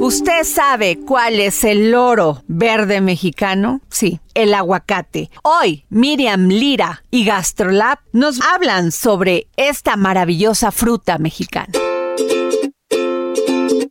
¿Usted 0.00 0.44
sabe 0.44 0.98
cuál 1.06 1.40
es 1.40 1.64
el 1.64 1.94
oro 1.94 2.42
verde 2.46 3.00
mexicano? 3.00 3.80
Sí, 3.88 4.20
el 4.34 4.52
aguacate. 4.54 5.30
Hoy, 5.42 5.84
Miriam 5.88 6.48
Lira 6.48 7.02
y 7.10 7.24
Gastrolab 7.24 7.98
nos 8.12 8.40
hablan 8.42 8.92
sobre 8.92 9.46
esta 9.56 9.96
maravillosa 9.96 10.70
fruta 10.72 11.18
mexicana. 11.18 11.72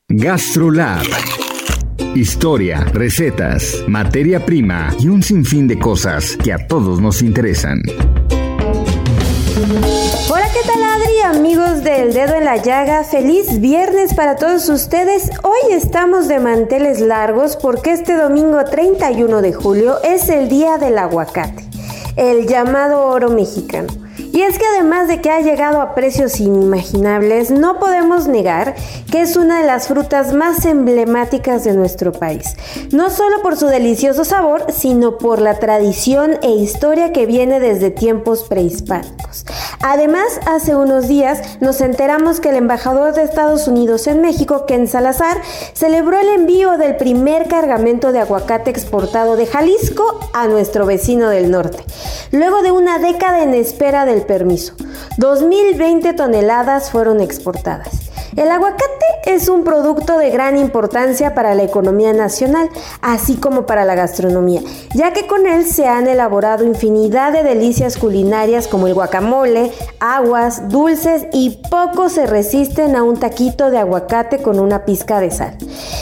GastroLab. 0.08 1.06
Historia, 2.16 2.82
recetas, 2.94 3.84
materia 3.88 4.46
prima 4.46 4.94
y 5.00 5.08
un 5.08 5.24
sinfín 5.24 5.68
de 5.68 5.80
cosas 5.80 6.38
que 6.38 6.54
a 6.54 6.68
todos 6.68 7.02
nos 7.02 7.24
interesan. 7.24 7.82
Hola, 10.64 10.74
¿qué 10.76 10.80
tal 10.80 10.84
Adri? 10.84 11.38
Amigos 11.38 11.84
del 11.84 12.14
dedo 12.14 12.36
en 12.36 12.46
la 12.46 12.58
llaga, 12.58 13.04
feliz 13.04 13.60
viernes 13.60 14.14
para 14.14 14.36
todos 14.36 14.70
ustedes. 14.70 15.30
Hoy 15.44 15.74
estamos 15.74 16.28
de 16.28 16.40
manteles 16.40 17.00
largos 17.00 17.58
porque 17.58 17.92
este 17.92 18.16
domingo 18.16 18.64
31 18.64 19.42
de 19.42 19.54
julio 19.54 20.02
es 20.04 20.30
el 20.30 20.50
día 20.50 20.78
del 20.78 20.98
aguacate, 20.98 21.66
el 22.16 22.48
llamado 22.48 23.06
oro 23.08 23.30
mexicano. 23.30 24.03
Y 24.34 24.42
es 24.42 24.58
que 24.58 24.66
además 24.66 25.08
de 25.08 25.22
que 25.22 25.30
ha 25.30 25.42
llegado 25.42 25.80
a 25.80 25.94
precios 25.94 26.40
inimaginables, 26.40 27.52
no 27.52 27.80
podemos 27.80 28.28
negar 28.28 28.74
que 29.12 29.22
es 29.22 29.38
una 29.38 29.62
de 29.62 29.68
las 29.68 29.88
frutas 29.88 30.34
más 30.34 30.66
emblemáticas 30.66 31.64
de 31.64 31.74
nuestro 31.74 32.12
país. 32.12 32.56
No 32.92 33.12
solo 33.12 33.44
por 33.44 33.58
su 33.58 33.68
delicioso 33.68 34.26
sabor, 34.26 34.66
sino 34.72 35.20
por 35.20 35.40
la 35.40 35.60
tradición 35.60 36.40
e 36.42 36.50
historia 36.50 37.14
que 37.14 37.28
viene 37.28 37.60
desde 37.60 37.92
tiempos 37.92 38.46
prehispánicos. 38.46 39.46
Además, 39.84 40.40
hace 40.48 40.76
unos 40.76 41.08
días 41.08 41.60
nos 41.62 41.80
enteramos 41.80 42.40
que 42.40 42.50
el 42.50 42.56
embajador 42.56 43.14
de 43.14 43.22
Estados 43.22 43.68
Unidos 43.68 44.08
en 44.08 44.22
México, 44.22 44.66
Ken 44.66 44.88
Salazar, 44.88 45.38
celebró 45.74 46.20
el 46.20 46.30
envío 46.30 46.80
del 46.80 46.96
primer 46.96 47.48
cargamento 47.48 48.12
de 48.12 48.22
aguacate 48.22 48.72
exportado 48.72 49.36
de 49.36 49.46
Jalisco 49.46 50.22
a 50.34 50.48
nuestro 50.48 50.88
vecino 50.88 51.30
del 51.30 51.52
norte. 51.52 51.84
Luego 52.32 52.64
de 52.64 52.72
una 52.72 52.98
década 52.98 53.44
en 53.44 53.54
espera 53.54 54.06
del 54.06 54.23
permiso, 54.24 54.74
2020 55.18 56.14
toneladas 56.14 56.92
fueron 56.92 57.22
exportadas. 57.22 58.13
El 58.36 58.50
aguacate 58.50 59.06
es 59.26 59.48
un 59.48 59.64
producto 59.64 60.18
de 60.18 60.30
gran 60.30 60.58
importancia 60.58 61.34
para 61.34 61.56
la 61.56 61.64
economía 61.64 62.14
nacional, 62.14 62.70
así 63.02 63.36
como 63.36 63.66
para 63.66 63.86
la 63.86 63.96
gastronomía, 63.96 64.62
ya 64.94 65.14
que 65.14 65.28
con 65.28 65.48
él 65.48 65.66
se 65.66 65.88
han 65.88 66.08
elaborado 66.08 66.64
infinidad 66.64 67.32
de 67.32 67.44
delicias 67.44 67.98
culinarias 67.98 68.68
como 68.68 68.88
el 68.88 68.94
guacamole, 68.94 69.72
aguas, 70.00 70.70
dulces 70.70 71.28
y 71.32 71.62
pocos 71.70 72.14
se 72.14 72.26
resisten 72.28 72.96
a 72.96 73.04
un 73.04 73.18
taquito 73.18 73.70
de 73.70 73.80
aguacate 73.80 74.42
con 74.42 74.60
una 74.60 74.86
pizca 74.86 75.20
de 75.20 75.32
sal. 75.32 75.58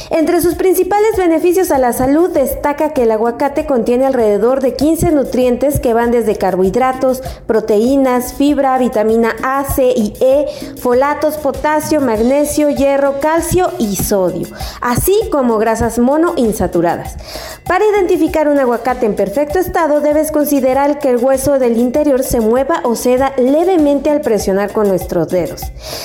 Entre 0.09 0.41
sus 0.41 0.55
principales 0.55 1.15
beneficios 1.17 1.71
a 1.71 1.77
la 1.77 1.93
salud 1.93 2.29
destaca 2.31 2.93
que 2.93 3.03
el 3.03 3.11
aguacate 3.11 3.65
contiene 3.65 4.05
alrededor 4.05 4.61
de 4.61 4.75
15 4.75 5.11
nutrientes 5.11 5.79
que 5.79 5.93
van 5.93 6.11
desde 6.11 6.35
carbohidratos, 6.35 7.21
proteínas, 7.47 8.33
fibra, 8.33 8.77
vitamina 8.77 9.35
A, 9.43 9.63
C 9.63 9.93
y 9.95 10.13
E, 10.19 10.47
folatos, 10.77 11.37
potasio, 11.37 12.00
magnesio, 12.01 12.69
hierro, 12.69 13.19
calcio 13.19 13.71
y 13.79 13.95
sodio, 13.95 14.47
así 14.81 15.13
como 15.31 15.57
grasas 15.57 15.99
monoinsaturadas. 15.99 17.15
Para 17.67 17.85
identificar 17.85 18.47
un 18.47 18.59
aguacate 18.59 19.05
en 19.05 19.15
perfecto 19.15 19.59
estado 19.59 20.01
debes 20.01 20.31
considerar 20.31 20.99
que 20.99 21.09
el 21.09 21.17
hueso 21.17 21.59
del 21.59 21.77
interior 21.77 22.23
se 22.23 22.41
mueva 22.41 22.81
o 22.83 22.95
ceda 22.95 23.33
levemente 23.37 24.09
al 24.09 24.21
presionar 24.21 24.73
con 24.73 24.87
nuestros 24.87 25.29
dedos. 25.29 25.61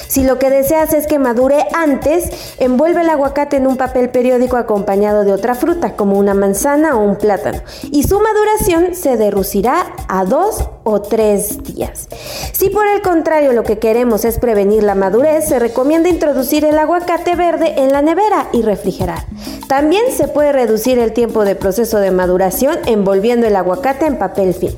Si 0.08 0.22
lo 0.22 0.38
que 0.38 0.50
deseas 0.50 0.92
es 0.92 1.06
que 1.06 1.18
madure 1.18 1.66
antes, 1.74 2.54
envuelve 2.58 3.00
el 3.00 3.10
aguacate 3.10 3.56
en 3.56 3.66
un 3.66 3.76
papel 3.76 4.10
periódico 4.10 4.56
acompañado 4.56 5.24
de 5.24 5.32
otra 5.32 5.54
fruta 5.54 5.96
como 5.96 6.18
una 6.18 6.34
manzana 6.34 6.96
o 6.96 7.02
un 7.02 7.16
plátano 7.16 7.60
y 7.90 8.02
su 8.02 8.20
maduración 8.20 8.94
se 8.94 9.16
derrucirá 9.16 9.94
a 10.08 10.24
dos 10.24 10.68
o 10.86 11.02
tres 11.02 11.62
días. 11.64 12.08
Si 12.52 12.70
por 12.70 12.86
el 12.86 13.02
contrario 13.02 13.52
lo 13.52 13.64
que 13.64 13.78
queremos 13.78 14.24
es 14.24 14.38
prevenir 14.38 14.84
la 14.84 14.94
madurez, 14.94 15.48
se 15.48 15.58
recomienda 15.58 16.08
introducir 16.08 16.64
el 16.64 16.78
aguacate 16.78 17.34
verde 17.34 17.74
en 17.78 17.92
la 17.92 18.02
nevera 18.02 18.48
y 18.52 18.62
refrigerar. 18.62 19.26
También 19.68 20.04
se 20.12 20.28
puede 20.28 20.52
reducir 20.52 21.00
el 21.00 21.12
tiempo 21.12 21.44
de 21.44 21.56
proceso 21.56 21.98
de 21.98 22.12
maduración 22.12 22.78
envolviendo 22.86 23.48
el 23.48 23.56
aguacate 23.56 24.06
en 24.06 24.16
papel 24.16 24.54
film. 24.54 24.76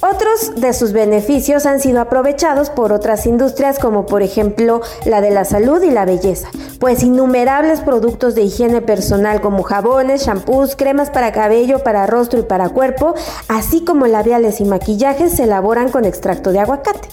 Otros 0.00 0.54
de 0.54 0.72
sus 0.74 0.92
beneficios 0.92 1.66
han 1.66 1.80
sido 1.80 2.00
aprovechados 2.00 2.70
por 2.70 2.92
otras 2.92 3.26
industrias 3.26 3.80
como 3.80 4.06
por 4.06 4.22
ejemplo 4.22 4.80
la 5.04 5.20
de 5.20 5.32
la 5.32 5.44
salud 5.44 5.82
y 5.82 5.90
la 5.90 6.04
belleza, 6.04 6.48
pues 6.78 7.02
innumerables 7.02 7.80
productos 7.80 8.36
de 8.36 8.42
higiene 8.42 8.80
personal 8.80 9.40
como 9.40 9.64
jabones, 9.64 10.24
shampoos, 10.24 10.76
cremas 10.76 11.10
para 11.10 11.32
cabello, 11.32 11.80
para 11.80 12.06
rostro 12.06 12.38
y 12.38 12.44
para 12.44 12.68
cuerpo, 12.68 13.14
así 13.48 13.84
como 13.84 14.06
labiales 14.06 14.60
y 14.60 14.64
maquillajes 14.64 15.32
se 15.32 15.44
elaboran 15.44 15.88
con 15.88 16.04
extracto 16.04 16.52
de 16.52 16.60
aguacate. 16.60 17.08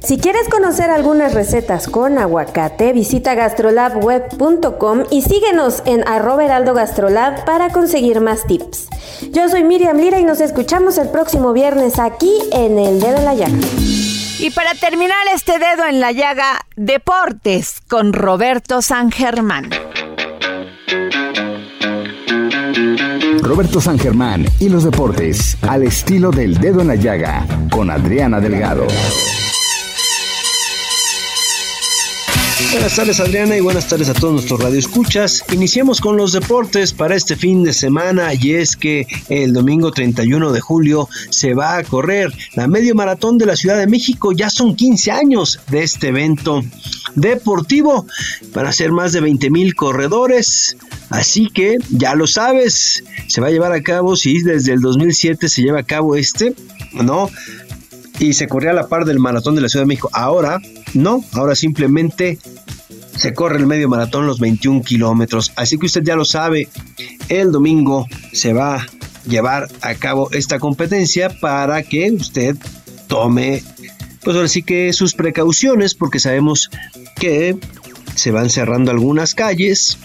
Si 0.00 0.18
quieres 0.18 0.48
conocer 0.48 0.90
algunas 0.90 1.34
recetas 1.34 1.88
con 1.88 2.18
aguacate, 2.18 2.92
visita 2.92 3.34
gastrolabweb.com 3.34 5.04
y 5.10 5.22
síguenos 5.22 5.82
en 5.86 6.06
arroba 6.06 6.44
heraldo 6.44 6.74
gastrolab 6.74 7.44
para 7.44 7.70
conseguir 7.70 8.20
más 8.20 8.46
tips. 8.46 8.88
Yo 9.32 9.48
soy 9.48 9.64
Miriam 9.64 9.96
Lira 9.96 10.20
y 10.20 10.24
nos 10.24 10.40
escuchamos 10.40 10.98
el 10.98 11.08
próximo 11.08 11.52
viernes 11.52 11.98
aquí 11.98 12.32
en 12.52 12.78
El 12.78 13.00
Dedo 13.00 13.16
en 13.16 13.24
la 13.24 13.34
Llaga. 13.34 13.58
Y 14.38 14.50
para 14.50 14.74
terminar 14.74 15.16
este 15.34 15.58
dedo 15.58 15.86
en 15.88 16.00
la 16.00 16.12
llaga, 16.12 16.66
deportes 16.76 17.80
con 17.88 18.12
Roberto 18.12 18.82
San 18.82 19.10
Germán. 19.10 19.70
Roberto 23.40 23.80
San 23.80 23.98
Germán 23.98 24.46
y 24.58 24.68
los 24.68 24.84
deportes 24.84 25.56
al 25.62 25.84
estilo 25.84 26.30
del 26.30 26.58
dedo 26.58 26.80
en 26.80 26.88
la 26.88 26.94
llaga 26.96 27.46
con 27.70 27.90
Adriana 27.90 28.40
Delgado. 28.40 28.86
Buenas 32.70 32.94
tardes 32.94 33.18
Adriana 33.18 33.56
y 33.56 33.60
buenas 33.60 33.88
tardes 33.88 34.08
a 34.08 34.14
todos 34.14 34.32
nuestros 34.32 34.60
radioescuchas. 34.60 35.44
Iniciamos 35.52 36.00
con 36.00 36.16
los 36.16 36.32
deportes 36.32 36.92
para 36.92 37.16
este 37.16 37.34
fin 37.34 37.64
de 37.64 37.72
semana 37.72 38.32
y 38.32 38.54
es 38.54 38.76
que 38.76 39.08
el 39.28 39.52
domingo 39.52 39.90
31 39.90 40.52
de 40.52 40.60
julio 40.60 41.08
se 41.30 41.54
va 41.54 41.76
a 41.76 41.82
correr 41.82 42.32
la 42.54 42.68
medio 42.68 42.94
maratón 42.94 43.38
de 43.38 43.46
la 43.46 43.56
Ciudad 43.56 43.76
de 43.76 43.88
México. 43.88 44.30
Ya 44.30 44.50
son 44.50 44.76
15 44.76 45.10
años 45.10 45.58
de 45.68 45.82
este 45.82 46.08
evento 46.08 46.62
deportivo. 47.16 48.06
Van 48.52 48.66
a 48.66 48.72
ser 48.72 48.92
más 48.92 49.12
de 49.12 49.20
20 49.20 49.50
mil 49.50 49.74
corredores. 49.74 50.76
Así 51.10 51.48
que 51.52 51.76
ya 51.90 52.14
lo 52.14 52.28
sabes, 52.28 53.02
se 53.26 53.40
va 53.40 53.48
a 53.48 53.50
llevar 53.50 53.72
a 53.72 53.82
cabo, 53.82 54.14
si 54.14 54.42
desde 54.42 54.72
el 54.72 54.80
2007 54.80 55.48
se 55.48 55.62
lleva 55.62 55.80
a 55.80 55.84
cabo 55.84 56.14
este, 56.14 56.54
¿no? 56.92 57.30
Y 58.20 58.34
se 58.34 58.46
corría 58.46 58.70
a 58.70 58.74
la 58.74 58.86
par 58.86 59.04
del 59.06 59.18
maratón 59.18 59.56
de 59.56 59.60
la 59.60 59.68
Ciudad 59.68 59.82
de 59.82 59.88
México. 59.88 60.08
Ahora, 60.12 60.60
no, 60.94 61.24
ahora 61.32 61.54
simplemente 61.54 62.38
se 63.16 63.34
corre 63.34 63.58
el 63.58 63.66
medio 63.66 63.88
maratón 63.88 64.26
los 64.26 64.40
21 64.40 64.82
kilómetros. 64.82 65.52
Así 65.56 65.78
que 65.78 65.86
usted 65.86 66.02
ya 66.02 66.16
lo 66.16 66.24
sabe, 66.24 66.68
el 67.28 67.52
domingo 67.52 68.06
se 68.32 68.52
va 68.52 68.76
a 68.76 68.86
llevar 69.28 69.68
a 69.80 69.94
cabo 69.94 70.30
esta 70.32 70.58
competencia 70.58 71.28
para 71.40 71.82
que 71.82 72.10
usted 72.10 72.56
tome, 73.06 73.62
pues 74.22 74.36
ahora 74.36 74.48
sí 74.48 74.62
que 74.62 74.92
sus 74.92 75.14
precauciones, 75.14 75.94
porque 75.94 76.18
sabemos 76.18 76.70
que 77.16 77.56
se 78.14 78.30
van 78.30 78.50
cerrando 78.50 78.90
algunas 78.90 79.34
calles 79.34 79.98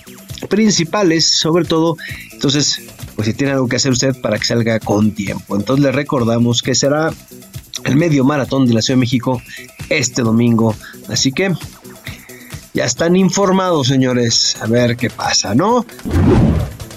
principales, 0.50 1.26
sobre 1.26 1.66
todo. 1.66 1.98
Entonces, 2.32 2.82
pues 3.16 3.28
si 3.28 3.34
tiene 3.34 3.54
algo 3.54 3.68
que 3.68 3.76
hacer 3.76 3.92
usted 3.92 4.20
para 4.22 4.38
que 4.38 4.46
salga 4.46 4.80
con 4.80 5.12
tiempo. 5.12 5.58
Entonces 5.58 5.84
le 5.84 5.92
recordamos 5.92 6.62
que 6.62 6.76
será 6.76 7.12
el 7.86 7.96
medio 7.96 8.24
maratón 8.24 8.66
de 8.66 8.74
la 8.74 8.82
Ciudad 8.82 8.98
de 8.98 9.02
México 9.02 9.42
este 9.90 10.22
domingo. 10.22 10.76
Así 11.08 11.32
que 11.32 11.54
ya 12.74 12.86
están 12.86 13.16
informados, 13.16 13.88
señores. 13.88 14.58
A 14.62 14.68
ver 14.68 14.96
qué 14.96 15.10
pasa, 15.10 15.56
¿no? 15.56 15.86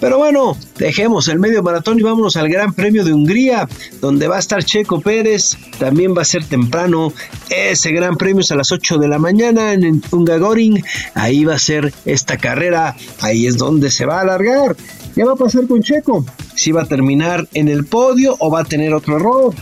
Pero 0.03 0.18
bueno, 0.18 0.57
dejemos 0.78 1.28
el 1.28 1.39
medio 1.39 1.62
maratón 1.62 2.01
y 2.01 2.03
vámonos 2.03 2.37
al 2.37 2.49
Gran 2.49 2.72
Premio 2.72 3.05
de 3.05 3.12
Hungría, 3.12 3.68
donde 4.01 4.26
va 4.26 4.35
a 4.35 4.41
estar 4.41 4.64
Checo 4.64 5.01
Pérez. 5.01 5.57
También 5.78 6.12
va 6.16 6.22
a 6.22 6.24
ser 6.24 6.45
temprano 6.45 7.12
ese 7.51 7.93
Gran 7.93 8.16
Premio 8.16 8.41
es 8.41 8.51
a 8.51 8.57
las 8.57 8.72
8 8.72 8.99
de 8.99 9.07
la 9.07 9.18
mañana 9.18 9.72
en 9.74 10.03
Hungaroring. 10.11 10.83
Ahí 11.14 11.45
va 11.45 11.55
a 11.55 11.59
ser 11.59 11.93
esta 12.05 12.37
carrera. 12.37 12.97
Ahí 13.20 13.47
es 13.47 13.59
donde 13.59 13.91
se 13.93 14.05
va 14.05 14.18
a 14.18 14.22
alargar. 14.22 14.76
¿Qué 15.14 15.22
va 15.22 15.35
a 15.35 15.37
pasar 15.37 15.66
con 15.68 15.83
Checo? 15.83 16.24
Si 16.57 16.72
va 16.72 16.83
a 16.83 16.87
terminar 16.87 17.47
en 17.55 17.68
el 17.68 17.85
podio 17.85 18.37
o 18.41 18.51
va 18.51 18.62
a 18.62 18.64
tener 18.64 18.95
otro 18.95 19.16
error. 19.16 19.55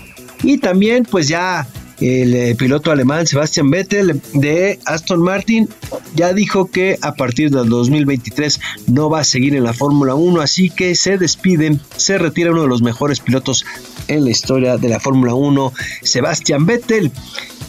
Y 0.42 0.58
también, 0.58 1.04
pues 1.04 1.28
ya 1.28 1.66
el 2.00 2.34
eh, 2.34 2.54
piloto 2.54 2.90
alemán 2.90 3.26
Sebastian 3.26 3.70
Vettel 3.70 4.20
de 4.32 4.78
Aston 4.86 5.20
Martin 5.20 5.68
ya 6.14 6.32
dijo 6.32 6.70
que 6.70 6.98
a 7.02 7.12
partir 7.14 7.50
del 7.50 7.68
2023 7.68 8.58
no 8.86 9.10
va 9.10 9.20
a 9.20 9.24
seguir 9.24 9.54
en 9.54 9.64
la 9.64 9.74
Fórmula 9.74 10.14
1, 10.14 10.40
así 10.40 10.70
que 10.70 10.94
se 10.94 11.18
despide, 11.18 11.78
se 11.96 12.16
retira 12.16 12.52
uno 12.52 12.62
de 12.62 12.68
los 12.68 12.82
mejores 12.82 13.20
pilotos 13.20 13.66
en 14.08 14.24
la 14.24 14.30
historia 14.30 14.76
de 14.78 14.88
la 14.88 14.98
Fórmula 14.98 15.34
1, 15.34 15.72
Sebastian 16.02 16.64
Vettel. 16.66 17.12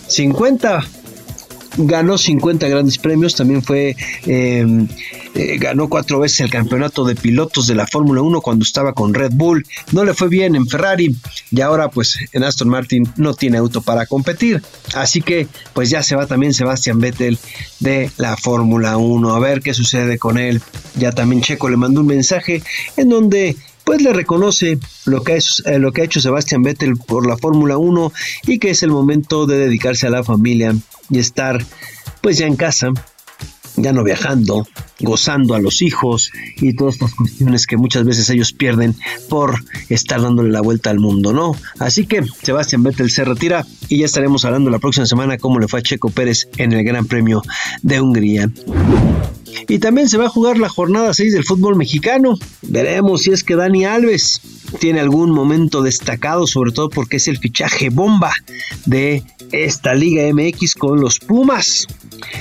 50 0.08 0.84
ganó 1.78 2.18
50 2.18 2.68
grandes 2.68 2.98
premios, 2.98 3.36
también 3.36 3.64
fue, 3.64 3.96
eh, 4.26 4.88
eh, 5.36 5.58
ganó 5.58 5.90
cuatro 5.90 6.20
veces 6.20 6.42
el 6.42 6.50
campeonato 6.50 7.06
de 7.06 7.16
pilotos 7.16 7.68
de 7.68 7.76
la 7.76 7.88
Fórmula 7.88 8.22
1 8.22 8.42
cuando 8.42 8.64
estaba 8.64 8.94
con 8.94 9.14
Red 9.14 9.32
Bull, 9.34 9.66
no 9.92 10.04
le 10.04 10.14
fue 10.14 10.28
bien 10.28 10.56
en 10.56 10.68
Ferrari 10.68 11.16
y 11.52 11.62
ahora 11.62 11.90
pues 11.90 12.18
en 12.34 12.44
Aston 12.44 12.70
Martin 12.70 13.12
no 13.18 13.34
tiene 13.34 13.58
auto 13.58 13.82
para 13.82 14.06
competir, 14.06 14.62
así 14.96 15.22
que 15.22 15.48
pues 15.74 15.90
ya 15.90 16.04
se 16.04 16.16
va 16.16 16.28
también 16.28 16.54
Sebastian 16.54 17.00
Vettel 17.00 17.38
de 17.80 18.12
la 18.18 18.36
Fórmula 18.38 18.98
1, 18.98 19.34
a 19.34 19.40
ver 19.40 19.62
qué 19.62 19.74
sucede 19.74 20.18
con 20.18 20.38
él, 20.38 20.62
ya 20.96 21.12
también 21.12 21.42
Checo 21.42 21.70
le 21.70 21.78
mandó 21.78 22.02
un 22.02 22.08
mensaje 22.08 22.62
en 22.98 23.10
donde 23.10 23.56
pues 23.84 24.02
le 24.02 24.14
reconoce 24.14 24.78
lo 25.06 25.24
que, 25.24 25.38
es, 25.38 25.64
eh, 25.66 25.80
lo 25.80 25.92
que 25.92 26.02
ha 26.02 26.06
hecho 26.06 26.22
Sebastian 26.22 26.64
Vettel 26.64 26.98
por 26.98 27.28
la 27.28 27.38
Fórmula 27.38 27.78
1 27.78 28.12
y 28.48 28.60
que 28.60 28.72
es 28.72 28.84
el 28.84 28.92
momento 28.92 29.46
de 29.46 29.58
dedicarse 29.58 30.08
a 30.08 30.12
la 30.12 30.24
familia 30.24 30.76
y 31.10 31.20
estar 31.20 31.64
pues 32.22 32.38
ya 32.38 32.46
en 32.46 32.56
casa, 32.56 32.92
ya 33.78 33.94
no 33.94 34.04
viajando, 34.04 34.68
gozando 35.00 35.56
a 35.56 35.60
los 35.60 35.82
hijos 35.82 36.32
y 36.58 36.74
todas 36.74 36.96
estas 36.96 37.14
cuestiones 37.14 37.68
que 37.68 37.78
muchas 37.78 38.04
veces 38.04 38.30
ellos 38.30 38.54
pierden 38.54 38.96
por 39.30 39.64
estar 39.90 40.22
dándole 40.22 40.52
la 40.52 40.62
vuelta 40.62 40.90
al 40.90 41.00
mundo, 41.00 41.34
¿no? 41.34 41.56
Así 41.80 42.06
que 42.06 42.24
Sebastián 42.42 42.84
Vettel 42.84 43.12
se 43.12 43.26
retira 43.26 43.66
y 43.90 44.00
ya 44.00 44.06
estaremos 44.06 44.46
hablando 44.46 44.70
la 44.70 44.80
próxima 44.80 45.06
semana 45.06 45.38
cómo 45.38 45.60
le 45.60 45.68
fue 45.68 45.80
a 45.80 45.84
Checo 45.84 46.10
Pérez 46.10 46.48
en 46.58 46.74
el 46.74 46.84
Gran 46.84 47.06
Premio 47.06 47.42
de 47.82 48.02
Hungría. 48.02 48.50
Y 49.68 49.80
también 49.80 50.10
se 50.10 50.18
va 50.18 50.26
a 50.26 50.30
jugar 50.30 50.58
la 50.58 50.70
jornada 50.70 51.14
6 51.14 51.34
del 51.34 51.44
fútbol 51.44 51.76
mexicano. 51.76 52.38
Veremos 52.62 53.24
si 53.24 53.32
es 53.32 53.44
que 53.44 53.56
Dani 53.56 53.86
Alves 53.86 54.42
tiene 54.80 55.00
algún 55.00 55.32
momento 55.32 55.82
destacado, 55.82 56.48
sobre 56.48 56.72
todo 56.72 56.90
porque 56.90 57.18
es 57.18 57.28
el 57.28 57.38
fichaje 57.38 57.90
bomba 57.90 58.32
de 58.86 59.24
esta 59.52 59.94
Liga 59.94 60.24
MX 60.34 60.76
con 60.76 61.02
los 61.02 61.20
Pumas. 61.20 61.88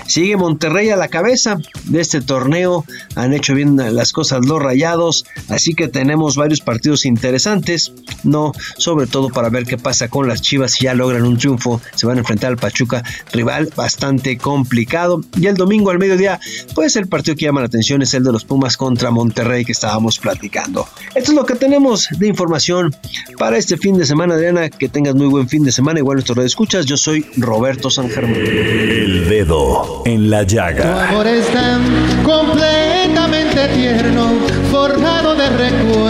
Sigue 0.07 0.37
Monterrey 0.37 0.91
a 0.91 0.97
la 0.97 1.09
cabeza 1.09 1.20
de 1.23 2.01
este 2.01 2.21
torneo. 2.21 2.85
Han 3.15 3.33
hecho 3.33 3.55
bien 3.55 3.77
las 3.77 4.13
cosas 4.13 4.47
los 4.47 4.61
rayados. 4.63 5.25
Así 5.49 5.75
que 5.75 5.89
tenemos 5.89 6.37
varios 6.37 6.61
partidos 6.61 7.05
interesantes. 7.05 7.93
No, 8.25 8.53
sobre 8.77 9.07
todo 9.07 9.29
para 9.29 9.49
ver 9.49 9.65
qué 9.65 9.79
pasa 9.79 10.09
con 10.09 10.29
las 10.29 10.43
Chivas. 10.43 10.73
Si 10.73 10.85
ya 10.85 10.95
logran 10.95 11.23
un 11.23 11.39
triunfo, 11.39 11.81
se 11.95 12.07
van 12.07 12.17
a 12.17 12.21
enfrentar 12.21 12.51
al 12.51 12.57
Pachuca, 12.57 13.03
rival 13.33 13.71
bastante 13.77 14.39
complicado. 14.39 15.21
Y 15.37 15.47
el 15.47 15.57
domingo 15.57 15.91
al 15.91 15.99
mediodía, 15.99 16.41
pues 16.75 16.97
el 16.97 17.09
partido 17.09 17.37
que 17.37 17.47
llama 17.47 17.61
la 17.61 17.67
atención 17.67 18.03
es 18.03 18.15
el 18.15 18.25
de 18.25 18.33
los 18.33 18.45
Pumas 18.45 18.77
contra 18.77 19.11
Monterrey 19.11 19.65
que 19.65 19.73
estábamos 19.73 20.19
platicando. 20.19 20.87
Esto 21.15 21.33
es 21.33 21.37
lo 21.37 21.45
que 21.45 21.55
tenemos 21.55 22.09
de 22.19 22.29
información 22.29 22.95
para 23.39 23.59
este 23.59 23.77
fin 23.77 23.99
de 23.99 24.07
semana, 24.07 24.35
Adriana. 24.35 24.69
Que 24.69 24.89
tengas 24.89 25.15
muy 25.15 25.27
buen 25.27 25.49
fin 25.49 25.65
de 25.65 25.73
semana. 25.73 25.99
Igual 25.99 26.17
nuestro 26.17 26.35
red 26.35 26.45
escuchas. 26.45 26.87
Yo 26.87 26.97
soy 26.97 27.27
Roberto 27.37 27.91
San 27.91 28.09
Germán. 28.09 28.37
El 28.37 29.29
dedo 29.29 30.03
en 30.05 30.31
la 30.31 30.43
llaga. 30.43 31.10
Tu 31.11 31.17
amor 31.17 31.27
es 31.27 31.47
tan 31.53 31.83
completamente 32.23 33.67
tierno, 33.75 34.29
forjado 34.71 35.35
de 35.35 35.49
recuerdos. 35.49 36.05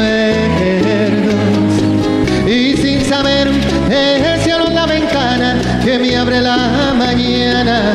Y 2.47 2.77
sin 2.77 3.03
saber, 3.07 3.49
es 3.91 4.43
cielo 4.43 4.69
la 4.71 4.85
ventana 4.85 5.81
que 5.83 5.99
me 5.99 6.17
abre 6.17 6.43
la 6.43 6.93
mañana. 6.99 7.95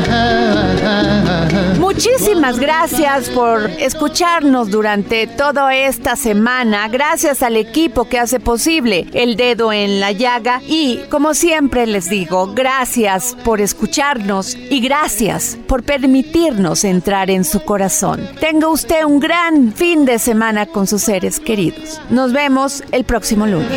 Muchísimas 1.95 2.59
gracias 2.59 3.29
por 3.29 3.69
escucharnos 3.79 4.69
durante 4.69 5.27
toda 5.27 5.73
esta 5.73 6.17
semana. 6.17 6.89
Gracias 6.89 7.41
al 7.41 7.55
equipo 7.55 8.09
que 8.09 8.19
hace 8.19 8.41
posible 8.41 9.07
el 9.13 9.37
dedo 9.37 9.71
en 9.71 10.01
la 10.01 10.11
llaga. 10.11 10.61
Y 10.67 10.99
como 11.09 11.33
siempre 11.33 11.87
les 11.87 12.09
digo, 12.09 12.53
gracias 12.53 13.37
por 13.45 13.61
escucharnos 13.61 14.57
y 14.57 14.81
gracias 14.81 15.57
por 15.69 15.83
permitirnos 15.83 16.83
entrar 16.83 17.29
en 17.29 17.45
su 17.45 17.63
corazón. 17.63 18.27
Tenga 18.41 18.67
usted 18.67 19.05
un 19.05 19.21
gran 19.21 19.71
fin 19.71 20.03
de 20.03 20.19
semana 20.19 20.65
con 20.65 20.87
sus 20.87 21.01
seres 21.01 21.39
queridos. 21.39 22.01
Nos 22.09 22.33
vemos 22.33 22.83
el 22.91 23.05
próximo 23.05 23.47
lunes. 23.47 23.71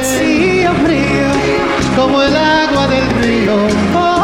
Como 1.95 2.21
el 2.21 2.37
agua 2.37 2.89
del 2.89 3.11
río, 3.23 4.18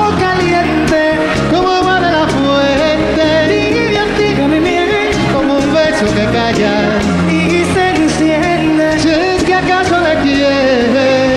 y 6.57 7.65
se 7.75 7.91
enciende, 7.91 8.99
si 9.01 9.09
es 9.09 9.43
que 9.43 9.55
acaso 9.55 9.99
le 10.01 10.15
quiere. 10.23 11.35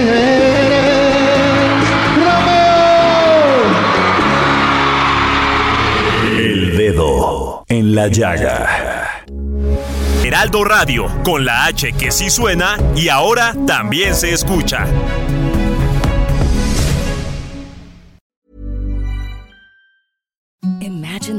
Romeo. 2.18 3.58
El 6.38 6.78
dedo 6.78 7.64
en 7.68 7.96
la 7.96 8.08
llaga. 8.08 9.24
Heraldo 10.24 10.64
Radio, 10.64 11.08
con 11.24 11.46
la 11.46 11.66
H 11.66 11.94
que 11.94 12.12
sí 12.12 12.30
suena 12.30 12.78
y 12.96 13.10
ahora 13.10 13.56
también 13.66 14.14
se 14.14 14.34
escucha. 14.34 14.86